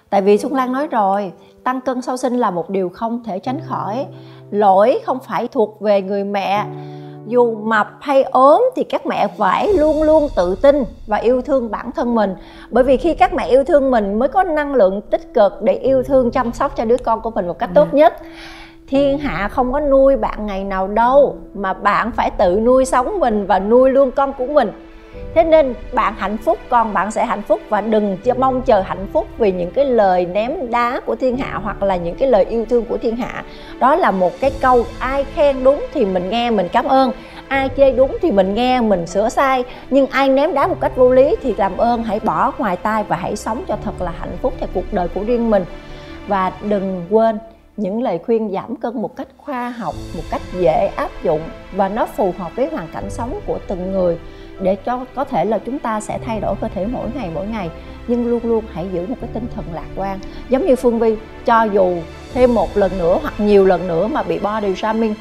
Tại 0.10 0.22
vì 0.22 0.38
xuân 0.38 0.54
lan 0.56 0.72
nói 0.72 0.88
rồi 0.88 1.32
tăng 1.64 1.82
cân 1.82 2.02
sau 2.02 2.18
sinh 2.18 2.34
là 2.38 2.52
một 2.52 2.70
điều 2.70 2.90
không 2.90 3.24
thể 3.24 3.40
tránh 3.40 3.60
khỏi. 3.66 4.06
Lỗi 4.52 5.00
không 5.06 5.18
phải 5.28 5.48
thuộc 5.48 5.82
về 5.82 6.02
người 6.02 6.24
mẹ 6.24 6.66
dù 7.28 7.56
mập 7.56 7.88
hay 8.02 8.24
ốm 8.24 8.64
thì 8.76 8.84
các 8.84 9.06
mẹ 9.06 9.28
phải 9.38 9.74
luôn 9.74 10.04
luôn 10.04 10.28
tự 10.36 10.56
tin 10.56 10.84
và 11.08 11.18
yêu 11.18 11.42
thương 11.42 11.72
bản 11.72 11.92
thân 11.92 12.16
mình. 12.16 12.36
Bởi 12.70 12.84
vì 12.84 12.98
khi 12.98 13.14
các 13.14 13.34
mẹ 13.34 13.48
yêu 13.48 13.64
thương 13.64 13.92
mình 13.92 14.20
mới 14.20 14.30
có 14.30 14.44
năng 14.44 14.76
lượng 14.76 15.02
tích 15.02 15.34
cực 15.34 15.62
để 15.62 15.74
yêu 15.74 16.04
thương 16.04 16.32
chăm 16.32 16.54
sóc 16.54 16.76
cho 16.76 16.86
đứa 16.86 16.98
con 16.98 17.22
của 17.22 17.32
mình 17.32 17.48
một 17.48 17.60
cách 17.60 17.70
tốt 17.76 17.94
nhất. 17.94 18.14
Thiên 18.88 19.18
hạ 19.18 19.48
không 19.48 19.74
có 19.74 19.80
nuôi 19.80 20.18
bạn 20.18 20.46
ngày 20.46 20.64
nào 20.64 20.88
đâu 20.88 21.36
mà 21.54 21.74
bạn 21.74 22.12
phải 22.12 22.32
tự 22.38 22.60
nuôi 22.60 22.86
sống 22.86 23.20
mình 23.20 23.46
và 23.46 23.60
nuôi 23.60 23.90
luôn 23.90 24.12
con 24.12 24.34
của 24.38 24.46
mình 24.46 24.72
thế 25.38 25.44
nên 25.44 25.74
bạn 25.94 26.14
hạnh 26.18 26.38
phúc, 26.38 26.60
con 26.70 26.94
bạn 26.94 27.12
sẽ 27.12 27.26
hạnh 27.26 27.42
phúc 27.42 27.62
và 27.70 27.82
đừng 27.82 28.18
cho 28.24 28.34
mong 28.34 28.62
chờ 28.62 28.82
hạnh 28.82 29.08
phúc 29.14 29.28
vì 29.38 29.52
những 29.52 29.72
cái 29.72 29.86
lời 29.86 30.26
ném 30.26 30.72
đá 30.72 31.00
của 31.06 31.16
thiên 31.16 31.38
hạ 31.38 31.60
hoặc 31.64 31.84
là 31.84 31.96
những 31.96 32.16
cái 32.16 32.30
lời 32.30 32.46
yêu 32.46 32.66
thương 32.66 32.86
của 32.86 32.98
thiên 32.98 33.16
hạ. 33.16 33.44
Đó 33.80 33.96
là 33.96 34.12
một 34.12 34.32
cái 34.40 34.52
câu, 34.62 34.86
ai 35.00 35.24
khen 35.24 35.64
đúng 35.64 35.86
thì 35.94 36.06
mình 36.06 36.30
nghe, 36.30 36.52
mình 36.52 36.68
cảm 36.72 36.86
ơn. 36.86 37.12
Ai 37.48 37.70
chê 37.78 37.92
đúng 37.92 38.18
thì 38.22 38.32
mình 38.32 38.54
nghe, 38.54 38.82
mình 38.82 39.08
sửa 39.08 39.30
sai. 39.30 39.64
Nhưng 39.90 40.08
ai 40.08 40.30
ném 40.30 40.54
đá 40.54 40.68
một 40.68 40.78
cách 40.82 40.96
vô 40.96 41.12
lý 41.12 41.36
thì 41.42 41.56
làm 41.58 41.78
ơn, 41.78 42.04
hãy 42.04 42.20
bỏ 42.20 42.52
ngoài 42.58 42.78
tai 42.78 43.04
và 43.04 43.16
hãy 43.16 43.36
sống 43.36 43.64
cho 43.68 43.78
thật 43.84 44.02
là 44.02 44.14
hạnh 44.20 44.38
phúc 44.42 44.54
theo 44.60 44.70
cuộc 44.74 44.94
đời 44.94 45.08
của 45.08 45.24
riêng 45.24 45.50
mình. 45.50 45.66
Và 46.28 46.52
đừng 46.62 47.06
quên 47.10 47.40
những 47.78 48.04
lời 48.04 48.20
khuyên 48.26 48.52
giảm 48.52 48.76
cân 48.76 49.02
một 49.02 49.16
cách 49.16 49.28
khoa 49.38 49.70
học, 49.70 49.96
một 50.16 50.24
cách 50.32 50.42
dễ 50.60 50.92
áp 50.96 51.10
dụng 51.24 51.42
và 51.72 51.90
nó 51.90 52.06
phù 52.06 52.34
hợp 52.38 52.56
với 52.56 52.70
hoàn 52.72 52.88
cảnh 52.94 53.10
sống 53.10 53.40
của 53.46 53.58
từng 53.68 53.92
người 53.92 54.18
để 54.62 54.76
cho 54.76 55.06
có 55.16 55.24
thể 55.24 55.46
là 55.46 55.58
chúng 55.58 55.80
ta 55.80 56.00
sẽ 56.00 56.20
thay 56.26 56.40
đổi 56.40 56.56
cơ 56.62 56.68
thể 56.76 56.86
mỗi 56.92 57.08
ngày 57.16 57.30
mỗi 57.34 57.48
ngày. 57.48 57.70
Nhưng 58.08 58.28
luôn 58.28 58.40
luôn 58.44 58.64
hãy 58.74 58.88
giữ 58.94 59.08
một 59.08 59.16
cái 59.22 59.30
tinh 59.34 59.48
thần 59.56 59.66
lạc 59.74 59.88
quan. 59.96 60.20
Giống 60.50 60.66
như 60.66 60.76
phương 60.76 61.00
vi 61.00 61.16
cho 61.46 61.64
dù 61.64 61.98
thêm 62.34 62.54
một 62.54 62.78
lần 62.78 62.98
nữa 62.98 63.20
hoặc 63.22 63.34
nhiều 63.38 63.66
lần 63.66 63.88
nữa 63.88 64.08
mà 64.08 64.24
bị 64.24 64.40
body 64.40 64.76
shaming 64.76 65.14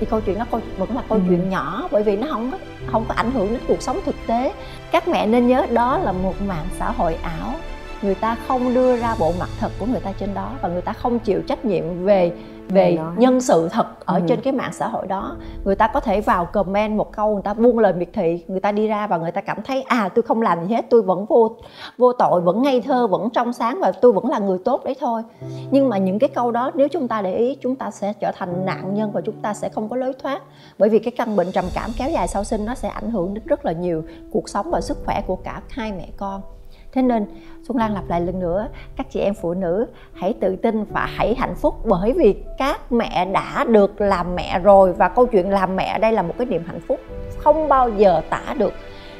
thì 0.00 0.06
câu 0.10 0.20
chuyện 0.20 0.38
nó 0.38 0.44
vẫn 0.78 0.96
là 0.96 1.02
câu 1.08 1.18
Ừ. 1.18 1.24
chuyện 1.28 1.50
nhỏ 1.50 1.88
bởi 1.90 2.02
vì 2.02 2.16
nó 2.16 2.26
không 2.30 2.50
có 2.50 2.58
không 2.86 3.04
có 3.08 3.14
ảnh 3.14 3.30
hưởng 3.30 3.48
đến 3.50 3.60
cuộc 3.68 3.82
sống 3.82 4.00
thực 4.04 4.14
tế. 4.26 4.52
Các 4.92 5.08
mẹ 5.08 5.26
nên 5.26 5.46
nhớ 5.46 5.66
đó 5.70 5.98
là 5.98 6.12
một 6.12 6.34
mạng 6.46 6.66
xã 6.78 6.90
hội 6.90 7.14
ảo. 7.22 7.54
Người 8.02 8.14
ta 8.14 8.36
không 8.48 8.74
đưa 8.74 8.96
ra 8.96 9.14
bộ 9.18 9.32
mặt 9.40 9.48
thật 9.60 9.68
của 9.78 9.86
người 9.86 10.00
ta 10.00 10.12
trên 10.12 10.34
đó 10.34 10.52
và 10.62 10.68
người 10.68 10.82
ta 10.82 10.92
không 10.92 11.18
chịu 11.18 11.42
trách 11.46 11.64
nhiệm 11.64 12.04
về 12.04 12.32
về 12.68 12.98
nhân 13.16 13.40
sự 13.40 13.68
thật 13.68 13.86
ở 14.04 14.14
ừ. 14.14 14.22
trên 14.28 14.40
cái 14.40 14.52
mạng 14.52 14.72
xã 14.72 14.88
hội 14.88 15.06
đó 15.06 15.36
người 15.64 15.74
ta 15.74 15.86
có 15.86 16.00
thể 16.00 16.20
vào 16.20 16.44
comment 16.44 16.96
một 16.96 17.12
câu 17.12 17.32
người 17.34 17.42
ta 17.42 17.54
buông 17.54 17.78
lời 17.78 17.92
miệt 17.92 18.08
thị 18.12 18.44
người 18.48 18.60
ta 18.60 18.72
đi 18.72 18.88
ra 18.88 19.06
và 19.06 19.16
người 19.16 19.32
ta 19.32 19.40
cảm 19.40 19.62
thấy 19.62 19.82
à 19.82 20.08
tôi 20.08 20.22
không 20.22 20.42
làm 20.42 20.66
gì 20.66 20.74
hết 20.74 20.86
tôi 20.90 21.02
vẫn 21.02 21.26
vô 21.26 21.56
vô 21.98 22.12
tội 22.12 22.40
vẫn 22.40 22.62
ngây 22.62 22.80
thơ 22.80 23.06
vẫn 23.06 23.30
trong 23.30 23.52
sáng 23.52 23.78
và 23.80 23.92
tôi 23.92 24.12
vẫn 24.12 24.26
là 24.30 24.38
người 24.38 24.58
tốt 24.64 24.84
đấy 24.84 24.96
thôi. 25.00 25.22
Nhưng 25.70 25.88
mà 25.88 25.98
những 25.98 26.18
cái 26.18 26.28
câu 26.28 26.50
đó 26.50 26.70
nếu 26.74 26.88
chúng 26.88 27.08
ta 27.08 27.22
để 27.22 27.36
ý 27.36 27.56
chúng 27.60 27.76
ta 27.76 27.90
sẽ 27.90 28.12
trở 28.12 28.32
thành 28.36 28.64
nạn 28.64 28.94
nhân 28.94 29.10
và 29.12 29.20
chúng 29.20 29.42
ta 29.42 29.54
sẽ 29.54 29.68
không 29.68 29.88
có 29.88 29.96
lối 29.96 30.12
thoát. 30.22 30.42
Bởi 30.78 30.88
vì 30.88 30.98
cái 30.98 31.12
căn 31.16 31.36
bệnh 31.36 31.52
trầm 31.52 31.64
cảm 31.74 31.90
kéo 31.98 32.10
dài 32.10 32.28
sau 32.28 32.44
sinh 32.44 32.64
nó 32.64 32.74
sẽ 32.74 32.88
ảnh 32.88 33.10
hưởng 33.10 33.34
đến 33.34 33.44
rất 33.46 33.64
là 33.64 33.72
nhiều 33.72 34.02
cuộc 34.32 34.48
sống 34.48 34.70
và 34.70 34.80
sức 34.80 34.98
khỏe 35.04 35.22
của 35.26 35.36
cả 35.36 35.62
hai 35.68 35.92
mẹ 35.92 36.08
con 36.16 36.57
thế 36.92 37.02
nên 37.02 37.26
xuân 37.62 37.78
lan 37.78 37.94
lặp 37.94 38.08
lại 38.08 38.20
lần 38.20 38.40
nữa, 38.40 38.68
các 38.96 39.06
chị 39.10 39.20
em 39.20 39.34
phụ 39.34 39.54
nữ 39.54 39.86
hãy 40.12 40.34
tự 40.40 40.56
tin 40.56 40.84
và 40.84 41.08
hãy 41.16 41.34
hạnh 41.34 41.54
phúc 41.54 41.74
bởi 41.84 42.12
vì 42.12 42.34
các 42.58 42.92
mẹ 42.92 43.24
đã 43.32 43.64
được 43.64 44.00
làm 44.00 44.34
mẹ 44.34 44.58
rồi 44.58 44.92
và 44.92 45.08
câu 45.08 45.26
chuyện 45.26 45.50
làm 45.50 45.76
mẹ 45.76 45.98
đây 45.98 46.12
là 46.12 46.22
một 46.22 46.34
cái 46.38 46.46
niềm 46.46 46.62
hạnh 46.66 46.80
phúc 46.88 47.00
không 47.38 47.68
bao 47.68 47.90
giờ 47.90 48.20
tả 48.30 48.54
được. 48.58 48.72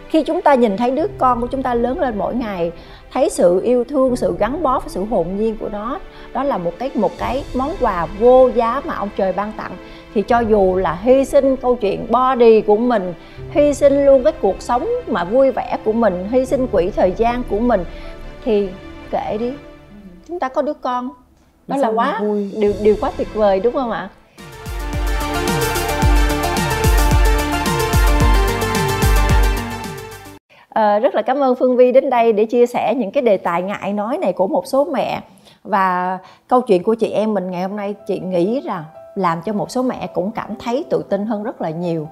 Khi 0.08 0.22
chúng 0.22 0.42
ta 0.42 0.54
nhìn 0.54 0.76
thấy 0.76 0.90
đứa 0.90 1.06
con 1.18 1.40
của 1.40 1.46
chúng 1.46 1.62
ta 1.62 1.74
lớn 1.74 2.00
lên 2.00 2.18
mỗi 2.18 2.34
ngày, 2.34 2.72
thấy 3.12 3.30
sự 3.30 3.60
yêu 3.64 3.84
thương, 3.84 4.16
sự 4.16 4.36
gắn 4.38 4.62
bó 4.62 4.80
và 4.80 4.88
sự 4.88 5.04
hồn 5.04 5.36
nhiên 5.36 5.56
của 5.56 5.68
nó, 5.68 5.98
đó 6.32 6.42
là 6.42 6.58
một 6.58 6.72
cái 6.78 6.90
một 6.94 7.10
cái 7.18 7.44
món 7.54 7.70
quà 7.80 8.06
vô 8.18 8.48
giá 8.48 8.80
mà 8.84 8.94
ông 8.94 9.08
trời 9.16 9.32
ban 9.32 9.52
tặng 9.52 9.72
thì 10.14 10.22
cho 10.22 10.40
dù 10.40 10.76
là 10.76 10.98
hy 11.02 11.24
sinh 11.24 11.56
câu 11.56 11.76
chuyện 11.76 12.06
body 12.10 12.60
của 12.60 12.76
mình 12.76 13.14
hy 13.50 13.74
sinh 13.74 14.06
luôn 14.06 14.24
cái 14.24 14.32
cuộc 14.40 14.62
sống 14.62 14.88
mà 15.06 15.24
vui 15.24 15.50
vẻ 15.50 15.78
của 15.84 15.92
mình 15.92 16.28
hy 16.30 16.46
sinh 16.46 16.66
quỹ 16.66 16.90
thời 16.90 17.12
gian 17.16 17.42
của 17.50 17.58
mình 17.58 17.84
thì 18.44 18.68
kệ 19.10 19.36
đi. 19.40 19.52
Chúng 20.28 20.38
ta 20.38 20.48
có 20.48 20.62
đứa 20.62 20.72
con. 20.72 21.10
Đó 21.66 21.76
là 21.76 21.88
quá 21.88 22.20
vui. 22.20 22.50
điều 22.56 22.72
điều 22.82 22.96
quá 23.00 23.10
tuyệt 23.16 23.28
vời 23.34 23.60
đúng 23.60 23.72
không 23.72 23.90
ạ? 23.90 24.08
À, 30.68 30.98
rất 30.98 31.14
là 31.14 31.22
cảm 31.22 31.42
ơn 31.42 31.54
Phương 31.54 31.76
Vi 31.76 31.92
đến 31.92 32.10
đây 32.10 32.32
để 32.32 32.44
chia 32.44 32.66
sẻ 32.66 32.94
những 32.96 33.10
cái 33.10 33.22
đề 33.22 33.36
tài 33.36 33.62
ngại 33.62 33.92
nói 33.92 34.18
này 34.18 34.32
của 34.32 34.46
một 34.46 34.66
số 34.66 34.84
mẹ. 34.84 35.20
Và 35.64 36.18
câu 36.48 36.60
chuyện 36.60 36.82
của 36.82 36.94
chị 36.94 37.10
em 37.10 37.34
mình 37.34 37.50
ngày 37.50 37.62
hôm 37.62 37.76
nay 37.76 37.94
chị 38.06 38.18
nghĩ 38.18 38.60
rằng 38.60 38.84
làm 39.18 39.42
cho 39.42 39.52
một 39.52 39.70
số 39.70 39.82
mẹ 39.82 40.06
cũng 40.14 40.30
cảm 40.30 40.56
thấy 40.56 40.84
tự 40.90 41.02
tin 41.08 41.26
hơn 41.26 41.42
rất 41.42 41.60
là 41.60 41.70
nhiều 41.70 42.08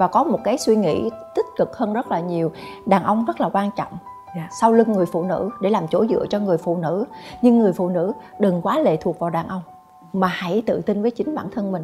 và 0.00 0.06
có 0.06 0.24
một 0.24 0.38
cái 0.44 0.58
suy 0.58 0.76
nghĩ 0.76 1.10
tích 1.34 1.46
cực 1.56 1.76
hơn 1.76 1.92
rất 1.92 2.10
là 2.10 2.20
nhiều 2.20 2.52
đàn 2.86 3.04
ông 3.04 3.24
rất 3.24 3.40
là 3.40 3.50
quan 3.52 3.70
trọng 3.76 3.92
yeah. 3.92 4.36
Dạ. 4.36 4.48
sau 4.60 4.72
lưng 4.72 4.92
người 4.92 5.06
phụ 5.06 5.22
nữ 5.22 5.50
để 5.60 5.70
làm 5.70 5.84
chỗ 5.90 6.06
dựa 6.06 6.26
cho 6.30 6.38
người 6.38 6.58
phụ 6.58 6.76
nữ 6.76 7.04
nhưng 7.42 7.58
người 7.58 7.72
phụ 7.72 7.88
nữ 7.88 8.12
đừng 8.38 8.62
quá 8.62 8.78
lệ 8.78 8.96
thuộc 8.96 9.18
vào 9.18 9.30
đàn 9.30 9.48
ông 9.48 9.62
mà 10.12 10.26
hãy 10.26 10.62
tự 10.66 10.80
tin 10.80 11.02
với 11.02 11.10
chính 11.10 11.34
bản 11.34 11.46
thân 11.54 11.72
mình 11.72 11.82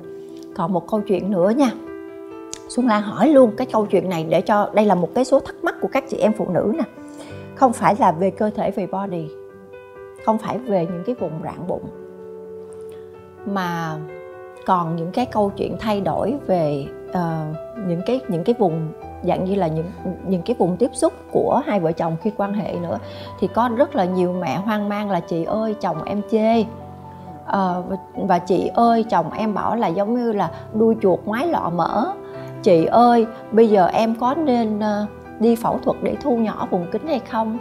còn 0.57 0.73
một 0.73 0.89
câu 0.89 1.01
chuyện 1.01 1.31
nữa 1.31 1.51
nha 1.57 1.71
xuân 2.69 2.87
lan 2.87 3.03
hỏi 3.03 3.29
luôn 3.29 3.53
cái 3.57 3.67
câu 3.73 3.87
chuyện 3.87 4.11
này 4.11 4.27
để 4.29 4.41
cho 4.41 4.71
đây 4.75 4.87
là 4.87 4.95
một 4.95 5.09
cái 5.15 5.25
số 5.25 5.41
thắc 5.41 5.57
mắc 5.62 5.75
của 5.81 5.89
các 5.93 6.05
chị 6.09 6.17
em 6.17 6.33
phụ 6.33 6.49
nữ 6.49 6.73
nè 6.79 6.85
không 7.55 7.73
phải 7.73 7.95
là 7.99 8.12
về 8.12 8.31
cơ 8.31 8.51
thể 8.51 8.71
về 8.71 8.87
body 8.87 9.29
không 10.25 10.39
phải 10.39 10.59
về 10.59 10.87
những 10.87 11.03
cái 11.07 11.15
vùng 11.15 11.43
rạn 11.45 11.67
bụng 11.69 11.85
mà 13.47 13.97
còn 14.66 14.96
những 14.96 15.12
cái 15.12 15.26
câu 15.26 15.52
chuyện 15.57 15.76
thay 15.81 16.00
đổi 16.00 16.35
về 16.46 16.87
uh, 17.11 17.16
những 17.87 18.00
cái 18.07 18.20
những 18.29 18.44
cái 18.44 18.55
vùng 18.59 18.88
dạng 19.22 19.44
như 19.44 19.55
là 19.55 19.66
những 19.66 19.90
những 20.26 20.42
cái 20.42 20.57
vùng 20.59 20.76
tiếp 20.76 20.90
xúc 20.92 21.12
của 21.33 21.62
hai 21.66 21.81
vợ 21.81 21.92
chồng 21.92 22.16
khi 22.22 22.31
quan 22.37 22.52
hệ 22.55 22.72
nữa 22.72 22.98
thì 23.40 23.48
có 23.55 23.70
rất 23.76 23.96
là 23.96 24.05
nhiều 24.05 24.33
mẹ 24.33 24.57
hoang 24.57 24.88
mang 24.88 25.11
là 25.11 25.20
chị 25.20 25.44
ơi 25.44 25.74
chồng 25.81 26.05
em 26.05 26.22
chê. 26.31 26.61
Uh, 26.61 27.85
và 28.14 28.38
chị 28.38 28.70
ơi 28.74 29.05
chồng 29.11 29.33
em 29.33 29.55
bảo 29.55 29.76
là 29.76 29.88
giống 29.88 30.14
như 30.14 30.33
là 30.33 30.50
đuôi 30.74 30.96
chuột 31.02 31.20
ngoái 31.24 31.46
lọ 31.46 31.70
mỡ. 31.74 32.12
Chị 32.62 32.85
ơi 32.85 33.26
bây 33.52 33.68
giờ 33.68 33.87
em 33.87 34.14
có 34.20 34.35
nên 34.35 34.79
uh, 34.79 35.40
đi 35.40 35.57
phẫu 35.57 35.79
thuật 35.85 35.96
để 36.02 36.16
thu 36.22 36.37
nhỏ 36.37 36.68
vùng 36.70 36.87
kính 36.92 37.07
hay 37.07 37.18
không? 37.18 37.59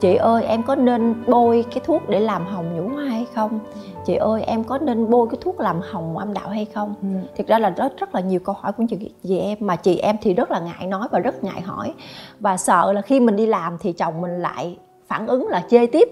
Chị 0.00 0.16
ơi 0.16 0.44
em 0.44 0.62
có 0.62 0.74
nên 0.74 1.14
bôi 1.26 1.64
cái 1.70 1.80
thuốc 1.84 2.08
để 2.08 2.20
làm 2.20 2.46
hồng 2.46 2.76
nhũ 2.76 2.94
hoa 2.94 3.04
hay 3.04 3.26
không? 3.34 3.58
Chị 4.06 4.14
ơi 4.14 4.42
em 4.42 4.64
có 4.64 4.78
nên 4.78 5.10
bôi 5.10 5.26
cái 5.30 5.38
thuốc 5.40 5.60
làm 5.60 5.80
hồng 5.80 6.18
âm 6.18 6.34
đạo 6.34 6.48
hay 6.48 6.64
không? 6.64 6.94
Ừ. 7.02 7.08
thực 7.36 7.46
ra 7.46 7.58
là 7.58 7.70
rất 7.70 7.96
rất 7.98 8.14
là 8.14 8.20
nhiều 8.20 8.40
câu 8.40 8.54
hỏi 8.58 8.72
của 8.72 8.84
chị, 8.90 9.10
chị 9.22 9.38
em 9.38 9.58
mà 9.60 9.76
chị 9.76 9.98
em 9.98 10.16
thì 10.22 10.34
rất 10.34 10.50
là 10.50 10.60
ngại 10.60 10.86
nói 10.86 11.08
và 11.10 11.18
rất 11.18 11.44
ngại 11.44 11.60
hỏi. 11.60 11.94
Và 12.40 12.56
sợ 12.56 12.92
là 12.92 13.02
khi 13.02 13.20
mình 13.20 13.36
đi 13.36 13.46
làm 13.46 13.78
thì 13.80 13.92
chồng 13.92 14.20
mình 14.20 14.38
lại 14.38 14.78
phản 15.06 15.26
ứng 15.26 15.48
là 15.48 15.64
chê 15.70 15.86
tiếp. 15.86 16.08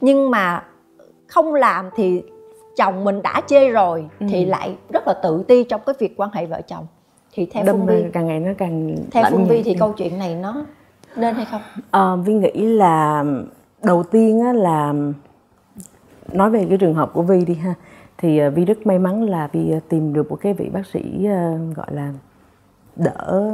Nhưng 0.00 0.30
mà 0.30 0.64
không 1.26 1.54
làm 1.54 1.90
thì 1.96 2.22
chồng 2.76 3.04
mình 3.04 3.22
đã 3.22 3.40
chê 3.46 3.68
rồi 3.68 4.08
ừ. 4.20 4.26
thì 4.30 4.44
lại 4.44 4.76
rất 4.92 5.06
là 5.06 5.14
tự 5.22 5.44
ti 5.48 5.64
trong 5.64 5.80
cái 5.86 5.94
việc 5.98 6.14
quan 6.16 6.30
hệ 6.32 6.46
vợ 6.46 6.60
chồng. 6.60 6.86
Thì 7.32 7.46
theo 7.46 7.64
Đâm 7.64 7.76
phương 7.76 7.86
vi 7.86 8.04
càng 8.12 8.26
ngày 8.26 8.40
nó 8.40 8.50
càng 8.58 8.96
theo 9.10 9.24
phương 9.30 9.44
vi 9.44 9.62
thì 9.62 9.74
câu 9.74 9.92
chuyện 9.92 10.18
này 10.18 10.34
nó 10.34 10.64
nên 11.16 11.34
hay 11.34 11.44
không? 11.44 11.60
À, 11.90 12.16
vi 12.16 12.34
nghĩ 12.34 12.66
là 12.66 13.24
đầu 13.82 14.02
tiên 14.02 14.40
á, 14.40 14.52
là 14.52 14.94
nói 16.32 16.50
về 16.50 16.66
cái 16.68 16.78
trường 16.78 16.94
hợp 16.94 17.10
của 17.12 17.22
vi 17.22 17.44
đi 17.44 17.54
ha. 17.54 17.74
Thì 18.18 18.46
uh, 18.46 18.54
vi 18.54 18.64
rất 18.64 18.86
may 18.86 18.98
mắn 18.98 19.22
là 19.22 19.48
vi 19.52 19.72
uh, 19.76 19.88
tìm 19.88 20.12
được 20.12 20.30
một 20.30 20.36
cái 20.40 20.54
vị 20.54 20.70
bác 20.72 20.86
sĩ 20.86 21.28
gọi 21.76 21.86
là 21.90 22.12
đỡ 22.96 23.52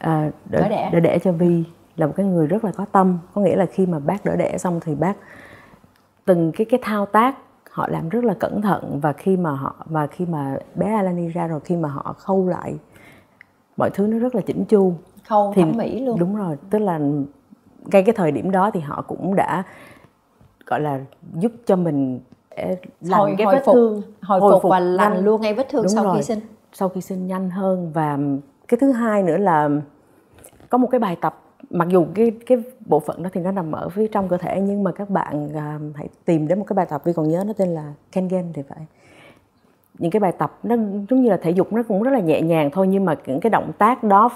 đỡ, 0.00 0.30
đỡ 0.50 0.68
đẻ. 0.68 0.90
đỡ 0.92 1.00
đẻ 1.00 1.18
cho 1.18 1.32
vi 1.32 1.64
là 1.96 2.06
một 2.06 2.12
cái 2.16 2.26
người 2.26 2.46
rất 2.46 2.64
là 2.64 2.72
có 2.76 2.84
tâm. 2.92 3.18
Có 3.34 3.40
nghĩa 3.40 3.56
là 3.56 3.66
khi 3.66 3.86
mà 3.86 3.98
bác 3.98 4.24
đỡ 4.24 4.36
đẻ 4.36 4.58
xong 4.58 4.80
thì 4.84 4.94
bác 4.94 5.14
từng 6.24 6.52
cái 6.52 6.64
cái 6.64 6.80
thao 6.82 7.06
tác 7.06 7.36
họ 7.70 7.88
làm 7.88 8.08
rất 8.08 8.24
là 8.24 8.34
cẩn 8.34 8.62
thận. 8.62 9.00
Và 9.02 9.12
khi 9.12 9.36
mà 9.36 9.50
họ 9.50 9.74
và 9.84 10.06
khi 10.06 10.26
mà 10.26 10.56
bé 10.74 10.94
Alani 10.94 11.28
ra 11.28 11.46
rồi 11.46 11.60
khi 11.60 11.76
mà 11.76 11.88
họ 11.88 12.14
khâu 12.18 12.48
lại 12.48 12.74
mọi 13.76 13.90
thứ 13.90 14.06
nó 14.06 14.18
rất 14.18 14.34
là 14.34 14.40
chỉnh 14.40 14.64
chu 14.64 14.94
khâu 15.30 15.52
thì, 15.54 15.62
thẩm 15.62 15.72
mỹ 15.76 16.00
luôn 16.00 16.18
đúng 16.18 16.36
rồi 16.36 16.56
tức 16.70 16.78
là 16.78 16.98
ngay 17.84 18.02
cái 18.02 18.14
thời 18.16 18.32
điểm 18.32 18.50
đó 18.50 18.70
thì 18.74 18.80
họ 18.80 19.04
cũng 19.08 19.34
đã 19.34 19.62
gọi 20.66 20.80
là 20.80 21.00
giúp 21.34 21.52
cho 21.66 21.76
mình 21.76 22.20
lành 23.00 23.20
hồi, 23.20 23.34
cái 23.38 23.44
hồi 23.44 23.54
vết 23.54 23.62
phục, 23.64 23.74
thương 23.74 24.02
hồi, 24.22 24.40
hồi 24.40 24.52
phục, 24.52 24.62
phục 24.62 24.70
và 24.70 24.80
lành 24.80 25.12
nhanh. 25.12 25.24
luôn 25.24 25.40
ngay 25.40 25.54
vết 25.54 25.68
thương 25.68 25.82
Đúng 25.82 25.88
sau 25.88 26.04
rồi. 26.04 26.16
khi 26.16 26.22
sinh 26.22 26.40
sau 26.72 26.88
khi 26.88 27.00
sinh 27.00 27.26
nhanh 27.26 27.50
hơn 27.50 27.90
và 27.94 28.18
cái 28.68 28.78
thứ 28.80 28.92
hai 28.92 29.22
nữa 29.22 29.36
là 29.36 29.68
có 30.68 30.78
một 30.78 30.88
cái 30.90 30.98
bài 30.98 31.16
tập 31.20 31.42
mặc 31.70 31.88
dù 31.88 32.06
cái 32.14 32.32
cái 32.46 32.58
bộ 32.86 33.00
phận 33.00 33.22
đó 33.22 33.30
thì 33.32 33.40
nó 33.40 33.52
nằm 33.52 33.72
ở 33.72 33.88
phía 33.88 34.08
trong 34.08 34.28
cơ 34.28 34.36
thể 34.36 34.60
nhưng 34.60 34.84
mà 34.84 34.92
các 34.92 35.10
bạn 35.10 35.46
uh, 35.46 35.96
hãy 35.96 36.08
tìm 36.24 36.48
đến 36.48 36.58
một 36.58 36.64
cái 36.68 36.74
bài 36.74 36.86
tập 36.90 37.02
vì 37.04 37.12
còn 37.12 37.28
nhớ 37.28 37.44
nó 37.46 37.52
tên 37.52 37.68
là 37.68 37.92
Kengen 38.12 38.52
thì 38.54 38.62
phải 38.62 38.86
những 39.98 40.10
cái 40.10 40.20
bài 40.20 40.32
tập 40.32 40.58
nó 40.62 40.76
giống 41.10 41.22
như 41.22 41.30
là 41.30 41.36
thể 41.36 41.50
dục 41.50 41.72
nó 41.72 41.82
cũng 41.82 42.02
rất 42.02 42.10
là 42.10 42.20
nhẹ 42.20 42.42
nhàng 42.42 42.70
thôi 42.72 42.88
nhưng 42.88 43.04
mà 43.04 43.16
những 43.26 43.40
cái 43.40 43.50
động 43.50 43.72
tác 43.78 44.04
đó 44.04 44.30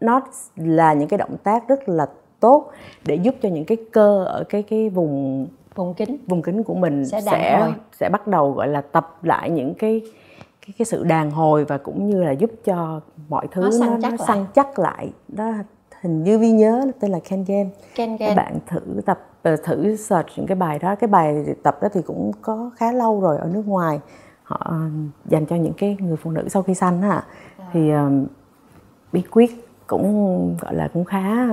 nó 0.00 0.20
là 0.56 0.92
những 0.92 1.08
cái 1.08 1.18
động 1.18 1.36
tác 1.42 1.68
rất 1.68 1.88
là 1.88 2.06
tốt 2.40 2.70
để 3.04 3.14
giúp 3.14 3.34
cho 3.42 3.48
những 3.48 3.64
cái 3.64 3.76
cơ 3.92 4.24
ở 4.24 4.44
cái 4.48 4.62
cái 4.62 4.88
vùng 4.88 5.46
vùng 5.74 5.94
kính. 5.94 6.16
Vùng 6.26 6.42
kính 6.42 6.62
của 6.62 6.74
mình 6.74 7.06
sẽ 7.06 7.20
sẽ, 7.20 7.72
sẽ 7.92 8.08
bắt 8.08 8.26
đầu 8.26 8.52
gọi 8.52 8.68
là 8.68 8.80
tập 8.80 9.18
lại 9.22 9.50
những 9.50 9.74
cái 9.74 10.02
cái 10.66 10.74
cái 10.78 10.86
sự 10.86 11.04
đàn 11.04 11.30
hồi 11.30 11.64
và 11.64 11.78
cũng 11.78 12.06
như 12.06 12.22
là 12.22 12.30
giúp 12.30 12.50
cho 12.64 13.00
mọi 13.28 13.46
thứ 13.50 13.62
nó 13.62 13.70
săn, 13.70 13.90
nó, 13.90 13.96
chắc, 14.02 14.10
nó 14.10 14.24
săn 14.26 14.46
chắc 14.54 14.78
lại. 14.78 15.12
Đó 15.28 15.52
hình 16.00 16.24
như 16.24 16.38
vi 16.38 16.52
nhớ 16.52 16.86
tên 17.00 17.10
là 17.10 17.18
Ken 17.28 17.44
Game 17.48 17.68
Ken 17.94 18.16
Game 18.16 18.28
các 18.28 18.34
bạn 18.36 18.58
thử 18.66 19.00
tập 19.06 19.20
ờ, 19.42 19.56
thử 19.56 19.96
search 19.96 20.28
những 20.36 20.46
cái 20.46 20.56
bài 20.56 20.78
đó. 20.78 20.94
Cái 20.94 21.08
bài 21.08 21.44
tập 21.62 21.78
đó 21.82 21.88
thì 21.92 22.02
cũng 22.02 22.32
có 22.42 22.70
khá 22.76 22.92
lâu 22.92 23.20
rồi 23.20 23.38
ở 23.38 23.48
nước 23.52 23.66
ngoài. 23.66 24.00
Họ 24.42 24.80
dành 25.24 25.46
cho 25.46 25.56
những 25.56 25.72
cái 25.72 25.96
người 26.00 26.16
phụ 26.16 26.30
nữ 26.30 26.48
sau 26.48 26.62
khi 26.62 26.74
sanh 26.74 27.02
á. 27.02 27.10
À. 27.10 27.24
thì 27.72 27.90
um, 27.90 28.26
bí 29.12 29.22
quyết 29.30 29.66
cũng 29.86 30.56
gọi 30.60 30.74
là 30.74 30.88
cũng 30.88 31.04
khá 31.04 31.46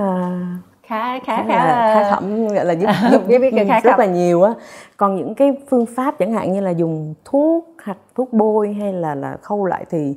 khá 0.82 1.18
khá 1.18 1.36
khá 1.36 1.44
khá, 1.48 1.94
khá 1.94 2.10
khẩm 2.10 2.48
gọi 2.48 2.64
là 2.64 2.72
giúp, 2.72 2.90
giúp 3.10 3.22
biết 3.28 3.54
khá 3.68 3.80
rất 3.80 3.98
là 3.98 4.06
nhiều 4.06 4.42
á 4.42 4.54
còn 4.96 5.16
những 5.16 5.34
cái 5.34 5.52
phương 5.70 5.86
pháp 5.86 6.18
chẳng 6.18 6.32
hạn 6.32 6.52
như 6.52 6.60
là 6.60 6.70
dùng 6.70 7.14
thuốc 7.24 7.74
hoặc 7.84 7.98
thuốc 8.14 8.32
bôi 8.32 8.72
hay 8.72 8.92
là 8.92 9.14
là 9.14 9.36
khâu 9.42 9.64
lại 9.64 9.84
thì 9.90 10.14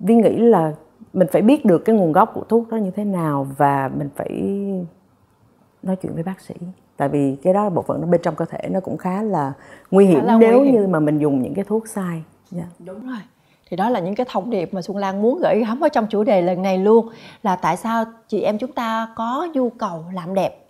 vi 0.00 0.14
nghĩ 0.14 0.36
là 0.36 0.72
mình 1.12 1.28
phải 1.32 1.42
biết 1.42 1.64
được 1.64 1.78
cái 1.78 1.96
nguồn 1.96 2.12
gốc 2.12 2.30
của 2.34 2.44
thuốc 2.48 2.68
đó 2.68 2.76
như 2.76 2.90
thế 2.90 3.04
nào 3.04 3.46
và 3.56 3.90
mình 3.98 4.08
phải 4.16 4.42
nói 5.82 5.96
chuyện 5.96 6.14
với 6.14 6.22
bác 6.22 6.40
sĩ 6.40 6.54
tại 6.96 7.08
vì 7.08 7.36
cái 7.42 7.54
đó 7.54 7.70
bộ 7.70 7.82
phận 7.82 8.00
nó 8.00 8.06
bên 8.06 8.20
trong 8.22 8.34
cơ 8.34 8.44
thể 8.44 8.68
nó 8.68 8.80
cũng 8.80 8.96
khá 8.96 9.22
là 9.22 9.52
nguy 9.90 10.06
hiểm 10.06 10.24
là 10.24 10.36
nếu 10.38 10.58
nguy 10.58 10.70
hiểm. 10.70 10.80
như 10.80 10.86
mà 10.86 11.00
mình 11.00 11.18
dùng 11.18 11.42
những 11.42 11.54
cái 11.54 11.64
thuốc 11.64 11.88
sai 11.88 12.22
yeah. 12.56 12.66
Dạ. 12.78 12.84
đúng 12.86 13.06
rồi 13.06 13.18
thì 13.70 13.76
đó 13.76 13.90
là 13.90 14.00
những 14.00 14.14
cái 14.14 14.26
thông 14.30 14.50
điệp 14.50 14.74
mà 14.74 14.82
Xuân 14.82 14.96
Lan 14.96 15.22
muốn 15.22 15.38
gửi 15.42 15.64
gắm 15.66 15.80
ở 15.80 15.88
trong 15.88 16.06
chủ 16.06 16.24
đề 16.24 16.42
lần 16.42 16.62
này 16.62 16.78
luôn, 16.78 17.08
là 17.42 17.56
tại 17.56 17.76
sao 17.76 18.04
chị 18.28 18.40
em 18.40 18.58
chúng 18.58 18.72
ta 18.72 19.08
có 19.16 19.48
nhu 19.52 19.70
cầu 19.70 20.04
làm 20.12 20.34
đẹp, 20.34 20.66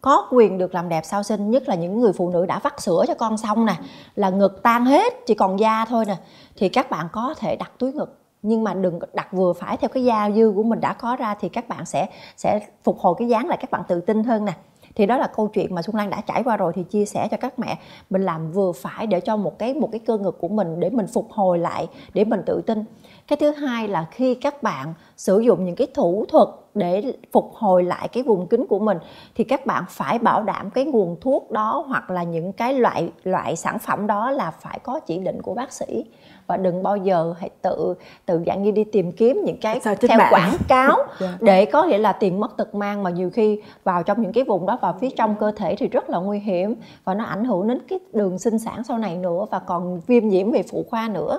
có 0.00 0.28
quyền 0.30 0.58
được 0.58 0.74
làm 0.74 0.88
đẹp 0.88 1.04
sau 1.04 1.22
sinh, 1.22 1.50
nhất 1.50 1.68
là 1.68 1.74
những 1.74 2.00
người 2.00 2.12
phụ 2.12 2.30
nữ 2.30 2.46
đã 2.46 2.58
vắt 2.58 2.80
sữa 2.80 3.04
cho 3.08 3.14
con 3.14 3.36
xong 3.36 3.66
nè, 3.66 3.74
là 4.16 4.30
ngực 4.30 4.62
tan 4.62 4.84
hết, 4.84 5.26
chỉ 5.26 5.34
còn 5.34 5.60
da 5.60 5.84
thôi 5.84 6.04
nè, 6.08 6.16
thì 6.56 6.68
các 6.68 6.90
bạn 6.90 7.08
có 7.12 7.34
thể 7.38 7.56
đặt 7.56 7.70
túi 7.78 7.92
ngực. 7.92 8.18
Nhưng 8.42 8.64
mà 8.64 8.74
đừng 8.74 8.98
đặt 9.12 9.32
vừa 9.32 9.52
phải 9.52 9.76
theo 9.76 9.88
cái 9.88 10.04
da 10.04 10.30
dư 10.30 10.52
của 10.56 10.62
mình 10.62 10.80
đã 10.80 10.92
có 10.92 11.16
ra, 11.16 11.34
thì 11.40 11.48
các 11.48 11.68
bạn 11.68 11.86
sẽ 11.86 12.06
sẽ 12.36 12.60
phục 12.84 12.98
hồi 12.98 13.14
cái 13.18 13.28
dáng 13.28 13.48
lại, 13.48 13.58
các 13.60 13.70
bạn 13.70 13.82
tự 13.88 14.00
tin 14.00 14.24
hơn 14.24 14.44
nè 14.44 14.52
thì 14.98 15.06
đó 15.06 15.18
là 15.18 15.26
câu 15.26 15.48
chuyện 15.48 15.74
mà 15.74 15.82
Xuân 15.82 15.96
Lan 15.96 16.10
đã 16.10 16.20
trải 16.20 16.42
qua 16.42 16.56
rồi 16.56 16.72
thì 16.74 16.82
chia 16.82 17.04
sẻ 17.04 17.28
cho 17.30 17.36
các 17.36 17.58
mẹ. 17.58 17.78
Mình 18.10 18.22
làm 18.22 18.52
vừa 18.52 18.72
phải 18.72 19.06
để 19.06 19.20
cho 19.20 19.36
một 19.36 19.58
cái 19.58 19.74
một 19.74 19.88
cái 19.92 19.98
cơ 19.98 20.18
ngực 20.18 20.38
của 20.40 20.48
mình 20.48 20.80
để 20.80 20.90
mình 20.90 21.06
phục 21.06 21.30
hồi 21.30 21.58
lại, 21.58 21.86
để 22.14 22.24
mình 22.24 22.42
tự 22.46 22.62
tin. 22.66 22.84
Cái 23.26 23.36
thứ 23.36 23.50
hai 23.50 23.88
là 23.88 24.06
khi 24.10 24.34
các 24.34 24.62
bạn 24.62 24.94
sử 25.16 25.40
dụng 25.40 25.64
những 25.64 25.76
cái 25.76 25.86
thủ 25.94 26.24
thuật 26.28 26.48
để 26.74 27.12
phục 27.32 27.52
hồi 27.54 27.82
lại 27.82 28.08
cái 28.08 28.22
vùng 28.22 28.46
kính 28.46 28.66
của 28.66 28.78
mình 28.78 28.98
thì 29.34 29.44
các 29.44 29.66
bạn 29.66 29.84
phải 29.88 30.18
bảo 30.18 30.42
đảm 30.42 30.70
cái 30.70 30.84
nguồn 30.84 31.16
thuốc 31.20 31.50
đó 31.50 31.84
hoặc 31.88 32.10
là 32.10 32.22
những 32.22 32.52
cái 32.52 32.74
loại 32.74 33.12
loại 33.24 33.56
sản 33.56 33.78
phẩm 33.78 34.06
đó 34.06 34.30
là 34.30 34.50
phải 34.50 34.78
có 34.82 35.00
chỉ 35.00 35.18
định 35.18 35.42
của 35.42 35.54
bác 35.54 35.72
sĩ 35.72 36.04
và 36.46 36.56
đừng 36.56 36.82
bao 36.82 36.96
giờ 36.96 37.34
hãy 37.40 37.50
tự 37.62 37.94
tự 38.26 38.42
dạng 38.46 38.62
như 38.62 38.70
đi 38.70 38.84
tìm 38.84 39.12
kiếm 39.12 39.42
những 39.44 39.60
cái 39.60 39.80
Sao 39.80 39.94
theo 39.94 40.18
bạn? 40.18 40.32
quảng 40.32 40.56
cáo 40.68 40.96
yeah. 40.96 41.08
Dạ. 41.20 41.36
để 41.40 41.64
có 41.64 41.84
nghĩa 41.84 41.98
là 41.98 42.12
tiền 42.12 42.40
mất 42.40 42.56
tật 42.56 42.74
mang 42.74 43.02
mà 43.02 43.10
nhiều 43.10 43.30
khi 43.30 43.62
vào 43.84 44.02
trong 44.02 44.22
những 44.22 44.32
cái 44.32 44.44
vùng 44.44 44.66
đó 44.66 44.78
vào 44.82 44.96
phía 45.00 45.10
trong 45.10 45.34
cơ 45.40 45.52
thể 45.56 45.76
thì 45.78 45.88
rất 45.88 46.10
là 46.10 46.18
nguy 46.18 46.38
hiểm 46.38 46.74
và 47.04 47.14
nó 47.14 47.24
ảnh 47.24 47.44
hưởng 47.44 47.68
đến 47.68 47.78
cái 47.88 47.98
đường 48.12 48.38
sinh 48.38 48.58
sản 48.58 48.84
sau 48.84 48.98
này 48.98 49.16
nữa 49.16 49.46
và 49.50 49.58
còn 49.58 50.00
viêm 50.06 50.28
nhiễm 50.28 50.50
về 50.50 50.62
phụ 50.70 50.84
khoa 50.90 51.08
nữa 51.08 51.38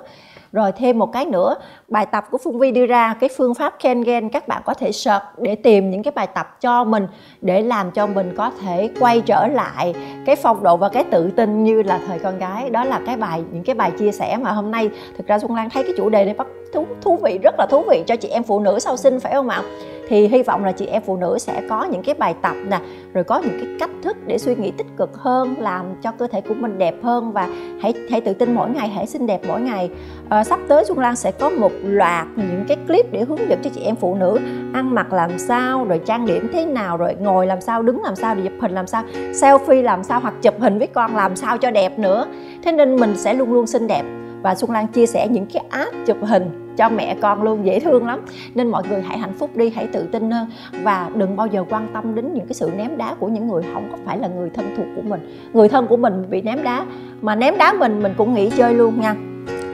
rồi 0.52 0.72
thêm 0.72 0.98
một 0.98 1.12
cái 1.12 1.26
nữa 1.26 1.54
bài 1.88 2.06
tập 2.06 2.24
của 2.30 2.38
Phương 2.38 2.58
Vi 2.58 2.70
đưa 2.70 2.86
ra 2.86 3.14
cái 3.20 3.30
phương 3.36 3.54
pháp 3.54 3.74
Kengen 3.78 4.28
các 4.28 4.48
bạn 4.48 4.62
có 4.64 4.74
thể 4.74 4.92
search 4.92 5.19
để 5.38 5.54
tìm 5.54 5.90
những 5.90 6.02
cái 6.02 6.12
bài 6.12 6.26
tập 6.26 6.60
cho 6.60 6.84
mình 6.84 7.06
để 7.40 7.62
làm 7.62 7.90
cho 7.90 8.06
mình 8.06 8.34
có 8.36 8.50
thể 8.62 8.90
quay 9.00 9.20
trở 9.20 9.46
lại 9.46 9.94
cái 10.26 10.36
phong 10.36 10.62
độ 10.62 10.76
và 10.76 10.88
cái 10.88 11.04
tự 11.04 11.30
tin 11.36 11.64
như 11.64 11.82
là 11.82 12.00
thời 12.06 12.18
con 12.18 12.38
gái. 12.38 12.70
Đó 12.70 12.84
là 12.84 13.00
cái 13.06 13.16
bài 13.16 13.42
những 13.52 13.64
cái 13.64 13.74
bài 13.74 13.90
chia 13.98 14.12
sẻ 14.12 14.36
mà 14.36 14.50
hôm 14.50 14.70
nay 14.70 14.90
thực 15.16 15.26
ra 15.26 15.38
Xuân 15.38 15.54
Lan 15.54 15.70
thấy 15.70 15.82
cái 15.82 15.92
chủ 15.96 16.10
đề 16.10 16.24
này 16.24 16.34
bắt 16.34 16.46
thú, 16.74 16.86
thú 17.00 17.18
vị 17.22 17.38
rất 17.42 17.54
là 17.58 17.66
thú 17.70 17.82
vị 17.90 18.02
cho 18.06 18.16
chị 18.16 18.28
em 18.28 18.42
phụ 18.42 18.60
nữ 18.60 18.78
sau 18.78 18.96
sinh 18.96 19.20
phải 19.20 19.32
không 19.32 19.48
ạ? 19.48 19.62
Thì 20.10 20.28
hy 20.28 20.42
vọng 20.42 20.64
là 20.64 20.72
chị 20.72 20.86
em 20.86 21.02
phụ 21.06 21.16
nữ 21.16 21.38
sẽ 21.38 21.62
có 21.68 21.84
những 21.84 22.02
cái 22.02 22.14
bài 22.14 22.34
tập 22.42 22.56
nè 22.68 22.80
rồi 23.14 23.24
có 23.24 23.38
những 23.38 23.58
cái 23.58 23.68
cách 23.80 23.90
thức 24.02 24.16
để 24.26 24.38
suy 24.38 24.54
nghĩ 24.54 24.70
tích 24.70 24.86
cực 24.96 25.16
hơn 25.16 25.54
làm 25.58 25.84
cho 26.02 26.12
cơ 26.12 26.26
thể 26.26 26.40
của 26.40 26.54
mình 26.54 26.78
đẹp 26.78 26.94
hơn 27.02 27.32
và 27.32 27.48
hãy 27.82 27.94
hãy 28.10 28.20
tự 28.20 28.34
tin 28.34 28.54
mỗi 28.54 28.70
ngày 28.70 28.88
hãy 28.88 29.06
xinh 29.06 29.26
đẹp 29.26 29.40
mỗi 29.48 29.60
ngày. 29.60 29.90
À, 30.28 30.44
sắp 30.44 30.60
tới 30.68 30.84
Xuân 30.84 30.98
Lan 30.98 31.16
sẽ 31.16 31.32
có 31.32 31.50
một 31.50 31.72
loạt 31.82 32.26
những 32.36 32.64
cái 32.68 32.76
clip 32.86 33.12
để 33.12 33.24
hướng 33.24 33.48
dẫn 33.48 33.60
cho 33.62 33.70
chị 33.74 33.80
em 33.80 33.96
phụ 33.96 34.14
nữ 34.14 34.38
ăn 34.72 34.94
mặc 34.94 35.12
làm 35.12 35.38
sao 35.38 35.84
rồi 35.84 36.00
trang 36.06 36.26
điểm 36.26 36.48
thế 36.52 36.64
nào 36.64 36.96
rồi 36.96 37.14
ngồi 37.20 37.46
làm 37.46 37.60
sao 37.60 37.82
đứng 37.82 38.02
làm 38.02 38.16
sao 38.16 38.34
để 38.34 38.42
chụp 38.42 38.52
hình 38.60 38.72
làm 38.72 38.86
sao 38.86 39.02
selfie 39.32 39.82
làm 39.82 40.04
sao 40.04 40.20
hoặc 40.20 40.34
chụp 40.42 40.54
hình 40.60 40.78
với 40.78 40.86
con 40.86 41.16
làm 41.16 41.36
sao 41.36 41.58
cho 41.58 41.70
đẹp 41.70 41.98
nữa. 41.98 42.26
Thế 42.62 42.72
nên 42.72 42.96
mình 42.96 43.16
sẽ 43.16 43.34
luôn 43.34 43.52
luôn 43.52 43.66
xinh 43.66 43.86
đẹp 43.86 44.04
và 44.42 44.54
Xuân 44.54 44.70
Lan 44.70 44.86
chia 44.86 45.06
sẻ 45.06 45.28
những 45.28 45.46
cái 45.46 45.64
app 45.70 45.92
chụp 46.06 46.16
hình 46.22 46.74
cho 46.76 46.88
mẹ 46.88 47.16
con 47.20 47.42
luôn, 47.42 47.66
dễ 47.66 47.80
thương 47.80 48.06
lắm. 48.06 48.20
Nên 48.54 48.70
mọi 48.70 48.82
người 48.90 49.02
hãy 49.02 49.18
hạnh 49.18 49.32
phúc 49.38 49.56
đi, 49.56 49.70
hãy 49.70 49.86
tự 49.86 50.06
tin 50.12 50.30
hơn. 50.30 50.46
Và 50.82 51.10
đừng 51.14 51.36
bao 51.36 51.46
giờ 51.46 51.64
quan 51.70 51.88
tâm 51.94 52.14
đến 52.14 52.34
những 52.34 52.46
cái 52.46 52.54
sự 52.54 52.70
ném 52.76 52.96
đá 52.96 53.14
của 53.14 53.28
những 53.28 53.48
người 53.48 53.62
không 53.74 53.88
có 53.90 53.98
phải 54.04 54.18
là 54.18 54.28
người 54.28 54.50
thân 54.50 54.74
thuộc 54.76 54.86
của 54.96 55.02
mình. 55.02 55.50
Người 55.52 55.68
thân 55.68 55.86
của 55.86 55.96
mình 55.96 56.24
bị 56.30 56.42
ném 56.42 56.62
đá. 56.62 56.84
Mà 57.22 57.34
ném 57.34 57.58
đá 57.58 57.72
mình 57.72 58.02
mình 58.02 58.14
cũng 58.16 58.34
nghỉ 58.34 58.50
chơi 58.50 58.74
luôn 58.74 59.00
nha. 59.00 59.14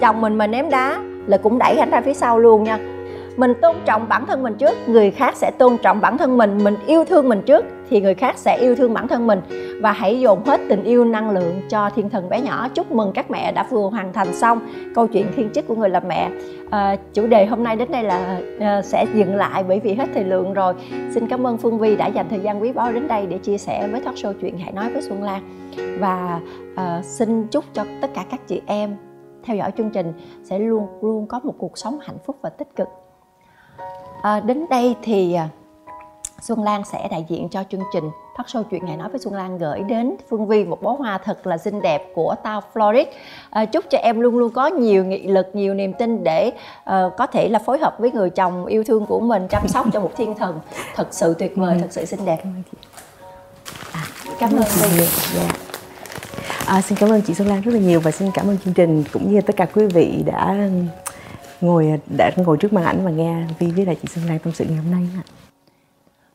Chồng 0.01 0.21
mình 0.21 0.35
mà 0.35 0.47
ném 0.47 0.71
đá 0.71 0.99
là 1.27 1.37
cũng 1.37 1.59
đẩy 1.59 1.77
anh 1.77 1.91
ra 1.91 2.01
phía 2.01 2.15
sau 2.15 2.39
luôn 2.39 2.65
nha 2.65 2.79
mình 3.37 3.55
tôn 3.63 3.77
trọng 3.85 4.09
bản 4.09 4.27
thân 4.27 4.43
mình 4.43 4.55
trước 4.55 4.89
người 4.89 5.11
khác 5.11 5.37
sẽ 5.37 5.51
tôn 5.59 5.77
trọng 5.83 6.01
bản 6.01 6.19
thân 6.19 6.37
mình 6.37 6.59
mình 6.65 6.77
yêu 6.87 7.05
thương 7.05 7.29
mình 7.29 7.43
trước 7.47 7.65
thì 7.91 8.01
người 8.01 8.15
khác 8.15 8.39
sẽ 8.39 8.57
yêu 8.57 8.77
thương 8.77 8.95
bản 8.95 9.09
thân 9.09 9.27
mình. 9.27 9.41
Và 9.83 9.93
hãy 9.93 10.21
dồn 10.21 10.45
hết 10.45 10.61
tình 10.69 10.85
yêu 10.85 11.05
năng 11.05 11.31
lượng 11.31 11.61
cho 11.69 11.91
thiên 11.91 12.11
thần 12.11 12.29
bé 12.29 12.41
nhỏ. 12.41 12.69
Chúc 12.69 12.93
mừng 12.93 13.13
các 13.13 13.31
mẹ 13.31 13.53
đã 13.53 13.67
vừa 13.71 13.89
hoàn 13.89 14.13
thành 14.13 14.35
xong 14.35 14.61
câu 14.95 15.07
chuyện 15.07 15.27
thiên 15.37 15.51
chức 15.51 15.67
của 15.67 15.75
người 15.75 15.89
làm 15.89 16.03
mẹ. 16.09 16.31
À, 16.71 16.97
chủ 17.13 17.27
đề 17.27 17.47
hôm 17.47 17.65
nay 17.65 17.77
đến 17.77 17.91
đây 17.91 18.03
là 18.03 18.41
à, 18.61 18.83
sẽ 18.83 19.07
dừng 19.15 19.37
lại 19.37 19.65
bởi 19.69 19.81
vì 19.81 19.95
hết 19.95 20.09
thời 20.15 20.25
lượng 20.25 20.55
rồi. 20.55 20.75
Xin 21.11 21.29
cảm 21.29 21.47
ơn 21.47 21.59
phương 21.59 21.79
vi 21.79 21.97
đã 21.97 22.07
dành 22.07 22.27
thời 22.31 22.41
gian 22.41 22.63
quý 22.63 22.73
báu 22.73 22.93
đến 22.93 23.09
đây 23.09 23.27
để 23.27 23.39
chia 23.39 23.59
sẻ 23.59 23.89
với 23.89 24.01
talk 24.01 24.15
show 24.15 24.33
chuyện 24.33 24.59
hãy 24.59 24.73
nói 24.73 24.93
với 24.93 25.03
xuân 25.03 25.23
lan. 25.23 25.43
Và 25.99 26.41
à, 26.77 27.01
xin 27.03 27.47
chúc 27.47 27.65
cho 27.73 27.85
tất 28.01 28.11
cả 28.15 28.25
các 28.31 28.41
chị 28.47 28.63
em 28.67 28.97
theo 29.45 29.57
dõi 29.57 29.71
chương 29.77 29.91
trình 29.91 30.13
sẽ 30.45 30.59
luôn 30.59 30.87
luôn 31.03 31.27
có 31.27 31.41
một 31.45 31.55
cuộc 31.59 31.79
sống 31.79 31.99
hạnh 32.03 32.19
phúc 32.27 32.37
và 32.43 32.51
tích 32.51 32.77
cực 32.77 32.89
à, 34.23 34.41
đến 34.41 34.67
đây 34.71 34.97
thì 35.03 35.35
à, 35.35 35.49
Xuân 36.41 36.63
Lan 36.63 36.83
sẽ 36.85 37.09
đại 37.11 37.25
diện 37.29 37.49
cho 37.49 37.65
chương 37.71 37.83
trình 37.93 38.11
Talk 38.37 38.47
show 38.47 38.63
chuyện 38.63 38.85
ngày 38.87 38.97
nói 38.97 39.09
với 39.09 39.19
Xuân 39.19 39.35
Lan 39.35 39.59
gửi 39.59 39.81
đến 39.81 40.17
Phương 40.29 40.47
Vi 40.47 40.65
một 40.65 40.83
bó 40.83 40.93
hoa 40.93 41.19
thật 41.19 41.47
là 41.47 41.59
xinh 41.59 41.83
đẹp 41.83 42.03
của 42.15 42.35
Tao 42.43 42.63
Florid. 42.75 43.05
À, 43.05 43.11
ờ, 43.51 43.67
chúc 43.67 43.85
cho 43.91 43.99
em 43.99 44.21
luôn 44.21 44.39
luôn 44.39 44.53
có 44.53 44.67
nhiều 44.67 45.05
nghị 45.05 45.27
lực, 45.27 45.47
nhiều 45.53 45.75
niềm 45.75 45.93
tin 45.93 46.25
để 46.25 46.53
uh, 46.91 47.13
có 47.17 47.27
thể 47.27 47.49
là 47.49 47.59
phối 47.59 47.79
hợp 47.79 47.97
với 47.99 48.11
người 48.11 48.31
chồng 48.31 48.67
yêu 48.67 48.85
thương 48.85 49.07
của 49.07 49.21
mình 49.21 49.47
chăm 49.51 49.69
sóc 49.69 49.87
cho 49.93 50.01
một 50.01 50.11
thiên 50.17 50.35
thần 50.35 50.61
thật 50.95 51.09
sự 51.11 51.35
tuyệt 51.39 51.53
vời, 51.57 51.77
thật 51.81 51.89
sự 51.91 52.05
xinh 52.05 52.25
đẹp. 52.25 52.39
À, 53.93 54.03
cảm 54.39 54.51
ơn 54.57 54.63
chị. 54.75 55.01
Yeah. 55.39 55.57
À, 56.67 56.83
xin 56.83 56.99
cảm 56.99 57.11
ơn 57.11 57.23
chị 57.23 57.35
Xuân 57.35 57.49
Lan 57.49 57.61
rất 57.61 57.75
là 57.75 57.81
nhiều 57.81 58.01
và 58.01 58.11
xin 58.11 58.31
cảm 58.35 58.47
ơn 58.49 58.59
chương 58.65 58.75
trình 58.75 59.05
cũng 59.13 59.33
như 59.33 59.41
tất 59.41 59.57
cả 59.57 59.67
quý 59.75 59.87
vị 59.87 60.23
đã 60.27 60.69
ngồi 61.61 61.89
à, 61.89 61.97
đã 62.17 62.31
ngồi 62.37 62.57
trước 62.57 62.73
màn 62.73 62.85
ảnh 62.85 63.05
và 63.05 63.11
nghe 63.11 63.43
Vi 63.59 63.71
với 63.71 63.87
lại 63.87 63.97
chị 64.03 64.09
Xuân 64.09 64.25
Lan 64.29 64.39
tâm 64.39 64.53
sự 64.53 64.65
ngày 64.65 64.77
hôm 64.77 64.91
nay. 64.91 65.03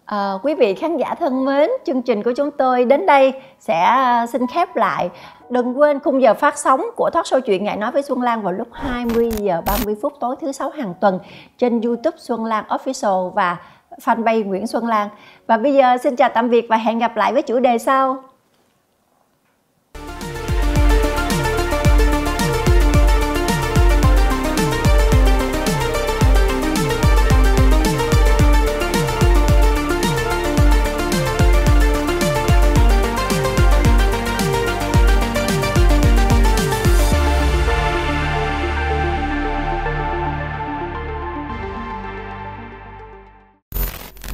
À, 0.06 0.34
quý 0.44 0.56
vị 0.56 0.74
khán 0.74 0.98
giả 0.98 1.16
thân 1.16 1.46
mến, 1.46 1.70
chương 1.86 2.02
trình 2.02 2.24
của 2.24 2.34
chúng 2.38 2.52
tôi 2.52 2.86
đến 2.86 3.06
đây 3.06 3.34
sẽ 3.60 3.84
à, 3.84 4.28
xin 4.28 4.48
khép 4.48 4.76
lại. 4.76 5.10
Đừng 5.50 5.80
quên 5.80 6.00
khung 6.00 6.22
giờ 6.22 6.34
phát 6.34 6.58
sóng 6.58 6.86
của 6.96 7.10
Thoát 7.14 7.26
show 7.26 7.40
chuyện 7.40 7.64
Ngại 7.64 7.78
nói 7.78 7.92
với 7.92 8.04
Xuân 8.04 8.22
Lan 8.22 8.42
vào 8.42 8.54
lúc 8.54 8.68
20 8.72 9.32
giờ 9.32 9.62
30 9.66 9.96
phút 10.02 10.14
tối 10.20 10.36
thứ 10.42 10.52
sáu 10.52 10.70
hàng 10.70 10.94
tuần 11.02 11.20
trên 11.58 11.82
YouTube 11.82 12.18
Xuân 12.20 12.46
Lan 12.46 12.66
Official 12.68 13.30
và 13.30 13.58
fanpage 14.06 14.46
Nguyễn 14.46 14.68
Xuân 14.68 14.88
Lan. 14.88 15.10
Và 15.48 15.58
bây 15.58 15.74
giờ 15.74 15.98
xin 15.98 16.16
chào 16.16 16.30
tạm 16.34 16.50
biệt 16.50 16.66
và 16.70 16.78
hẹn 16.78 17.00
gặp 17.00 17.18
lại 17.18 17.34
với 17.34 17.42
chủ 17.42 17.60
đề 17.60 17.78
sau. 17.78 18.24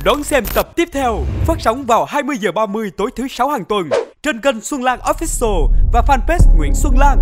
Đón 0.08 0.24
xem 0.24 0.44
tập 0.56 0.76
tiếp 0.76 0.90
theo 0.92 1.20
phát 1.46 1.58
sóng 1.60 1.86
vào 1.86 2.06
20 2.06 2.38
giờ 2.38 2.52
30 2.52 2.92
tối 2.98 3.10
thứ 3.16 3.28
sáu 3.28 3.50
hàng 3.50 3.66
tuần 3.66 3.90
trên 4.24 4.42
kênh 4.42 4.62
Xuân 4.62 4.84
Lan 4.84 5.00
Official 5.00 5.68
và 5.94 6.02
fanpage 6.08 6.58
Nguyễn 6.58 6.72
Xuân 6.76 6.94
Lan. 6.98 7.18